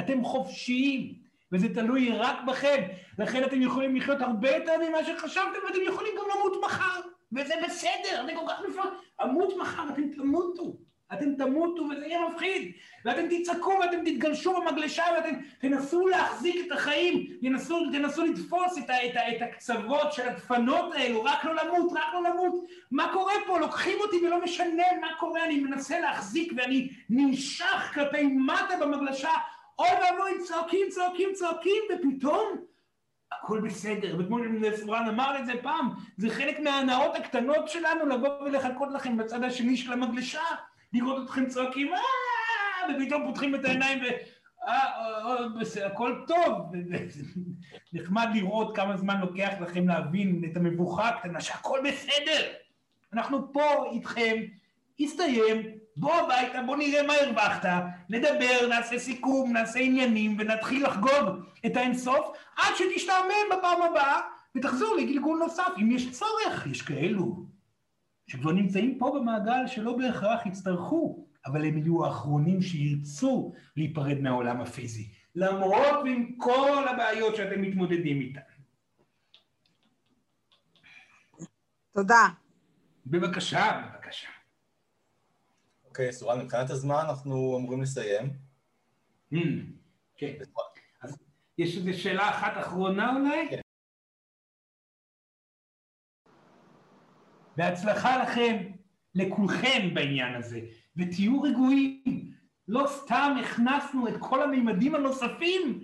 אתם 0.00 0.24
חופשיים, 0.24 1.14
וזה 1.52 1.74
תלוי 1.74 2.10
רק 2.12 2.36
בכם. 2.46 2.82
לכן 3.18 3.44
אתם 3.44 3.62
יכולים 3.62 3.96
לחיות 3.96 4.20
הרבה 4.20 4.50
יותר 4.50 4.72
ממה 4.88 4.98
שחשבתם, 5.04 5.58
ואתם 5.68 5.80
יכולים 5.88 6.12
גם 6.18 6.24
למות 6.34 6.52
מחר. 6.64 7.00
וזה 7.32 7.54
בסדר, 7.64 8.26
זה 8.26 8.32
כל 8.34 8.46
כך 8.48 8.60
נפלא. 8.68 8.84
אמות 9.22 9.56
מחר, 9.56 9.88
אתם 9.92 10.08
תמותו. 10.08 10.76
אתם 11.12 11.34
תמותו 11.34 11.82
וזה 11.82 12.06
יהיה 12.06 12.28
מפחיד, 12.28 12.72
ואתם 13.04 13.26
תצעקו 13.30 13.70
ואתם 13.80 14.04
תתגלשו 14.04 14.54
במגלשה 14.60 15.04
ואתם 15.14 15.34
תנסו 15.60 16.06
להחזיק 16.08 16.66
את 16.66 16.72
החיים, 16.72 17.26
תנסו, 17.42 17.80
תנסו 17.92 18.24
לתפוס 18.24 18.78
את, 18.78 18.90
ה, 18.90 19.06
את, 19.06 19.16
ה, 19.16 19.36
את 19.36 19.42
הקצוות 19.42 20.12
של 20.12 20.28
הדפנות 20.28 20.94
האלו, 20.94 21.24
רק 21.24 21.44
לא 21.44 21.54
למות, 21.54 21.92
רק 21.92 22.14
לא 22.14 22.22
למות. 22.22 22.64
מה 22.90 23.12
קורה 23.12 23.32
פה? 23.46 23.58
לוקחים 23.58 23.98
אותי 24.00 24.16
ולא 24.26 24.42
משנה 24.42 24.82
מה 25.00 25.08
קורה, 25.18 25.44
אני 25.44 25.60
מנסה 25.60 26.00
להחזיק 26.00 26.52
ואני 26.56 26.88
נמשך 27.10 27.90
כלפי 27.94 28.22
מטה 28.22 28.76
במגלשה, 28.80 29.32
אוי 29.78 29.88
ואבוי, 29.88 30.44
צועקים, 30.44 30.88
צועקים, 30.88 31.32
צועקים, 31.32 31.82
ופתאום 31.90 32.69
הכל 33.32 33.60
בסדר, 33.60 34.16
וכמו 34.18 34.38
שסורן 34.76 35.08
אמר 35.08 35.38
את 35.38 35.46
זה 35.46 35.52
פעם, 35.62 35.90
זה 36.16 36.30
חלק 36.30 36.60
מההנאות 36.60 37.16
הקטנות 37.16 37.68
שלנו 37.68 38.06
לבוא 38.06 38.42
ולחכות 38.42 38.88
לכם 38.92 39.16
בצד 39.16 39.44
השני 39.44 39.76
של 39.76 39.92
המגלשה. 39.92 40.42
לראות 40.92 41.24
אתכם 41.24 41.46
צועקים, 41.46 41.92
אה, 41.92 42.94
ופתאום 42.96 43.26
פותחים 43.26 43.54
את 43.54 43.64
העיניים 43.64 43.98
ו... 44.02 44.04
אה, 44.68 45.48
בסדר, 45.60 45.86
הכל 45.86 46.24
טוב. 46.26 46.72
נחמד 47.92 48.28
לראות 48.34 48.76
כמה 48.76 48.96
זמן 48.96 49.20
לוקח 49.20 49.50
לכם 49.60 49.88
להבין 49.88 50.42
את 50.50 50.56
המבוכה 50.56 51.08
הקטנה, 51.08 51.40
שהכל 51.40 51.80
בסדר. 51.84 52.52
אנחנו 53.12 53.52
פה 53.52 53.84
איתכם, 53.92 54.36
הסתיים, 55.00 55.62
בוא 55.96 56.14
הביתה, 56.14 56.62
בוא 56.66 56.76
נראה 56.76 57.06
מה 57.06 57.12
הרווחת, 57.14 57.68
נדבר, 58.10 58.66
נעשה 58.68 58.98
סיכום, 58.98 59.52
נעשה 59.52 59.78
עניינים, 59.78 60.36
ונתחיל 60.38 60.86
לחגוג 60.86 61.44
את 61.66 61.76
האינסוף, 61.76 62.36
עד 62.56 62.74
שתשתעמם 62.76 63.58
בפעם 63.58 63.82
הבאה, 63.82 64.20
ותחזור 64.56 64.96
לגלגול 64.96 65.38
נוסף, 65.38 65.72
אם 65.78 65.90
יש 65.90 66.10
צורך, 66.10 66.66
יש 66.66 66.82
כאלו. 66.82 67.46
שכבר 68.26 68.52
נמצאים 68.52 68.98
פה 68.98 69.12
במעגל 69.20 69.66
שלא 69.66 69.96
בהכרח 69.96 70.46
יצטרכו, 70.46 71.26
אבל 71.46 71.64
הם 71.64 71.78
יהיו 71.78 72.04
האחרונים 72.04 72.62
שירצו 72.62 73.52
להיפרד 73.76 74.20
מהעולם 74.20 74.60
הפיזי, 74.60 75.08
למרות 75.34 75.98
ועם 76.04 76.34
כל 76.36 76.88
הבעיות 76.88 77.36
שאתם 77.36 77.62
מתמודדים 77.62 78.20
איתן. 78.20 78.40
תודה. 81.94 82.28
בבקשה, 83.06 83.82
בבקשה. 83.84 83.99
אוקיי, 85.90 86.12
סורן, 86.12 86.40
מבחינת 86.40 86.70
הזמן 86.70 87.04
אנחנו 87.08 87.56
אמורים 87.58 87.82
לסיים. 87.82 88.30
Mm, 89.34 89.38
כן. 90.16 90.32
אז 91.02 91.18
יש 91.58 91.76
איזו 91.76 92.02
שאלה 92.02 92.30
אחת 92.30 92.52
אחרונה 92.60 93.16
אולי? 93.16 93.48
כן. 93.50 93.60
בהצלחה 97.56 98.22
לכם, 98.22 98.56
לכולכם 99.14 99.94
בעניין 99.94 100.34
הזה, 100.34 100.60
ותהיו 100.96 101.42
רגועים. 101.42 102.30
לא 102.68 102.86
סתם 102.86 103.36
הכנסנו 103.40 104.08
את 104.08 104.14
כל 104.20 104.42
המימדים 104.42 104.94
הנוספים 104.94 105.80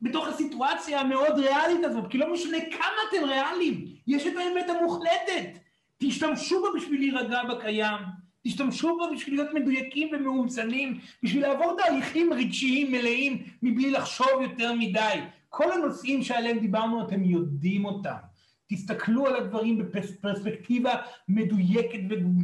בתוך 0.00 0.28
הסיטואציה 0.28 1.00
המאוד 1.00 1.38
ריאלית 1.38 1.84
הזאת, 1.84 2.10
כי 2.10 2.18
לא 2.18 2.32
משנה 2.32 2.58
כמה 2.70 2.96
אתם 3.08 3.24
ריאליים, 3.24 3.84
יש 4.06 4.26
את 4.26 4.32
האמת 4.36 4.70
המוחלטת. 4.70 5.58
תשתמשו 5.98 6.62
בה 6.62 6.68
בשביל 6.76 7.00
להירגע 7.00 7.42
בקיים, 7.44 8.21
תשתמשו 8.44 8.96
בה 8.96 9.04
בשביל 9.14 9.34
להיות 9.34 9.54
מדויקים 9.54 10.08
ומאומצנים, 10.12 10.98
בשביל 11.22 11.42
לעבור 11.42 11.76
תהליכים 11.78 12.32
רגשיים 12.32 12.92
מלאים 12.92 13.42
מבלי 13.62 13.90
לחשוב 13.90 14.42
יותר 14.42 14.72
מדי. 14.72 15.20
כל 15.48 15.72
הנושאים 15.72 16.22
שעליהם 16.22 16.58
דיברנו, 16.58 17.06
אתם 17.06 17.24
יודעים 17.24 17.84
אותם. 17.84 18.14
תסתכלו 18.68 19.26
על 19.26 19.36
הדברים 19.36 19.78
בפרספקטיבה 19.78 20.94
מדויקת 21.28 21.98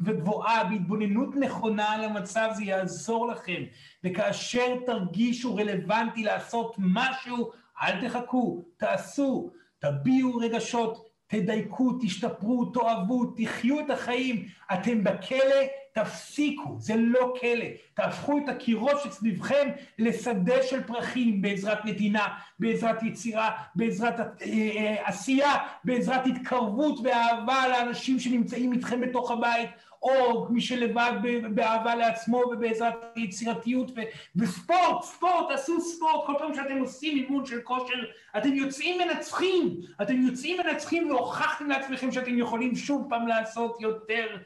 וגבוהה, 0.05 0.65
בהתבוננות 0.65 1.37
נכונה 1.37 1.91
על 1.91 2.05
המצב, 2.05 2.49
זה 2.53 2.65
יעזור 2.65 3.29
לכם. 3.29 3.62
וכאשר 4.05 4.77
תרגישו 4.87 5.57
רלוונטי 5.57 6.23
לעשות 6.23 6.75
משהו, 6.79 7.51
אל 7.83 8.09
תחכו, 8.09 8.65
תעשו, 8.77 9.51
תביעו 9.79 10.37
רגשות, 10.37 11.09
תדייקו, 11.27 11.99
תשתפרו, 12.01 12.65
תאהבו, 12.65 13.25
תחיו 13.37 13.81
את 13.81 13.91
החיים. 13.91 14.47
אתם 14.73 15.05
בכלא, 15.05 15.61
תפסיקו, 16.05 16.77
זה 16.79 16.95
לא 16.97 17.35
כלא. 17.41 17.65
תהפכו 17.95 18.39
את 18.39 18.49
הקירות 18.49 19.01
שסביבכם 19.05 19.69
לשדה 19.99 20.62
של 20.62 20.83
פרחים 20.83 21.43
בעזרת 21.43 21.85
נתינה, 21.85 22.29
בעזרת 22.59 23.03
יצירה, 23.03 23.51
בעזרת 23.75 24.20
אה, 24.20 24.27
אה, 24.43 24.97
עשייה, 25.05 25.55
בעזרת 25.85 26.27
התקרבות 26.27 26.99
ואהבה 27.03 27.69
לאנשים 27.69 28.19
שנמצאים 28.19 28.73
איתכם 28.73 29.01
בתוך 29.01 29.31
הבית. 29.31 29.70
או 30.03 30.47
מי 30.51 30.61
שלבד 30.61 31.12
באהבה 31.55 31.95
לעצמו 31.95 32.37
ובעזרת 32.37 32.95
יצירתיות 33.16 33.91
ו- 33.91 34.01
וספורט, 34.37 35.03
ספורט, 35.03 35.49
תעשו 35.49 35.81
ספורט, 35.81 36.27
כל 36.27 36.35
פעם 36.39 36.55
שאתם 36.55 36.79
עושים 36.79 37.16
אימון 37.16 37.47
של 37.47 37.61
כושר, 37.61 37.95
אתם 38.37 38.55
יוצאים 38.55 38.99
מנצחים, 38.99 39.77
אתם 40.03 40.20
יוצאים 40.20 40.57
מנצחים 40.57 41.11
והוכחתם 41.11 41.66
לעצמכם 41.66 42.12
שאתם 42.12 42.39
יכולים 42.39 42.77
שוב 42.77 43.07
פעם 43.09 43.27
לעשות 43.27 43.81
יותר. 43.81 44.37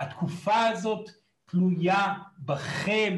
התקופה 0.00 0.66
הזאת 0.66 1.10
תלויה 1.46 2.14
בכם, 2.38 3.16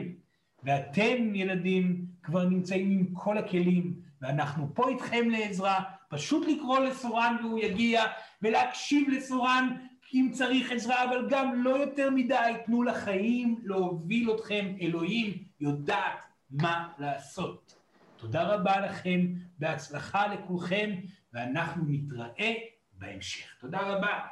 ואתם 0.62 1.34
ילדים 1.34 2.06
כבר 2.22 2.44
נמצאים 2.44 2.90
עם 2.90 3.14
כל 3.14 3.38
הכלים, 3.38 3.94
ואנחנו 4.20 4.74
פה 4.74 4.88
איתכם 4.88 5.30
לעזרה, 5.30 5.82
פשוט 6.08 6.48
לקרוא 6.48 6.78
לסורן 6.78 7.36
והוא 7.42 7.58
יגיע, 7.58 8.02
ולהקשיב 8.42 9.08
לסורן 9.08 9.76
אם 10.14 10.30
צריך 10.32 10.72
עזרה, 10.72 11.04
אבל 11.04 11.26
גם 11.30 11.62
לא 11.62 11.70
יותר 11.70 12.10
מדי, 12.10 12.52
תנו 12.66 12.82
לחיים 12.82 13.60
להוביל 13.64 14.30
אתכם, 14.34 14.74
אלוהים 14.80 15.44
יודעת 15.60 16.24
מה 16.50 16.88
לעשות. 16.98 17.74
תודה 18.16 18.42
רבה 18.42 18.80
לכם, 18.80 19.20
בהצלחה 19.58 20.26
לכולכם, 20.26 20.90
ואנחנו 21.32 21.84
נתראה 21.88 22.54
בהמשך. 22.92 23.56
תודה 23.60 23.80
רבה. 23.80 24.26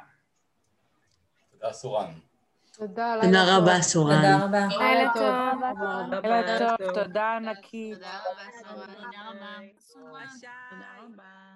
תודה 1.51 1.73
סורן. 1.73 2.28
תודה, 2.79 3.15
תודה 3.21 3.57
רבה, 3.57 3.81
סורן. 3.81 4.15
תודה 4.15 4.45
רבה. 4.45 4.67
לילה 4.79 5.09
טוב. 5.13 5.35
לילה 6.23 6.59
טוב, 6.59 6.93
תודה 6.93 7.35
ענקית. 7.35 7.95
תודה 7.97 8.09
רבה, 8.31 8.43
סורן. 8.59 8.87
תודה 8.93 9.19
רבה. 9.29 9.59
תודה 10.69 10.85
רבה. 11.03 11.48